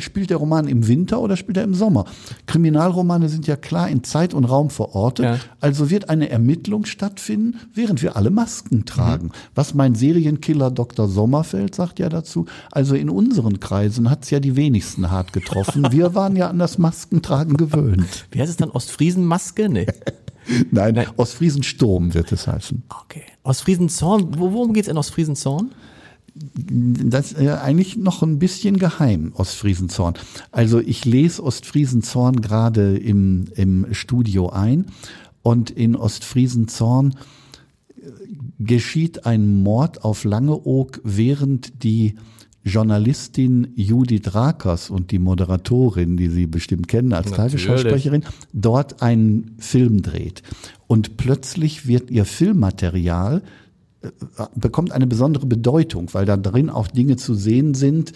Spielt 0.00 0.30
der 0.30 0.36
Roman 0.38 0.68
im 0.68 0.88
Winter 0.88 1.20
oder 1.20 1.36
spielt 1.36 1.56
er 1.56 1.64
im 1.64 1.74
Sommer? 1.74 2.04
Kriminalromane 2.46 3.28
sind 3.28 3.46
ja 3.46 3.56
klar 3.56 3.88
in 3.88 4.04
Zeit 4.04 4.34
und 4.34 4.44
Raum 4.44 4.70
verortet. 4.70 5.24
Ja. 5.24 5.38
Also 5.60 5.90
wird 5.90 6.08
eine 6.08 6.30
Ermittlung 6.30 6.84
stattfinden, 6.84 7.60
während 7.74 8.02
wir 8.02 8.16
alle 8.16 8.30
Masken 8.30 8.84
tragen. 8.84 9.30
Was 9.54 9.74
mein 9.74 9.94
Serienkiller 9.94 10.70
Dr. 10.70 11.08
Sommerfeld 11.08 11.74
sagt 11.74 11.98
ja 11.98 12.08
dazu. 12.08 12.46
Also 12.70 12.94
in 12.94 13.10
unseren 13.10 13.60
Kreisen 13.60 14.10
hat's 14.10 14.30
ja 14.30 14.40
die 14.40 14.56
wenigsten 14.56 15.10
hart 15.10 15.32
getroffen. 15.32 15.86
Wir 15.92 16.14
waren 16.14 16.36
ja 16.36 16.48
an 16.48 16.58
das 16.58 16.78
Maskentragen 16.78 17.56
gewöhnt. 17.56 18.26
Wie 18.30 18.40
heißt 18.40 18.50
es 18.50 18.56
dann? 18.56 18.70
Ostfriesenmaske? 18.70 19.68
Nee. 19.68 19.86
Nein, 20.70 21.06
Ostfriesensturm 21.16 22.14
wird 22.14 22.32
es 22.32 22.46
heißen. 22.46 22.84
Okay. 23.02 23.22
Ostfriesenzorn, 23.42 24.38
wo, 24.38 24.52
worum 24.52 24.72
geht's 24.72 24.88
in 24.88 24.96
Ostfriesenzorn? 24.96 25.72
Das 26.54 27.32
ist 27.32 27.40
äh, 27.40 27.50
eigentlich 27.50 27.96
noch 27.96 28.22
ein 28.22 28.38
bisschen 28.38 28.78
geheim, 28.78 29.32
Ostfriesenzorn. 29.34 30.14
Also 30.50 30.80
ich 30.80 31.04
lese 31.04 31.42
Ostfriesenzorn 31.42 32.40
gerade 32.40 32.96
im, 32.96 33.46
im 33.54 33.86
Studio 33.92 34.50
ein 34.50 34.86
und 35.42 35.70
in 35.70 35.96
Ostfriesenzorn 35.96 37.14
äh, 37.96 38.10
geschieht 38.58 39.24
ein 39.24 39.62
Mord 39.62 40.04
auf 40.04 40.24
Langeoog, 40.24 41.00
während 41.04 41.82
die 41.82 42.16
Journalistin 42.66 43.68
Judith 43.76 44.34
Rakers 44.34 44.90
und 44.90 45.12
die 45.12 45.20
Moderatorin, 45.20 46.16
die 46.16 46.28
Sie 46.28 46.46
bestimmt 46.46 46.88
kennen 46.88 47.12
als. 47.12 47.30
Tagesschausprecherin, 47.30 48.24
dort 48.52 49.02
einen 49.02 49.54
Film 49.58 50.02
dreht. 50.02 50.42
Und 50.88 51.16
plötzlich 51.16 51.86
wird 51.86 52.10
ihr 52.10 52.24
Filmmaterial 52.24 53.42
bekommt 54.54 54.92
eine 54.92 55.06
besondere 55.06 55.46
Bedeutung, 55.46 56.12
weil 56.12 56.26
da 56.26 56.36
drin 56.36 56.70
auch 56.70 56.88
Dinge 56.88 57.16
zu 57.16 57.34
sehen 57.34 57.74
sind, 57.74 58.12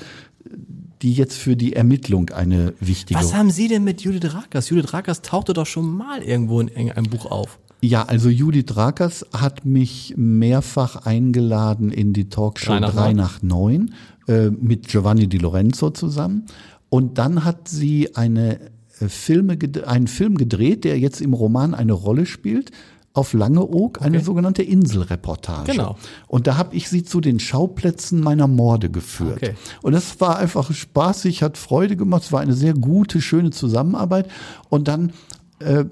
die 1.03 1.13
jetzt 1.13 1.37
für 1.37 1.57
die 1.57 1.75
Ermittlung 1.75 2.31
eine 2.31 2.75
wichtige 2.81 3.19
Was 3.19 3.35
haben 3.35 3.51
Sie 3.51 3.69
denn 3.69 3.85
mit 3.85 4.03
Judith 4.03 4.35
Rakers? 4.35 4.69
Judith 4.69 4.93
Rakers 4.93 5.23
tauchte 5.23 5.53
doch 5.53 5.67
schon 5.67 5.97
mal 5.97 6.23
irgendwo 6.23 6.61
in 6.61 6.69
irgendeinem 6.69 7.07
Buch 7.07 7.27
auf. 7.27 7.59
Ja, 7.83 8.03
also 8.03 8.29
Judith 8.29 8.77
Rakers 8.77 9.25
hat 9.33 9.65
mich 9.65 10.15
mehrfach 10.17 11.07
eingeladen 11.07 11.91
in 11.91 12.13
die 12.13 12.29
Talkshow 12.29 12.73
Drei 12.73 12.81
nach 12.81 12.95
3 12.95 13.01
neun. 13.13 13.17
nach 13.17 13.43
9 13.43 13.95
äh, 14.29 14.51
mit 14.51 14.89
Giovanni 14.89 15.29
Di 15.29 15.39
Lorenzo 15.39 15.91
zusammen. 15.91 16.45
Und 16.91 17.17
dann 17.17 17.45
hat 17.45 17.69
sie 17.69 18.15
eine 18.17 18.61
äh, 19.01 19.09
Filme, 19.09 19.57
einen 19.87 20.09
Film 20.09 20.37
gedreht, 20.37 20.85
der 20.85 20.99
jetzt 20.99 21.23
im 21.23 21.33
Roman 21.33 21.75
eine 21.75 21.95
Rolle 21.95 22.27
spielt. 22.27 22.71
Auf 23.13 23.33
Langeoog, 23.33 24.01
eine 24.03 24.21
sogenannte 24.21 24.63
Inselreportage. 24.63 25.73
Genau. 25.73 25.97
Und 26.29 26.47
da 26.47 26.57
habe 26.57 26.77
ich 26.77 26.89
sie 26.89 27.03
zu 27.03 27.21
den 27.21 27.41
Schauplätzen 27.41 28.21
meiner 28.21 28.47
Morde 28.47 28.89
geführt. 28.89 29.39
Okay. 29.43 29.55
Und 29.83 29.93
das 29.95 30.21
war 30.21 30.39
einfach 30.39 30.73
spaßig, 30.73 31.43
hat 31.43 31.59
Freude 31.59 31.97
gemacht. 31.97 32.23
Es 32.23 32.33
war 32.33 32.41
eine 32.41 32.53
sehr 32.55 32.75
gute, 32.75 33.21
schöne 33.21 33.51
Zusammenarbeit. 33.51 34.31
Und 34.69 34.87
dann 34.87 35.13
äh, 35.59 35.87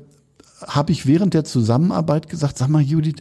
habe 0.66 0.93
ich 0.93 1.07
während 1.07 1.35
der 1.35 1.43
Zusammenarbeit 1.45 2.29
gesagt, 2.29 2.57
sag 2.57 2.69
mal, 2.69 2.83
Judith, 2.83 3.16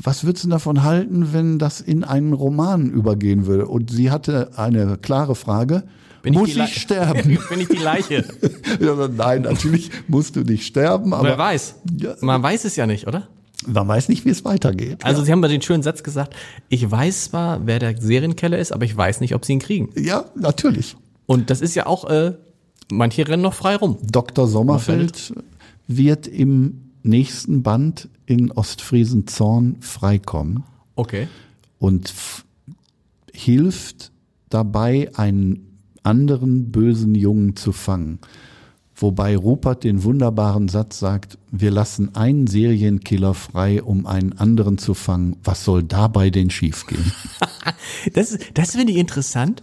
was 0.00 0.24
würdest 0.24 0.44
du 0.44 0.48
davon 0.48 0.82
halten, 0.84 1.32
wenn 1.32 1.58
das 1.58 1.80
in 1.80 2.04
einen 2.04 2.32
Roman 2.32 2.90
übergehen 2.90 3.46
würde? 3.46 3.66
Und 3.66 3.90
sie 3.90 4.10
hatte 4.10 4.52
eine 4.56 4.96
klare 4.96 5.34
Frage. 5.34 5.84
Bin 6.22 6.34
muss 6.34 6.54
Le- 6.54 6.64
ich 6.64 6.80
sterben? 6.80 7.38
Bin 7.48 7.60
ich 7.60 7.68
die 7.68 7.76
Leiche? 7.76 8.24
ja, 8.80 9.08
nein, 9.08 9.42
natürlich 9.42 9.90
musst 10.08 10.36
du 10.36 10.40
nicht 10.42 10.64
sterben, 10.66 11.12
aber 11.14 11.28
Wer 11.28 11.38
weiß? 11.38 11.74
Ja. 11.98 12.14
Man 12.20 12.42
weiß 12.42 12.64
es 12.64 12.76
ja 12.76 12.86
nicht, 12.86 13.06
oder? 13.06 13.28
man 13.64 13.86
weiß 13.86 14.08
nicht, 14.08 14.24
wie 14.24 14.30
es 14.30 14.44
weitergeht. 14.44 15.04
Also 15.04 15.22
Sie 15.22 15.30
haben 15.30 15.40
bei 15.40 15.46
den 15.46 15.62
schönen 15.62 15.84
Satz 15.84 16.02
gesagt, 16.02 16.34
ich 16.68 16.90
weiß 16.90 17.26
zwar, 17.26 17.64
wer 17.64 17.78
der 17.78 17.96
Serienkeller 18.00 18.58
ist, 18.58 18.72
aber 18.72 18.84
ich 18.84 18.96
weiß 18.96 19.20
nicht, 19.20 19.36
ob 19.36 19.44
Sie 19.44 19.52
ihn 19.52 19.60
kriegen. 19.60 19.90
ja, 19.96 20.24
natürlich. 20.34 20.96
Und 21.26 21.48
das 21.48 21.60
ist 21.60 21.76
ja 21.76 21.86
auch, 21.86 22.04
äh, 22.10 22.34
manche 22.90 23.26
rennen 23.28 23.42
noch 23.42 23.54
frei 23.54 23.76
rum. 23.76 23.98
Dr. 24.02 24.48
Sommerfeld 24.48 25.32
wird 25.86 26.26
im 26.26 26.90
nächsten 27.04 27.62
Band 27.62 28.08
in 28.26 28.50
Ostfriesen-Zorn 28.50 29.76
freikommen 29.80 30.64
Okay. 30.96 31.28
und 31.78 32.12
hilft 33.32 34.10
dabei, 34.50 35.10
einen 35.14 35.71
anderen 36.02 36.70
bösen 36.72 37.14
Jungen 37.14 37.56
zu 37.56 37.72
fangen. 37.72 38.18
Wobei 38.94 39.36
Rupert 39.36 39.84
den 39.84 40.04
wunderbaren 40.04 40.68
Satz 40.68 40.98
sagt, 40.98 41.38
wir 41.50 41.70
lassen 41.70 42.14
einen 42.14 42.46
Serienkiller 42.46 43.34
frei, 43.34 43.82
um 43.82 44.06
einen 44.06 44.34
anderen 44.34 44.78
zu 44.78 44.94
fangen. 44.94 45.36
Was 45.42 45.64
soll 45.64 45.82
dabei 45.82 46.30
denn 46.30 46.50
schiefgehen? 46.50 47.12
Das, 48.14 48.36
das 48.54 48.72
finde 48.72 48.92
ich 48.92 48.98
interessant. 48.98 49.62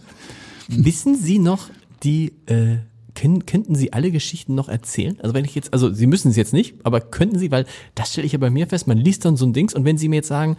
Wissen 0.68 1.14
Sie 1.14 1.38
noch 1.38 1.68
die, 2.02 2.32
äh, 2.46 2.78
können, 3.14 3.44
könnten 3.44 3.74
Sie 3.74 3.92
alle 3.92 4.10
Geschichten 4.10 4.54
noch 4.54 4.68
erzählen? 4.68 5.18
Also 5.20 5.34
wenn 5.34 5.44
ich 5.44 5.54
jetzt, 5.54 5.72
also 5.72 5.92
Sie 5.92 6.06
müssen 6.06 6.30
es 6.30 6.36
jetzt 6.36 6.52
nicht, 6.52 6.74
aber 6.84 7.00
könnten 7.00 7.38
Sie, 7.38 7.50
weil 7.50 7.66
das 7.94 8.12
stelle 8.12 8.26
ich 8.26 8.32
ja 8.32 8.38
bei 8.38 8.50
mir 8.50 8.66
fest, 8.66 8.86
man 8.86 8.98
liest 8.98 9.24
dann 9.24 9.36
so 9.36 9.46
ein 9.46 9.52
Dings 9.52 9.74
und 9.74 9.84
wenn 9.84 9.98
Sie 9.98 10.08
mir 10.08 10.16
jetzt 10.16 10.28
sagen, 10.28 10.56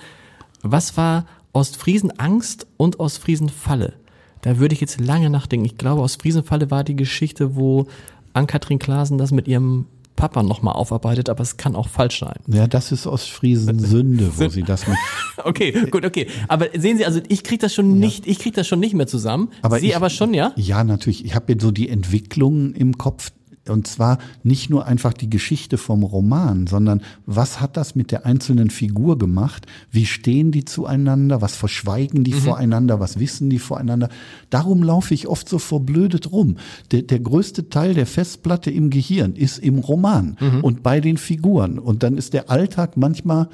was 0.62 0.96
war 0.98 1.26
Ostfriesen 1.54 2.12
Angst 2.20 2.68
und 2.78 3.00
Ostfriesen 3.00 3.50
Falle? 3.50 3.94
Da 4.42 4.58
würde 4.60 4.74
ich 4.74 4.82
jetzt 4.82 5.00
lange 5.00 5.30
nachdenken. 5.30 5.66
Ich 5.66 5.78
glaube, 5.78 6.02
Ostfriesen 6.02 6.44
Falle 6.44 6.72
war 6.72 6.84
die 6.84 6.96
Geschichte, 6.96 7.56
wo 7.56 7.88
Ann-Kathrin 8.34 8.80
Klaasen 8.80 9.18
das 9.18 9.32
mit 9.32 9.48
ihrem 9.48 9.86
Papa 10.16 10.44
nochmal 10.44 10.74
aufarbeitet, 10.76 11.30
aber 11.30 11.42
es 11.42 11.58
kann 11.58 11.76
auch 11.76 11.88
falsch 11.88 12.20
sein. 12.20 12.36
Ja, 12.48 12.68
das 12.68 12.92
ist 12.92 13.08
Ostfriesen 13.08 13.80
Sünde, 13.80 14.32
wo 14.38 14.50
sie 14.50 14.62
das 14.64 14.86
mit. 14.88 14.98
Okay, 15.44 15.72
gut, 15.90 16.06
okay. 16.06 16.28
Aber 16.48 16.68
sehen 16.78 16.98
Sie, 16.98 17.06
also 17.06 17.20
ich 17.28 17.44
krieg 17.44 17.60
das 17.62 17.74
schon 17.74 17.98
nicht, 17.98 18.28
ich 18.28 18.38
krieg 18.38 18.54
das 18.54 18.68
schon 18.68 18.80
nicht 18.80 18.94
mehr 18.94 19.08
zusammen. 19.08 19.50
Aber 19.64 19.80
Sie 19.80 19.88
ich- 19.88 19.96
aber 19.96 20.12
schon, 20.12 20.36
ja? 20.36 20.52
Ja, 20.56 20.84
natürlich. 20.84 21.26
Ich 21.26 21.34
habe 21.34 21.54
jetzt 21.54 21.64
so 21.64 21.72
die 21.72 21.90
Entwicklungen 21.90 22.76
im 22.76 22.98
Kopf. 23.00 23.32
Und 23.70 23.88
zwar 23.88 24.18
nicht 24.44 24.72
nur 24.72 24.88
einfach 24.88 25.14
die 25.14 25.30
Geschichte 25.30 25.78
vom 25.78 26.02
Roman, 26.02 26.66
sondern 26.66 27.02
was 27.28 27.62
hat 27.62 27.78
das 27.78 27.94
mit 27.94 28.12
der 28.12 28.26
einzelnen 28.26 28.72
Figur 28.72 29.20
gemacht? 29.20 29.68
Wie 29.92 30.08
stehen 30.08 30.52
die 30.52 30.66
zueinander? 30.66 31.42
Was 31.42 31.56
verschweigen 31.56 32.24
die 32.24 32.34
mhm. 32.34 32.40
voreinander? 32.40 33.00
Was 33.00 33.20
wissen 33.20 33.52
die 33.52 33.60
voreinander? 33.60 34.10
Darum 34.50 34.82
laufe 34.82 35.14
ich 35.14 35.28
oft 35.28 35.48
so 35.48 35.60
verblödet 35.60 36.32
rum. 36.32 36.58
Der, 36.92 37.04
der 37.04 37.20
größte 37.20 37.70
Teil 37.70 37.94
der 37.94 38.08
Festplatte 38.08 38.72
im 38.72 38.90
Gehirn 38.90 39.34
ist 39.36 39.60
im 39.60 39.78
Roman 39.78 40.38
mhm. 40.40 40.64
und 40.64 40.82
bei 40.82 41.00
den 41.00 41.18
Figuren. 41.18 41.78
Und 41.78 42.02
dann 42.02 42.18
ist 42.18 42.34
der 42.34 42.50
Alltag 42.50 42.98
manchmal 42.98 43.48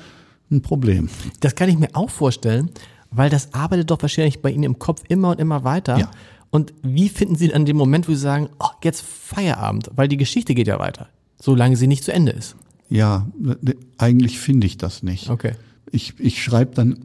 ein 0.50 0.62
Problem. 0.62 1.10
Das 1.42 1.56
kann 1.56 1.68
ich 1.68 1.78
mir 1.78 1.90
auch 1.94 2.10
vorstellen, 2.10 2.70
weil 3.12 3.30
das 3.30 3.54
arbeitet 3.54 3.92
doch 3.92 4.02
wahrscheinlich 4.02 4.42
bei 4.42 4.52
Ihnen 4.52 4.64
im 4.64 4.80
Kopf 4.80 5.04
immer 5.10 5.32
und 5.32 5.40
immer 5.42 5.66
weiter. 5.66 5.98
Ja. 6.00 6.12
Und 6.50 6.74
wie 6.82 7.10
finden 7.10 7.36
Sie 7.36 7.50
dann 7.50 7.66
den 7.66 7.78
Moment, 7.78 8.08
wo 8.08 8.14
Sie 8.14 8.20
sagen, 8.20 8.50
oh, 8.60 8.70
jetzt 8.84 9.02
Feierabend, 9.02 9.92
weil 9.96 10.08
die 10.08 10.18
Geschichte 10.18 10.56
geht 10.56 10.68
ja 10.68 10.80
weiter, 10.80 11.08
solange 11.40 11.76
sie 11.76 11.88
nicht 11.88 12.04
zu 12.04 12.14
Ende 12.14 12.32
ist? 12.32 12.56
Ja, 12.90 13.28
ne, 13.38 13.58
eigentlich 13.98 14.40
finde 14.40 14.68
ich 14.68 14.78
das 14.78 15.04
nicht. 15.04 15.30
Okay. 15.30 15.54
Ich, 15.92 16.14
ich 16.20 16.42
schreibe 16.42 16.74
dann, 16.76 17.00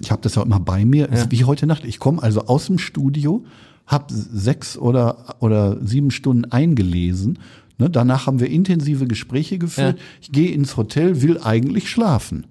ich 0.00 0.10
habe 0.10 0.22
das 0.22 0.36
auch 0.36 0.44
immer 0.44 0.60
bei 0.60 0.84
mir, 0.84 1.08
ja. 1.12 1.30
wie 1.30 1.44
heute 1.44 1.66
Nacht. 1.66 1.84
Ich 1.84 1.98
komme 1.98 2.22
also 2.22 2.46
aus 2.46 2.66
dem 2.66 2.78
Studio, 2.78 3.44
habe 3.86 4.12
sechs 4.12 4.76
oder, 4.76 5.36
oder 5.40 5.78
sieben 5.84 6.10
Stunden 6.10 6.46
eingelesen. 6.46 7.38
Ne, 7.78 7.90
danach 7.90 8.26
haben 8.26 8.40
wir 8.40 8.48
intensive 8.50 9.06
Gespräche 9.06 9.58
geführt. 9.58 9.98
Ja. 9.98 10.04
Ich 10.20 10.32
gehe 10.32 10.50
ins 10.50 10.76
Hotel, 10.76 11.22
will 11.22 11.40
eigentlich 11.40 11.90
schlafen. 11.90 12.46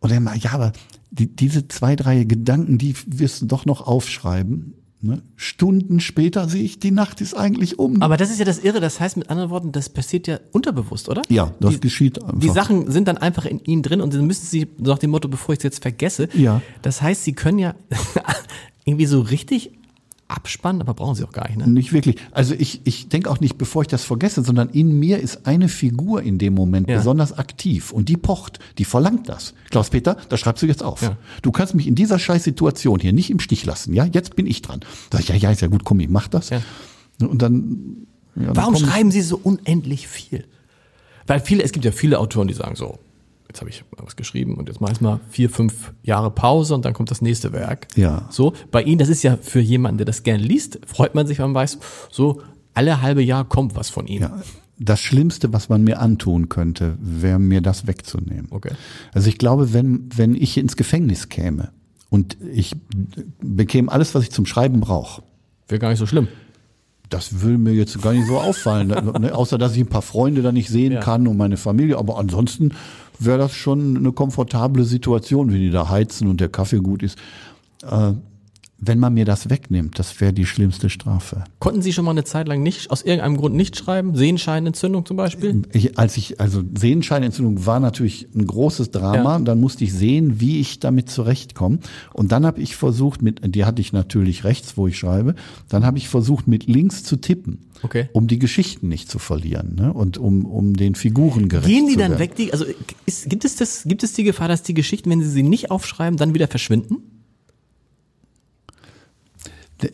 Und 0.00 0.10
er 0.10 0.20
mal, 0.20 0.36
ja, 0.36 0.52
aber 0.52 0.72
die, 1.10 1.26
diese 1.26 1.68
zwei, 1.68 1.96
drei 1.96 2.24
Gedanken, 2.24 2.78
die 2.78 2.94
wirst 3.06 3.42
du 3.42 3.46
doch 3.46 3.66
noch 3.66 3.86
aufschreiben. 3.86 4.74
Ne? 5.04 5.20
Stunden 5.34 5.98
später 5.98 6.48
sehe 6.48 6.62
ich, 6.62 6.78
die 6.78 6.92
Nacht 6.92 7.20
ist 7.20 7.34
eigentlich 7.34 7.76
um. 7.80 8.00
Aber 8.02 8.16
das 8.16 8.30
ist 8.30 8.38
ja 8.38 8.44
das 8.44 8.60
Irre, 8.60 8.78
das 8.78 9.00
heißt 9.00 9.16
mit 9.16 9.30
anderen 9.30 9.50
Worten, 9.50 9.72
das 9.72 9.88
passiert 9.88 10.28
ja 10.28 10.38
unterbewusst, 10.52 11.08
oder? 11.08 11.22
Ja, 11.28 11.52
das 11.58 11.74
die, 11.74 11.80
geschieht 11.80 12.22
einfach. 12.22 12.38
Die 12.38 12.48
Sachen 12.48 12.88
sind 12.88 13.08
dann 13.08 13.18
einfach 13.18 13.44
in 13.44 13.58
Ihnen 13.64 13.82
drin 13.82 14.00
und 14.00 14.14
dann 14.14 14.24
müssen 14.24 14.46
Sie 14.46 14.68
nach 14.78 14.98
dem 14.98 15.10
Motto, 15.10 15.26
bevor 15.26 15.54
ich 15.54 15.58
es 15.58 15.64
jetzt 15.64 15.82
vergesse. 15.82 16.28
Ja. 16.34 16.62
Das 16.82 17.02
heißt, 17.02 17.24
Sie 17.24 17.32
können 17.32 17.58
ja 17.58 17.74
irgendwie 18.84 19.06
so 19.06 19.20
richtig 19.22 19.72
abspannen, 20.32 20.80
aber 20.80 20.94
brauchen 20.94 21.14
sie 21.14 21.24
auch 21.24 21.32
gar 21.32 21.46
nicht. 21.48 21.58
Ne? 21.58 21.68
Nicht 21.68 21.92
wirklich. 21.92 22.16
Also 22.30 22.54
ich, 22.54 22.80
ich 22.84 23.08
denke 23.08 23.30
auch 23.30 23.40
nicht, 23.40 23.58
bevor 23.58 23.82
ich 23.82 23.88
das 23.88 24.04
vergesse, 24.04 24.42
sondern 24.42 24.70
in 24.70 24.98
mir 24.98 25.18
ist 25.18 25.46
eine 25.46 25.68
Figur 25.68 26.22
in 26.22 26.38
dem 26.38 26.54
Moment 26.54 26.88
ja. 26.88 26.96
besonders 26.96 27.38
aktiv 27.38 27.92
und 27.92 28.08
die 28.08 28.16
pocht, 28.16 28.58
die 28.78 28.84
verlangt 28.84 29.28
das. 29.28 29.54
Klaus-Peter, 29.70 30.16
das 30.28 30.40
schreibst 30.40 30.62
du 30.62 30.66
jetzt 30.66 30.82
auf. 30.82 31.02
Ja. 31.02 31.16
Du 31.42 31.52
kannst 31.52 31.74
mich 31.74 31.86
in 31.86 31.94
dieser 31.94 32.18
scheiß 32.18 32.44
Situation 32.44 33.00
hier 33.00 33.12
nicht 33.12 33.30
im 33.30 33.40
Stich 33.40 33.64
lassen. 33.64 33.94
Ja, 33.94 34.04
jetzt 34.04 34.36
bin 34.36 34.46
ich 34.46 34.62
dran. 34.62 34.80
Sag 35.12 35.20
ich, 35.20 35.28
ja, 35.28 35.34
ja, 35.36 35.50
ist 35.50 35.60
ja 35.60 35.68
gut, 35.68 35.84
komm, 35.84 36.00
ich 36.00 36.08
mach 36.08 36.28
das. 36.28 36.50
Ja. 36.50 36.62
Und 37.20 37.42
dann. 37.42 38.06
Ja, 38.34 38.56
Warum 38.56 38.74
dann 38.74 38.84
schreiben 38.84 39.10
Sie 39.10 39.20
so 39.20 39.38
unendlich 39.42 40.08
viel? 40.08 40.46
Weil 41.26 41.40
viele, 41.40 41.62
es 41.62 41.72
gibt 41.72 41.84
ja 41.84 41.92
viele 41.92 42.18
Autoren, 42.18 42.48
die 42.48 42.54
sagen 42.54 42.76
so, 42.76 42.98
jetzt 43.52 43.60
habe 43.60 43.70
ich 43.70 43.84
was 43.98 44.16
geschrieben 44.16 44.54
und 44.54 44.68
jetzt 44.68 44.80
mache 44.80 44.92
ich 44.92 45.00
mal 45.02 45.20
vier, 45.28 45.50
fünf 45.50 45.92
Jahre 46.02 46.30
Pause 46.30 46.74
und 46.74 46.84
dann 46.86 46.94
kommt 46.94 47.10
das 47.10 47.20
nächste 47.20 47.52
Werk. 47.52 47.86
Ja. 47.96 48.26
So, 48.30 48.54
bei 48.70 48.82
Ihnen, 48.82 48.98
das 48.98 49.10
ist 49.10 49.22
ja 49.22 49.36
für 49.40 49.60
jemanden, 49.60 49.98
der 49.98 50.06
das 50.06 50.22
gerne 50.22 50.42
liest, 50.42 50.80
freut 50.86 51.14
man 51.14 51.26
sich, 51.26 51.38
wenn 51.38 51.46
man 51.46 51.54
weiß, 51.54 51.78
so 52.10 52.40
alle 52.72 53.02
halbe 53.02 53.22
Jahr 53.22 53.44
kommt 53.44 53.76
was 53.76 53.90
von 53.90 54.06
Ihnen. 54.06 54.22
Ja. 54.22 54.42
Das 54.78 55.00
Schlimmste, 55.00 55.52
was 55.52 55.68
man 55.68 55.84
mir 55.84 56.00
antun 56.00 56.48
könnte, 56.48 56.96
wäre 56.98 57.38
mir 57.38 57.60
das 57.60 57.86
wegzunehmen. 57.86 58.46
Okay. 58.50 58.72
Also 59.12 59.28
ich 59.28 59.36
glaube, 59.36 59.74
wenn, 59.74 60.08
wenn 60.16 60.34
ich 60.34 60.56
ins 60.56 60.76
Gefängnis 60.76 61.28
käme 61.28 61.70
und 62.08 62.38
ich 62.52 62.74
bekäme 63.40 63.92
alles, 63.92 64.14
was 64.14 64.24
ich 64.24 64.30
zum 64.30 64.46
Schreiben 64.46 64.80
brauche. 64.80 65.22
Wäre 65.68 65.78
gar 65.78 65.90
nicht 65.90 65.98
so 65.98 66.06
schlimm 66.06 66.28
das 67.12 67.42
will 67.42 67.58
mir 67.58 67.72
jetzt 67.72 68.00
gar 68.00 68.12
nicht 68.12 68.26
so 68.26 68.38
auffallen, 68.38 68.88
ne? 68.88 69.34
außer 69.34 69.58
dass 69.58 69.74
ich 69.74 69.80
ein 69.80 69.88
paar 69.88 70.02
Freunde 70.02 70.42
da 70.42 70.52
nicht 70.52 70.68
sehen 70.68 70.92
ja. 70.92 71.00
kann 71.00 71.26
und 71.26 71.36
meine 71.36 71.56
Familie. 71.56 71.98
Aber 71.98 72.18
ansonsten 72.18 72.72
wäre 73.24 73.38
das 73.38 73.54
schon 73.54 73.96
eine 73.96 74.12
komfortable 74.12 74.84
Situation, 74.84 75.52
wenn 75.52 75.60
die 75.60 75.70
da 75.70 75.88
heizen 75.88 76.28
und 76.28 76.40
der 76.40 76.48
Kaffee 76.48 76.78
gut 76.78 77.02
ist. 77.02 77.18
Äh, 77.82 78.12
wenn 78.84 78.98
man 78.98 79.14
mir 79.14 79.24
das 79.24 79.48
wegnimmt, 79.48 79.96
das 80.00 80.20
wäre 80.20 80.32
die 80.32 80.44
schlimmste 80.44 80.90
Strafe. 80.90 81.44
Konnten 81.60 81.82
Sie 81.82 81.92
schon 81.92 82.04
mal 82.04 82.10
eine 82.10 82.24
Zeit 82.24 82.48
lang 82.48 82.64
nicht, 82.64 82.90
aus 82.90 83.02
irgendeinem 83.02 83.36
Grund 83.36 83.54
nicht 83.54 83.76
schreiben? 83.76 84.16
Sehenscheinentzündung 84.16 85.06
zum 85.06 85.16
Beispiel? 85.16 85.62
Ich, 85.72 86.00
als 86.00 86.16
ich, 86.16 86.40
also 86.40 86.64
Sehenscheinentzündung 86.76 87.64
war 87.64 87.78
natürlich 87.78 88.26
ein 88.34 88.44
großes 88.44 88.90
Drama. 88.90 89.36
Ja. 89.36 89.38
Dann 89.38 89.60
musste 89.60 89.84
ich 89.84 89.94
sehen, 89.94 90.40
wie 90.40 90.58
ich 90.58 90.80
damit 90.80 91.08
zurechtkomme. 91.08 91.78
Und 92.12 92.32
dann 92.32 92.44
habe 92.44 92.60
ich 92.60 92.74
versucht, 92.74 93.22
mit, 93.22 93.54
die 93.54 93.64
hatte 93.64 93.80
ich 93.80 93.92
natürlich 93.92 94.42
rechts, 94.42 94.76
wo 94.76 94.88
ich 94.88 94.98
schreibe, 94.98 95.36
dann 95.68 95.86
habe 95.86 95.98
ich 95.98 96.08
versucht, 96.08 96.48
mit 96.48 96.66
links 96.66 97.04
zu 97.04 97.14
tippen. 97.14 97.70
Okay. 97.84 98.08
Um 98.12 98.26
die 98.26 98.38
Geschichten 98.40 98.88
nicht 98.88 99.10
zu 99.10 99.18
verlieren 99.18 99.74
ne? 99.76 99.92
und 99.92 100.18
um, 100.18 100.44
um 100.44 100.74
den 100.74 100.94
Figuren 100.94 101.48
gerecht 101.48 101.68
Gehen 101.68 101.88
die 101.88 101.96
dann 101.96 102.18
weg? 102.18 102.36
Die, 102.36 102.52
also 102.52 102.64
ist, 103.06 103.28
gibt, 103.28 103.44
es 103.44 103.56
das, 103.56 103.84
gibt 103.84 104.02
es 104.04 104.12
die 104.12 104.22
Gefahr, 104.22 104.48
dass 104.48 104.62
die 104.62 104.74
Geschichten, 104.74 105.10
wenn 105.10 105.20
Sie 105.20 105.28
sie 105.28 105.42
nicht 105.42 105.70
aufschreiben, 105.70 106.16
dann 106.16 106.34
wieder 106.34 106.46
verschwinden? 106.46 107.11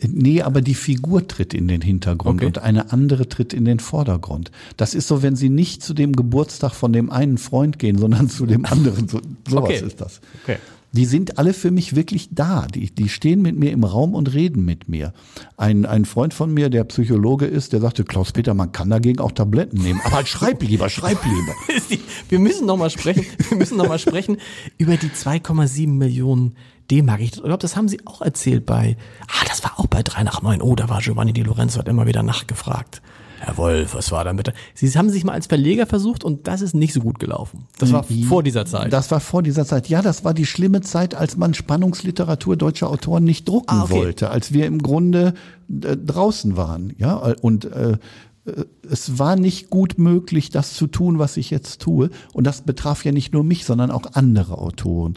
Nee, 0.07 0.41
aber 0.41 0.61
die 0.61 0.75
Figur 0.75 1.27
tritt 1.27 1.53
in 1.53 1.67
den 1.67 1.81
Hintergrund 1.81 2.39
okay. 2.39 2.45
und 2.45 2.57
eine 2.59 2.91
andere 2.91 3.27
tritt 3.29 3.53
in 3.53 3.65
den 3.65 3.79
Vordergrund. 3.79 4.51
Das 4.77 4.93
ist 4.93 5.07
so, 5.07 5.21
wenn 5.21 5.35
sie 5.35 5.49
nicht 5.49 5.83
zu 5.83 5.93
dem 5.93 6.13
Geburtstag 6.13 6.73
von 6.73 6.93
dem 6.93 7.09
einen 7.09 7.37
Freund 7.37 7.79
gehen, 7.79 7.97
sondern 7.97 8.29
zu 8.29 8.45
dem 8.45 8.65
anderen. 8.65 9.07
So, 9.07 9.21
sowas 9.47 9.63
okay. 9.63 9.85
ist 9.85 10.01
das. 10.01 10.21
Okay. 10.43 10.57
Die 10.91 11.05
sind 11.05 11.37
alle 11.37 11.53
für 11.53 11.71
mich 11.71 11.95
wirklich 11.95 12.29
da. 12.31 12.65
Die, 12.67 12.93
die 12.93 13.09
stehen 13.09 13.41
mit 13.41 13.57
mir 13.57 13.71
im 13.71 13.83
Raum 13.83 14.15
und 14.15 14.33
reden 14.33 14.65
mit 14.65 14.89
mir. 14.89 15.13
Ein, 15.55 15.85
ein 15.85 16.05
Freund 16.05 16.33
von 16.33 16.51
mir, 16.51 16.69
der 16.69 16.83
Psychologe 16.85 17.45
ist, 17.45 17.73
der 17.73 17.81
sagte, 17.81 18.03
Klaus 18.03 18.31
Peter, 18.31 18.53
man 18.53 18.71
kann 18.71 18.89
dagegen 18.89 19.19
auch 19.19 19.31
Tabletten 19.31 19.81
nehmen. 19.81 20.01
Aber 20.03 20.25
schreib 20.25 20.63
lieber, 20.63 20.89
schreib 20.89 21.19
lieber. 21.23 22.01
wir 22.29 22.39
müssen 22.39 22.65
noch 22.65 22.77
mal 22.77 22.89
sprechen, 22.89 23.25
wir 23.49 23.57
müssen 23.57 23.77
noch 23.77 23.87
mal 23.87 23.99
sprechen 23.99 24.37
über 24.77 24.97
die 24.97 25.09
2,7 25.09 25.87
Millionen 25.89 26.55
D-Mark. 26.89 27.21
Ich 27.21 27.33
glaube, 27.33 27.57
das 27.57 27.75
haben 27.75 27.87
Sie 27.87 27.99
auch 28.05 28.21
erzählt 28.21 28.65
bei, 28.65 28.97
ah, 29.27 29.45
das 29.47 29.63
war 29.63 29.79
auch 29.79 29.87
bei 29.87 30.01
3 30.01 30.23
nach 30.23 30.41
9. 30.41 30.61
Oh, 30.61 30.75
da 30.75 30.89
war 30.89 31.01
Giovanni 31.01 31.33
Di 31.33 31.43
Lorenzo, 31.43 31.79
hat 31.79 31.87
immer 31.87 32.07
wieder 32.07 32.23
nachgefragt. 32.23 33.01
Herr 33.39 33.57
Wolf, 33.57 33.95
was 33.95 34.11
war 34.11 34.23
da 34.23 34.33
mit? 34.33 34.51
Sie 34.73 34.89
haben 34.91 35.09
sich 35.09 35.23
mal 35.23 35.33
als 35.33 35.47
Verleger 35.47 35.85
versucht 35.85 36.23
und 36.23 36.47
das 36.47 36.61
ist 36.61 36.75
nicht 36.75 36.93
so 36.93 36.99
gut 36.99 37.19
gelaufen. 37.19 37.67
Das 37.77 37.91
war 37.91 38.03
vor 38.03 38.43
dieser 38.43 38.65
Zeit. 38.65 38.91
Das 38.91 39.11
war 39.11 39.19
vor 39.19 39.43
dieser 39.43 39.65
Zeit. 39.65 39.87
Ja, 39.89 40.01
das 40.01 40.23
war 40.23 40.33
die 40.33 40.45
schlimme 40.45 40.81
Zeit, 40.81 41.15
als 41.15 41.37
man 41.37 41.53
Spannungsliteratur 41.53 42.57
deutscher 42.57 42.89
Autoren 42.89 43.23
nicht 43.23 43.47
drucken 43.47 43.69
ah, 43.69 43.83
okay. 43.83 43.93
wollte, 43.93 44.29
als 44.29 44.53
wir 44.53 44.65
im 44.65 44.81
Grunde 44.81 45.33
äh, 45.69 45.95
draußen 45.95 46.57
waren. 46.57 46.93
Ja, 46.97 47.15
und 47.41 47.65
äh, 47.65 47.97
äh, 48.45 48.65
es 48.89 49.19
war 49.19 49.35
nicht 49.35 49.69
gut 49.69 49.97
möglich, 49.97 50.49
das 50.49 50.73
zu 50.73 50.87
tun, 50.87 51.19
was 51.19 51.37
ich 51.37 51.49
jetzt 51.49 51.81
tue. 51.81 52.09
Und 52.33 52.45
das 52.45 52.61
betraf 52.61 53.05
ja 53.05 53.11
nicht 53.11 53.33
nur 53.33 53.43
mich, 53.43 53.65
sondern 53.65 53.91
auch 53.91 54.13
andere 54.13 54.57
Autoren. 54.57 55.15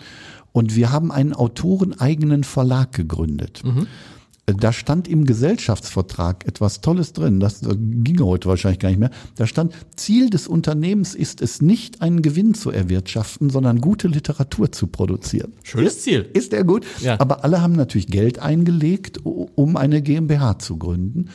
Und 0.52 0.76
wir 0.76 0.92
haben 0.92 1.10
einen 1.10 1.32
autoreneigenen 1.32 2.44
Verlag 2.44 2.92
gegründet. 2.92 3.62
Mhm. 3.64 3.86
Da 4.46 4.72
stand 4.72 5.06
im 5.06 5.24
Gesellschaftsvertrag 5.24 6.46
etwas 6.48 6.80
Tolles 6.80 7.12
drin, 7.12 7.38
das 7.38 7.60
ging 7.62 8.20
heute 8.20 8.48
wahrscheinlich 8.48 8.80
gar 8.80 8.88
nicht 8.88 8.98
mehr. 8.98 9.12
Da 9.36 9.46
stand, 9.46 9.72
Ziel 9.94 10.30
des 10.30 10.48
Unternehmens 10.48 11.14
ist 11.14 11.40
es 11.40 11.62
nicht, 11.62 12.02
einen 12.02 12.22
Gewinn 12.22 12.54
zu 12.54 12.70
erwirtschaften, 12.70 13.50
sondern 13.50 13.80
gute 13.80 14.08
Literatur 14.08 14.72
zu 14.72 14.88
produzieren. 14.88 15.52
Schönes 15.62 16.02
Ziel. 16.02 16.28
Ist 16.32 16.50
der 16.50 16.64
gut? 16.64 16.84
Ja. 17.00 17.20
Aber 17.20 17.44
alle 17.44 17.62
haben 17.62 17.74
natürlich 17.74 18.08
Geld 18.08 18.40
eingelegt, 18.40 19.20
um 19.24 19.76
eine 19.76 20.02
GmbH 20.02 20.58
zu 20.58 20.76
gründen. 20.76 21.30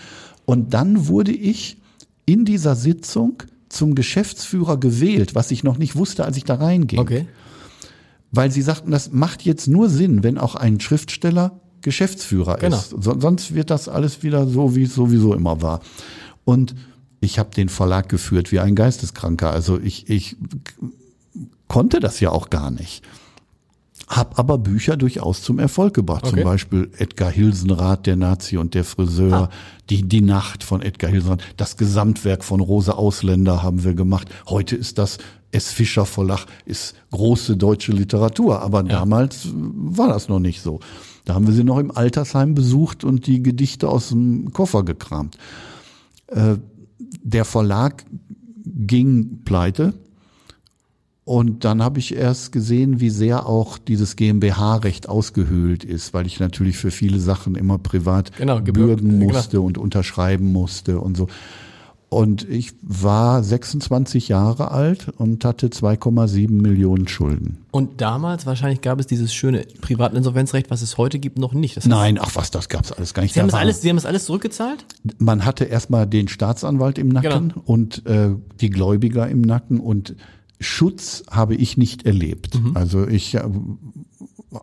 Und 0.45 0.73
dann 0.73 1.07
wurde 1.07 1.31
ich 1.31 1.77
in 2.25 2.43
dieser 2.43 2.75
Sitzung 2.75 3.43
zum 3.69 3.95
Geschäftsführer 3.95 4.77
gewählt, 4.77 5.33
was 5.33 5.51
ich 5.51 5.63
noch 5.63 5.77
nicht 5.77 5.95
wusste, 5.95 6.25
als 6.25 6.35
ich 6.35 6.43
da 6.43 6.55
reinging. 6.55 6.99
Okay 6.99 7.25
weil 8.31 8.51
sie 8.51 8.61
sagten, 8.61 8.91
das 8.91 9.13
macht 9.13 9.43
jetzt 9.43 9.67
nur 9.67 9.89
Sinn, 9.89 10.21
wenn 10.23 10.37
auch 10.37 10.55
ein 10.55 10.79
Schriftsteller 10.79 11.61
Geschäftsführer 11.81 12.57
genau. 12.57 12.77
ist. 12.77 12.89
So, 12.89 13.19
sonst 13.19 13.53
wird 13.53 13.69
das 13.69 13.89
alles 13.89 14.23
wieder 14.23 14.47
so, 14.47 14.75
wie 14.75 14.83
es 14.83 14.95
sowieso 14.95 15.33
immer 15.33 15.61
war. 15.61 15.81
Und 16.43 16.75
ich 17.19 17.39
habe 17.39 17.49
den 17.55 17.69
Verlag 17.69 18.09
geführt 18.09 18.51
wie 18.51 18.59
ein 18.59 18.75
Geisteskranker. 18.75 19.51
Also 19.51 19.79
ich, 19.79 20.09
ich 20.09 20.37
konnte 21.67 21.99
das 21.99 22.19
ja 22.19 22.29
auch 22.31 22.49
gar 22.49 22.71
nicht. 22.71 23.03
Hab 24.07 24.39
aber 24.39 24.57
Bücher 24.57 24.95
durchaus 24.95 25.41
zum 25.41 25.59
Erfolg 25.59 25.93
gebracht. 25.93 26.23
Okay. 26.25 26.35
Zum 26.35 26.43
Beispiel 26.43 26.91
Edgar 26.97 27.29
Hilsenrath, 27.29 28.05
der 28.05 28.15
Nazi 28.15 28.55
und 28.57 28.73
der 28.73 28.85
Friseur, 28.85 29.33
ah. 29.33 29.49
die, 29.89 30.03
die 30.03 30.21
Nacht 30.21 30.63
von 30.63 30.81
Edgar 30.81 31.11
Hilsenrath, 31.11 31.41
das 31.57 31.75
Gesamtwerk 31.75 32.45
von 32.45 32.61
Rosa 32.61 32.93
Ausländer 32.93 33.63
haben 33.63 33.83
wir 33.83 33.95
gemacht. 33.95 34.29
Heute 34.47 34.77
ist 34.77 34.97
das 34.97 35.17
S. 35.51 35.71
Fischer 35.71 36.05
Verlag, 36.05 36.45
ist 36.65 36.95
große 37.11 37.57
deutsche 37.57 37.91
Literatur, 37.91 38.61
aber 38.61 38.79
ja. 38.83 38.99
damals 38.99 39.49
war 39.53 40.09
das 40.09 40.29
noch 40.29 40.39
nicht 40.39 40.61
so. 40.61 40.79
Da 41.27 41.33
haben 41.33 41.45
wir 41.45 41.53
sie 41.53 41.65
noch 41.65 41.77
im 41.77 41.91
Altersheim 41.91 42.55
besucht 42.55 43.03
und 43.03 43.27
die 43.27 43.43
Gedichte 43.43 43.89
aus 43.89 44.09
dem 44.09 44.53
Koffer 44.53 44.83
gekramt. 44.83 45.37
Äh, 46.27 46.55
der 47.21 47.43
Verlag 47.43 48.05
ging 48.63 49.39
pleite 49.43 49.93
und 51.25 51.65
dann 51.65 51.83
habe 51.83 51.99
ich 51.99 52.15
erst 52.15 52.53
gesehen, 52.53 53.01
wie 53.01 53.09
sehr 53.09 53.45
auch 53.45 53.77
dieses 53.77 54.15
GmbH-Recht 54.15 55.09
ausgehöhlt 55.09 55.83
ist, 55.83 56.13
weil 56.13 56.25
ich 56.25 56.39
natürlich 56.39 56.77
für 56.77 56.91
viele 56.91 57.19
Sachen 57.19 57.55
immer 57.55 57.77
privat 57.77 58.31
genau, 58.37 58.61
bürgen 58.61 59.19
musste 59.19 59.57
genau. 59.57 59.65
und 59.65 59.77
unterschreiben 59.77 60.53
musste 60.53 61.01
und 61.01 61.17
so. 61.17 61.27
Und 62.09 62.47
ich 62.49 62.71
war 62.81 63.43
26 63.43 64.29
Jahre 64.29 64.71
alt 64.71 65.09
und 65.17 65.43
hatte 65.43 65.67
2,7 65.67 66.49
Millionen 66.49 67.07
Schulden. 67.09 67.57
Und 67.71 67.99
damals 67.99 68.45
wahrscheinlich 68.45 68.79
gab 68.79 68.99
es 69.01 69.07
dieses 69.07 69.33
schöne 69.33 69.65
Privatinsolvenzrecht, 69.81 70.69
was 70.69 70.81
es 70.81 70.97
heute 70.97 71.19
gibt, 71.19 71.37
noch 71.37 71.53
nicht. 71.53 71.75
Das 71.75 71.83
heißt, 71.83 71.89
Nein, 71.89 72.17
ach 72.21 72.35
was, 72.35 72.49
das 72.49 72.69
gab's 72.69 72.93
alles 72.93 73.13
gar 73.13 73.23
nicht. 73.23 73.33
Sie 73.33 73.41
haben, 73.41 73.51
war- 73.51 73.59
alles, 73.59 73.81
Sie 73.81 73.89
haben 73.89 73.97
das 73.97 74.05
alles 74.05 74.23
zurückgezahlt? 74.25 74.85
man 75.19 75.43
hatte 75.43 75.65
erstmal 75.65 76.07
den 76.07 76.29
Staatsanwalt 76.29 76.97
im 76.97 77.09
Nacken 77.09 77.49
Genau. 77.49 77.61
und 77.65 78.05
äh, 78.05 78.29
die 78.61 78.69
Gläubiger 78.69 79.27
im 79.27 79.41
Nacken 79.41 79.79
und 79.81 80.15
Schutz 80.61 81.23
habe 81.29 81.55
ich 81.55 81.77
nicht 81.77 82.05
erlebt. 82.05 82.57
Also 82.73 83.05
ich 83.05 83.35
äh, 83.35 83.43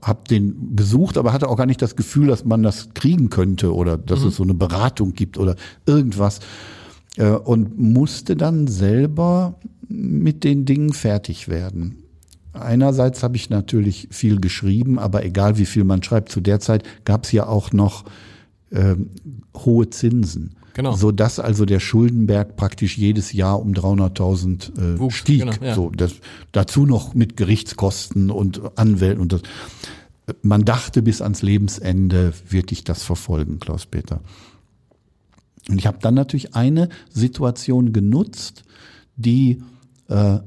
habe 0.02 0.20
den 0.28 0.74
gesucht, 0.76 1.18
aber 1.18 1.32
hatte 1.32 1.48
auch 1.48 1.56
gar 1.56 1.66
nicht 1.66 1.82
das 1.82 1.94
Gefühl, 1.94 2.28
dass 2.28 2.44
man 2.44 2.62
das 2.62 2.88
kriegen 2.94 3.28
könnte 3.30 3.74
oder 3.74 3.96
dass 3.98 4.22
es 4.22 4.36
so 4.36 4.42
eine 4.42 4.54
Beratung 4.54 5.12
gibt 5.12 5.38
oder 5.38 5.56
irgendwas. 5.86 6.40
Äh, 7.16 7.30
und 7.30 7.78
musste 7.78 8.36
dann 8.36 8.66
selber 8.66 9.54
mit 9.88 10.44
den 10.44 10.64
Dingen 10.64 10.92
fertig 10.92 11.48
werden. 11.48 11.96
Einerseits 12.52 13.22
habe 13.22 13.36
ich 13.36 13.50
natürlich 13.50 14.08
viel 14.10 14.40
geschrieben, 14.40 14.98
aber 14.98 15.24
egal 15.24 15.58
wie 15.58 15.66
viel 15.66 15.84
man 15.84 16.02
schreibt, 16.02 16.30
zu 16.30 16.40
der 16.40 16.60
Zeit 16.60 16.84
gab 17.04 17.24
es 17.24 17.32
ja 17.32 17.46
auch 17.46 17.72
noch 17.72 18.04
ähm, 18.72 19.10
hohe 19.56 19.90
Zinsen. 19.90 20.56
Genau. 20.74 20.96
So 20.96 21.12
dass 21.12 21.38
also 21.38 21.64
der 21.66 21.78
Schuldenberg 21.78 22.56
praktisch 22.56 22.98
jedes 22.98 23.32
Jahr 23.32 23.60
um 23.60 23.72
300.000 23.72 24.96
äh, 24.96 24.98
Wuchs, 24.98 25.16
stieg. 25.16 25.40
genau, 25.40 25.52
ja. 25.60 25.74
So, 25.74 25.90
das, 25.90 26.14
dazu 26.50 26.84
noch 26.84 27.14
mit 27.14 27.36
Gerichtskosten 27.36 28.30
und 28.30 28.76
Anwälten 28.76 29.20
und 29.20 29.32
das. 29.32 29.42
Man 30.42 30.64
dachte, 30.64 31.02
bis 31.02 31.20
ans 31.20 31.42
Lebensende 31.42 32.32
wird 32.48 32.70
dich 32.70 32.82
das 32.82 33.02
verfolgen, 33.02 33.60
Klaus-Peter. 33.60 34.20
Und 35.68 35.78
ich 35.78 35.86
habe 35.86 35.98
dann 36.00 36.14
natürlich 36.14 36.54
eine 36.54 36.88
Situation 37.10 37.92
genutzt, 37.92 38.64
die 39.16 39.62
äh, 40.08 40.38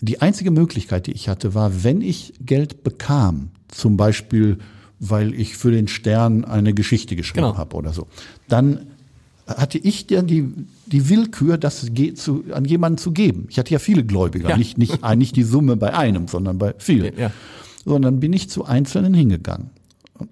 die 0.00 0.20
einzige 0.20 0.50
Möglichkeit, 0.50 1.06
die 1.06 1.12
ich 1.12 1.28
hatte, 1.28 1.54
war, 1.54 1.84
wenn 1.84 2.00
ich 2.00 2.34
Geld 2.40 2.82
bekam, 2.82 3.50
zum 3.68 3.96
Beispiel, 3.96 4.58
weil 4.98 5.32
ich 5.34 5.56
für 5.56 5.70
den 5.70 5.86
Stern 5.88 6.44
eine 6.44 6.74
Geschichte 6.74 7.14
geschrieben 7.16 7.46
Genau. 7.46 7.56
habe 7.56 7.76
oder 7.76 7.92
so, 7.92 8.08
dann 8.48 8.86
hatte 9.46 9.78
ich 9.78 10.06
dann 10.08 10.26
die, 10.26 10.48
die 10.86 11.08
Willkür, 11.08 11.56
das 11.58 11.86
zu, 12.14 12.44
an 12.52 12.64
jemanden 12.64 12.98
zu 12.98 13.12
geben. 13.12 13.46
Ich 13.48 13.58
hatte 13.58 13.72
ja 13.72 13.78
viele 13.78 14.04
Gläubiger, 14.04 14.50
Ja. 14.50 14.56
nicht, 14.56 14.76
nicht, 14.78 15.04
nicht 15.16 15.36
die 15.36 15.42
Summe 15.44 15.76
bei 15.76 15.94
einem, 15.94 16.26
sondern 16.28 16.58
bei 16.58 16.74
vielen. 16.78 17.16
Ja. 17.16 17.30
So, 17.84 17.94
und 17.96 18.02
dann 18.02 18.18
bin 18.20 18.32
ich 18.32 18.48
zu 18.50 18.64
Einzelnen 18.64 19.14
hingegangen 19.14 19.70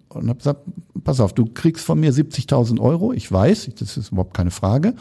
und, 0.08 0.28
habe 0.28 0.38
gesagt, 0.38 0.60
pass 1.04 1.20
auf, 1.20 1.32
du 1.32 1.46
kriegst 1.46 1.84
von 1.84 1.98
mir 2.00 2.12
70.000 2.12 2.80
Euro, 2.80 3.12
ich 3.12 3.30
weiß, 3.30 3.70
das 3.78 3.96
ist 3.96 4.12
überhaupt 4.12 4.34
keine 4.34 4.50
Frage, 4.50 4.94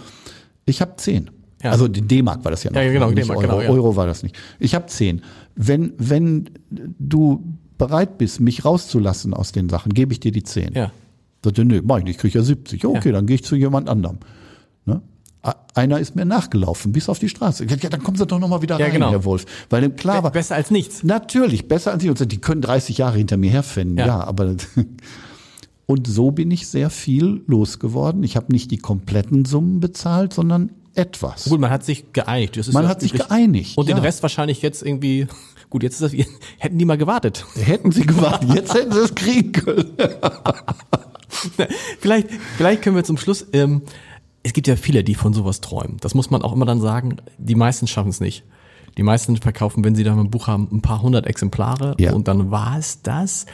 ich 0.65 0.81
habe 0.81 0.93
10. 0.97 1.29
Ja. 1.63 1.71
Also 1.71 1.87
die 1.87 2.01
D-Mark 2.01 2.43
war 2.45 2.51
das 2.51 2.63
ja 2.63 2.71
noch, 2.71 2.79
Ja, 2.81 2.91
genau, 2.91 3.09
nicht 3.11 3.23
D-Mark, 3.25 3.39
Euro, 3.39 3.47
genau, 3.47 3.61
ja. 3.61 3.69
Euro 3.69 3.95
war 3.95 4.05
das 4.05 4.23
nicht. 4.23 4.37
Ich 4.59 4.75
habe 4.75 4.85
10. 4.85 5.21
Wenn, 5.55 5.93
wenn 5.97 6.49
du 6.69 7.43
bereit 7.77 8.17
bist, 8.17 8.39
mich 8.39 8.63
rauszulassen 8.63 9.33
aus 9.33 9.51
den 9.51 9.67
Sachen, 9.67 9.93
gebe 9.93 10.13
ich 10.13 10.19
dir 10.19 10.31
die 10.31 10.43
10. 10.43 10.73
Ja. 10.73 10.91
Sagte, 11.43 11.65
nö, 11.65 11.81
mach 11.83 11.97
ich 11.97 12.03
nicht, 12.05 12.15
ich 12.15 12.21
krieg 12.21 12.33
ja 12.33 12.43
70. 12.43 12.83
Ja, 12.83 12.89
okay, 12.89 13.09
Ja. 13.09 13.13
dann 13.15 13.25
gehe 13.25 13.35
ich 13.35 13.43
zu 13.43 13.55
jemand 13.55 13.89
anderem. 13.89 14.17
Ne? 15.45 15.55
Einer 15.75 15.99
ist 15.99 16.15
mir 16.15 16.25
nachgelaufen, 16.25 16.91
bis 16.91 17.07
auf 17.07 17.19
die 17.19 17.29
Straße. 17.29 17.65
Ja, 17.65 17.75
dann 17.89 18.03
kommen 18.03 18.17
Sie 18.17 18.25
doch 18.25 18.39
noch 18.39 18.49
mal 18.49 18.61
wieder 18.61 18.77
Ja, 18.79 18.85
rein, 18.85 18.93
genau. 18.93 19.11
Herr 19.11 19.23
Wolf. 19.23 19.45
Weil 19.69 19.81
dem 19.81 19.95
klar 19.95 20.23
war, 20.23 20.31
Besser 20.31 20.55
als 20.55 20.71
nichts. 20.71 21.03
Natürlich, 21.03 21.67
besser 21.67 21.91
als 21.91 22.03
ich. 22.03 22.09
Und 22.09 22.31
die 22.31 22.41
können 22.41 22.61
30 22.61 22.97
Jahre 22.97 23.17
hinter 23.17 23.37
mir 23.37 23.49
herfennen, 23.51 23.97
ja, 23.97 24.05
Ja. 24.07 24.23
aber. 24.23 24.55
Und 25.85 26.05
so 26.07 26.29
bin 26.31 26.51
ich 26.51 26.67
sehr 26.67 26.89
viel 26.91 27.41
losgeworden. 27.47 28.21
Ich 28.23 28.35
habe 28.35 28.51
nicht 28.51 28.69
die 28.69 28.77
kompletten 28.77 29.45
Summen 29.45 29.79
bezahlt, 29.79 30.33
sondern 30.33 30.69
etwas. 30.93 31.45
Gut, 31.45 31.59
man 31.59 31.71
hat 31.71 31.83
sich 31.83 32.13
geeinigt. 32.13 32.59
Man 32.73 32.83
ja 32.83 32.89
hat 32.89 33.01
sich 33.01 33.13
geeinigt, 33.13 33.75
Und 33.77 33.89
den 33.89 33.97
ja. 33.97 34.03
Rest 34.03 34.21
wahrscheinlich 34.21 34.61
jetzt 34.61 34.83
irgendwie, 34.83 35.25
gut, 35.71 35.81
jetzt 35.81 35.99
ist 35.99 36.13
das, 36.13 36.27
hätten 36.59 36.77
die 36.77 36.85
mal 36.85 36.97
gewartet. 36.97 37.45
Hätten 37.55 37.91
sie 37.91 38.05
gewartet, 38.05 38.53
jetzt 38.53 38.73
hätten 38.73 38.91
sie 38.91 38.99
es 38.99 39.15
kriegen 39.15 39.51
können. 39.51 39.85
vielleicht, 41.99 42.27
vielleicht 42.57 42.81
können 42.81 42.95
wir 42.95 43.03
zum 43.03 43.17
Schluss, 43.17 43.45
ähm, 43.53 43.81
es 44.43 44.53
gibt 44.53 44.67
ja 44.67 44.75
viele, 44.75 45.03
die 45.03 45.15
von 45.15 45.33
sowas 45.33 45.61
träumen. 45.61 45.97
Das 46.01 46.15
muss 46.15 46.29
man 46.29 46.41
auch 46.41 46.53
immer 46.53 46.65
dann 46.65 46.79
sagen. 46.81 47.17
Die 47.37 47.55
meisten 47.55 47.87
schaffen 47.87 48.09
es 48.09 48.19
nicht. 48.19 48.43
Die 48.97 49.03
meisten 49.03 49.37
verkaufen, 49.37 49.83
wenn 49.83 49.95
sie 49.95 50.03
da 50.03 50.13
ein 50.15 50.29
Buch 50.29 50.47
haben, 50.47 50.67
ein 50.71 50.81
paar 50.81 51.01
hundert 51.01 51.27
Exemplare 51.27 51.95
Ja. 51.99 52.13
und 52.13 52.27
dann 52.27 52.51
war 52.51 52.77
es 52.77 53.01
das. 53.01 53.45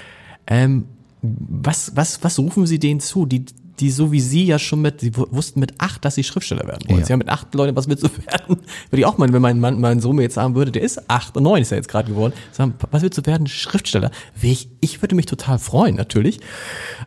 Ähm, 0.47 0.85
was, 1.21 1.95
was, 1.95 2.23
was 2.23 2.37
rufen 2.39 2.65
Sie 2.67 2.77
denen 2.79 2.99
zu, 2.99 3.25
die, 3.25 3.45
die 3.79 3.91
so 3.91 4.11
wie 4.11 4.21
Sie 4.21 4.45
ja 4.45 4.57
schon 4.59 4.81
mit, 4.81 5.01
Sie 5.01 5.15
wu- 5.17 5.27
wussten 5.31 5.59
mit 5.59 5.73
acht, 5.79 6.05
dass 6.05 6.15
Sie 6.15 6.23
Schriftsteller 6.23 6.65
werden 6.67 6.87
wollen. 6.89 6.99
Ja. 7.01 7.05
Sie 7.05 7.11
haben 7.13 7.19
mit 7.19 7.29
acht 7.29 7.53
Leute, 7.53 7.75
was 7.75 7.87
willst 7.89 8.03
du 8.03 8.09
werden? 8.25 8.57
Würde 8.89 8.99
ich 8.99 9.05
auch 9.05 9.17
meinen, 9.17 9.33
wenn 9.33 9.41
mein 9.41 9.59
Mann, 9.59 9.79
mein 9.81 9.99
Sohn 9.99 10.15
mir 10.15 10.21
jetzt 10.23 10.35
sagen 10.35 10.55
würde, 10.55 10.71
der 10.71 10.81
ist 10.81 11.09
acht 11.09 11.35
und 11.35 11.43
neun 11.43 11.61
ist 11.61 11.71
er 11.71 11.77
jetzt 11.77 11.87
gerade 11.89 12.09
geworden, 12.09 12.33
sagen, 12.51 12.73
was 12.91 13.01
willst 13.01 13.17
du 13.17 13.25
werden? 13.25 13.47
Schriftsteller. 13.47 14.11
Ich, 14.41 14.69
ich 14.81 15.01
würde 15.01 15.15
mich 15.15 15.25
total 15.25 15.59
freuen, 15.59 15.95
natürlich. 15.95 16.39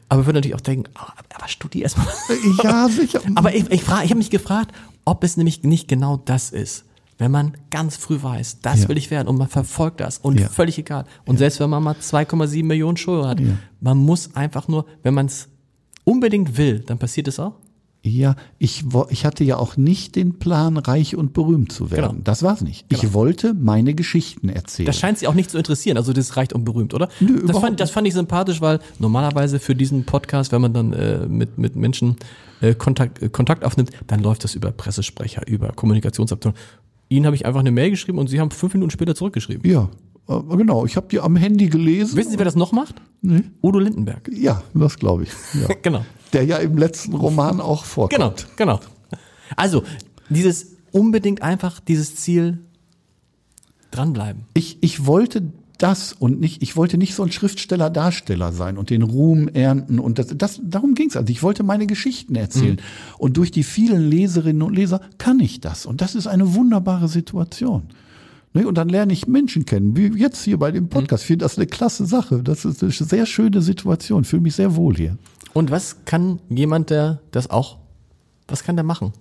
Aber 0.08 0.26
würde 0.26 0.38
natürlich 0.38 0.54
auch 0.56 0.60
denken, 0.60 0.90
ah, 0.94 1.12
aber 1.34 1.48
studier 1.48 1.82
erstmal. 1.84 2.06
Ja, 2.62 2.88
sicher. 2.88 3.20
Aber 3.34 3.54
ich, 3.54 3.70
ich, 3.70 3.82
frage, 3.82 4.04
ich 4.04 4.10
habe 4.10 4.18
mich 4.18 4.30
gefragt, 4.30 4.72
ob 5.04 5.24
es 5.24 5.36
nämlich 5.36 5.62
nicht 5.62 5.88
genau 5.88 6.16
das 6.18 6.50
ist. 6.50 6.84
Wenn 7.20 7.30
man 7.32 7.56
ganz 7.70 7.96
früh 7.96 8.22
weiß, 8.22 8.58
das 8.62 8.82
Ja. 8.82 8.88
will 8.88 8.96
ich 8.96 9.10
werden 9.10 9.26
und 9.26 9.38
man 9.38 9.48
verfolgt 9.48 10.00
das 10.00 10.18
und 10.18 10.38
Ja. 10.38 10.48
völlig 10.48 10.78
egal. 10.78 11.04
Und 11.26 11.38
selbst 11.38 11.58
wenn 11.58 11.68
man 11.68 11.82
mal 11.82 11.96
2,7 12.00 12.62
Millionen 12.64 12.96
Schulden 12.96 13.26
hat, 13.26 13.40
man 13.80 13.98
muss 13.98 14.36
einfach 14.36 14.68
nur, 14.68 14.86
wenn 15.02 15.14
man 15.14 15.26
es 15.26 15.48
unbedingt 16.08 16.56
will, 16.56 16.80
dann 16.80 16.98
passiert 16.98 17.28
es 17.28 17.38
auch. 17.38 17.52
Ja, 18.02 18.36
ich, 18.58 18.84
ich 19.10 19.24
hatte 19.26 19.44
ja 19.44 19.56
auch 19.56 19.76
nicht 19.76 20.14
den 20.16 20.38
Plan, 20.38 20.76
reich 20.76 21.16
und 21.16 21.32
berühmt 21.34 21.72
zu 21.72 21.90
werden. 21.90 22.10
Genau. 22.10 22.20
Das 22.24 22.42
war's 22.42 22.62
nicht. 22.62 22.86
Ich 22.88 23.12
wollte 23.12 23.54
meine 23.54 23.92
Geschichten 23.92 24.48
erzählen. 24.48 24.86
Das 24.86 24.98
scheint 24.98 25.18
sie 25.18 25.26
auch 25.26 25.34
nicht 25.34 25.50
zu 25.50 25.58
interessieren. 25.58 25.96
Also 25.96 26.12
das 26.12 26.36
reicht 26.36 26.52
und 26.52 26.64
berühmt, 26.64 26.94
oder? 26.94 27.08
Nö, 27.20 27.44
das, 27.44 27.58
fand, 27.58 27.80
das 27.80 27.90
fand 27.90 28.06
ich 28.06 28.14
sympathisch, 28.14 28.60
weil 28.60 28.78
normalerweise 28.98 29.58
für 29.58 29.74
diesen 29.74 30.04
Podcast, 30.04 30.52
wenn 30.52 30.62
man 30.62 30.72
dann 30.72 30.92
äh, 30.92 31.26
mit, 31.26 31.58
mit 31.58 31.74
Menschen 31.76 32.16
äh, 32.60 32.74
Kontakt, 32.74 33.20
äh, 33.20 33.28
Kontakt 33.28 33.64
aufnimmt, 33.64 33.90
dann 34.06 34.20
läuft 34.20 34.44
das 34.44 34.54
über 34.54 34.70
Pressesprecher, 34.70 35.46
über 35.46 35.72
Kommunikationsabteilung. 35.72 36.56
Ihnen 37.10 37.26
habe 37.26 37.36
ich 37.36 37.46
einfach 37.46 37.60
eine 37.60 37.72
Mail 37.72 37.90
geschrieben 37.90 38.18
und 38.18 38.28
Sie 38.28 38.38
haben 38.38 38.50
fünf 38.52 38.74
Minuten 38.74 38.90
später 38.90 39.14
zurückgeschrieben. 39.14 39.68
ja, 39.68 39.90
genau. 40.28 40.84
Ich 40.84 40.96
habe 40.96 41.08
die 41.08 41.20
am 41.20 41.36
Handy 41.36 41.68
gelesen. 41.68 42.16
Wissen 42.16 42.32
Sie, 42.32 42.38
wer 42.38 42.44
das 42.44 42.56
noch 42.56 42.72
macht? 42.72 42.96
Udo 43.62 43.78
Lindenberg. 43.78 44.30
Ja, 44.32 44.62
das 44.74 44.98
glaube 44.98 45.24
ich. 45.24 45.30
Ja. 45.54 45.68
Genau. 45.82 46.04
Der 46.34 46.44
ja 46.44 46.58
im 46.58 46.76
letzten 46.76 47.14
Roman 47.14 47.60
auch 47.60 47.84
vorkommt. 47.84 48.46
Genau, 48.56 48.78
genau. 48.78 48.80
Also, 49.56 49.82
dieses 50.28 50.76
unbedingt 50.92 51.40
einfach, 51.42 51.80
dieses 51.80 52.16
Ziel 52.16 52.58
dranbleiben. 53.90 54.44
Ich, 54.52 54.76
ich 54.82 55.06
wollte 55.06 55.52
das 55.78 56.12
und 56.12 56.40
nicht, 56.40 56.62
ich 56.62 56.76
wollte 56.76 56.98
nicht 56.98 57.14
so 57.14 57.22
ein 57.22 57.32
Schriftsteller-Darsteller 57.32 58.52
sein 58.52 58.76
und 58.76 58.90
den 58.90 59.02
Ruhm 59.02 59.48
ernten 59.48 60.00
und 60.00 60.18
das, 60.18 60.26
das 60.36 60.60
darum 60.62 60.94
ging's. 60.94 61.16
Also 61.16 61.30
ich 61.30 61.42
wollte 61.42 61.62
meine 61.62 61.86
Geschichten 61.86 62.34
erzählen. 62.34 62.74
Mhm. 62.74 63.14
Und 63.18 63.36
durch 63.36 63.52
die 63.52 63.62
vielen 63.62 64.10
Leserinnen 64.10 64.62
und 64.62 64.74
Leser 64.74 65.00
kann 65.18 65.40
ich 65.40 65.60
das. 65.60 65.86
Und 65.86 66.00
das 66.00 66.14
ist 66.14 66.26
eine 66.26 66.54
wunderbare 66.54 67.08
Situation. 67.08 67.84
Ne, 68.58 68.66
Und 68.66 68.76
dann 68.76 68.88
lerne 68.88 69.12
ich 69.12 69.28
Menschen 69.28 69.64
kennen, 69.66 69.96
wie 69.96 70.08
jetzt 70.18 70.42
hier 70.42 70.58
bei 70.58 70.72
dem 70.72 70.88
Podcast. 70.88 71.22
Ich 71.22 71.28
finde 71.28 71.44
das 71.44 71.56
eine 71.58 71.66
klasse 71.66 72.06
Sache. 72.06 72.42
Das 72.42 72.64
ist 72.64 72.82
eine 72.82 72.90
sehr 72.90 73.24
schöne 73.24 73.62
Situation. 73.62 74.24
Fühle 74.24 74.42
mich 74.42 74.56
sehr 74.56 74.74
wohl 74.74 74.96
hier. 74.96 75.16
Und 75.52 75.70
was 75.70 76.04
kann 76.06 76.40
jemand, 76.48 76.90
der 76.90 77.20
das 77.30 77.50
auch, 77.50 77.78
was 78.48 78.64
kann 78.64 78.74
der 78.74 78.84
machen? 78.84 79.12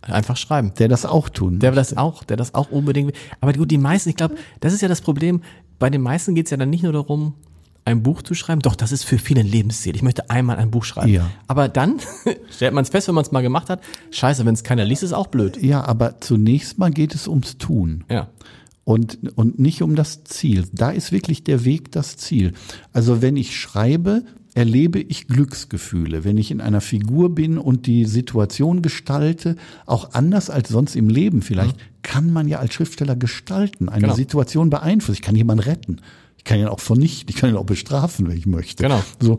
Einfach 0.00 0.38
schreiben. 0.38 0.72
Der 0.78 0.88
das 0.88 1.04
auch 1.04 1.28
tun. 1.28 1.58
Der 1.58 1.72
das 1.72 1.98
auch, 1.98 2.24
der 2.24 2.38
das 2.38 2.54
auch 2.54 2.70
unbedingt 2.70 3.08
will. 3.08 3.14
Aber 3.42 3.52
gut, 3.52 3.70
die 3.70 3.76
meisten, 3.76 4.08
ich 4.08 4.16
glaube, 4.16 4.36
das 4.60 4.72
ist 4.72 4.80
ja 4.80 4.88
das 4.88 5.02
Problem. 5.02 5.42
Bei 5.78 5.90
den 5.90 6.00
meisten 6.00 6.34
geht 6.34 6.46
es 6.46 6.50
ja 6.50 6.56
dann 6.56 6.70
nicht 6.70 6.82
nur 6.82 6.92
darum, 6.92 7.34
ein 7.84 8.02
Buch 8.02 8.22
zu 8.22 8.34
schreiben. 8.34 8.62
Doch, 8.62 8.74
das 8.74 8.90
ist 8.90 9.04
für 9.04 9.18
viele 9.18 9.40
ein 9.40 9.46
Lebensziel. 9.46 9.96
Ich 9.96 10.02
möchte 10.02 10.30
einmal 10.30 10.56
ein 10.56 10.70
Buch 10.70 10.84
schreiben. 10.84 11.12
Ja. 11.12 11.30
Aber 11.46 11.68
dann 11.68 11.96
stellt 12.50 12.72
man 12.72 12.84
es 12.84 12.90
fest, 12.90 13.08
wenn 13.08 13.14
man 13.14 13.24
es 13.24 13.32
mal 13.32 13.42
gemacht 13.42 13.68
hat. 13.68 13.82
Scheiße, 14.12 14.46
wenn 14.46 14.54
es 14.54 14.62
keiner 14.62 14.86
liest, 14.86 15.02
ist 15.02 15.12
auch 15.12 15.26
blöd. 15.26 15.62
ja, 15.62 15.84
aber 15.84 16.20
zunächst 16.20 16.78
mal 16.78 16.90
geht 16.90 17.14
es 17.14 17.28
ums 17.28 17.58
Tun. 17.58 18.04
Ja. 18.10 18.28
Und, 18.88 19.18
und 19.36 19.58
nicht 19.58 19.82
um 19.82 19.96
das 19.96 20.24
Ziel. 20.24 20.64
Da 20.72 20.88
ist 20.88 21.12
wirklich 21.12 21.44
der 21.44 21.66
Weg 21.66 21.92
das 21.92 22.16
Ziel. 22.16 22.54
Also 22.90 23.20
wenn 23.20 23.36
ich 23.36 23.54
schreibe, 23.54 24.24
erlebe 24.54 24.98
ich 24.98 25.28
Glücksgefühle. 25.28 26.24
Wenn 26.24 26.38
ich 26.38 26.50
in 26.50 26.62
einer 26.62 26.80
Figur 26.80 27.34
bin 27.34 27.58
und 27.58 27.86
die 27.86 28.06
Situation 28.06 28.80
gestalte, 28.80 29.56
auch 29.84 30.14
anders 30.14 30.48
als 30.48 30.70
sonst 30.70 30.96
im 30.96 31.10
Leben 31.10 31.42
vielleicht, 31.42 31.76
kann 32.02 32.32
man 32.32 32.48
ja 32.48 32.60
als 32.60 32.72
Schriftsteller 32.72 33.14
gestalten, 33.14 33.90
eine 33.90 34.04
Genau. 34.04 34.14
Situation 34.14 34.70
beeinflussen. 34.70 35.18
Ich 35.18 35.22
kann 35.22 35.36
jemanden 35.36 35.64
retten. 35.64 36.00
Ich 36.38 36.44
kann 36.44 36.58
ihn 36.58 36.66
auch 36.68 36.80
vernichten. 36.80 37.28
Ich 37.28 37.36
kann 37.36 37.50
ihn 37.50 37.56
auch 37.56 37.66
bestrafen, 37.66 38.26
wenn 38.26 38.38
ich 38.38 38.46
möchte. 38.46 38.82
Genau. 38.82 39.04
So. 39.20 39.38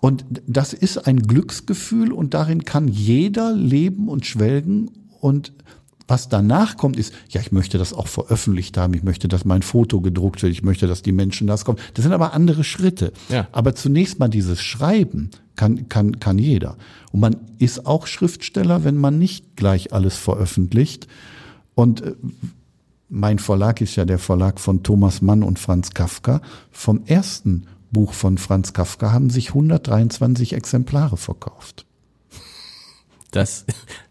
Und 0.00 0.24
das 0.48 0.72
ist 0.72 1.06
ein 1.06 1.22
Glücksgefühl 1.22 2.12
und 2.12 2.34
darin 2.34 2.64
kann 2.64 2.88
jeder 2.88 3.52
leben 3.52 4.08
und 4.08 4.26
schwelgen 4.26 4.90
und 5.20 5.52
was 6.08 6.28
danach 6.28 6.76
kommt, 6.76 6.96
ist, 6.96 7.12
ja, 7.28 7.40
ich 7.40 7.52
möchte 7.52 7.78
das 7.78 7.92
auch 7.92 8.08
veröffentlicht 8.08 8.76
haben, 8.76 8.94
ich 8.94 9.02
möchte, 9.02 9.28
dass 9.28 9.44
mein 9.44 9.62
Foto 9.62 10.00
gedruckt 10.00 10.42
wird, 10.42 10.50
ich 10.50 10.62
möchte, 10.62 10.86
dass 10.86 11.02
die 11.02 11.12
Menschen 11.12 11.46
das 11.46 11.64
kommen. 11.64 11.78
Das 11.94 12.02
sind 12.02 12.12
aber 12.12 12.32
andere 12.32 12.64
Schritte. 12.64 13.12
Ja. 13.28 13.46
Aber 13.52 13.74
zunächst 13.74 14.18
mal 14.18 14.28
dieses 14.28 14.60
Schreiben 14.60 15.30
Kann, 15.54 15.88
kann, 15.88 16.20
kann 16.20 16.38
jeder. 16.38 16.76
Und 17.12 17.20
man 17.20 17.36
ist 17.58 17.84
auch 17.84 18.06
Schriftsteller, 18.06 18.84
wenn 18.84 18.96
man 18.96 19.18
nicht 19.18 19.56
gleich 19.56 19.92
alles 19.92 20.16
veröffentlicht. 20.16 21.08
Und 21.74 22.00
äh, 22.00 22.14
mein 23.08 23.38
Verlag 23.38 23.80
ist 23.80 23.96
ja 23.96 24.04
der 24.04 24.18
Verlag 24.18 24.60
von 24.60 24.82
Thomas 24.82 25.20
Mann 25.20 25.42
und 25.42 25.58
Franz 25.58 25.90
Kafka. 25.90 26.40
Vom 26.70 27.02
ersten 27.06 27.66
Buch 27.90 28.12
von 28.12 28.38
Franz 28.38 28.72
Kafka 28.72 29.12
haben 29.12 29.30
sich 29.30 29.48
123 29.48 30.52
Exemplare 30.52 31.16
verkauft. 31.16 31.86
Das, 33.30 33.64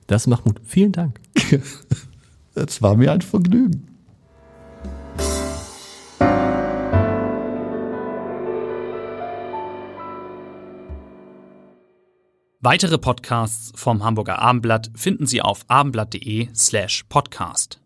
das 0.07 0.27
macht 0.27 0.45
Mut. 0.45 0.59
Vielen 0.63 0.91
Dank. 0.91 1.19
Es 2.55 2.81
war 2.81 2.95
mir 2.95 3.11
ein 3.11 3.21
Vergnügen. 3.21 3.87
Weitere 12.59 12.97
Podcasts 12.97 13.71
vom 13.75 14.03
Hamburger 14.03 14.39
Abendblatt 14.39 14.89
finden 14.95 15.27
Sie 15.27 15.41
auf 15.43 15.63
abendblatt.de 15.67 16.49
slash 16.55 17.03
podcast. 17.07 17.79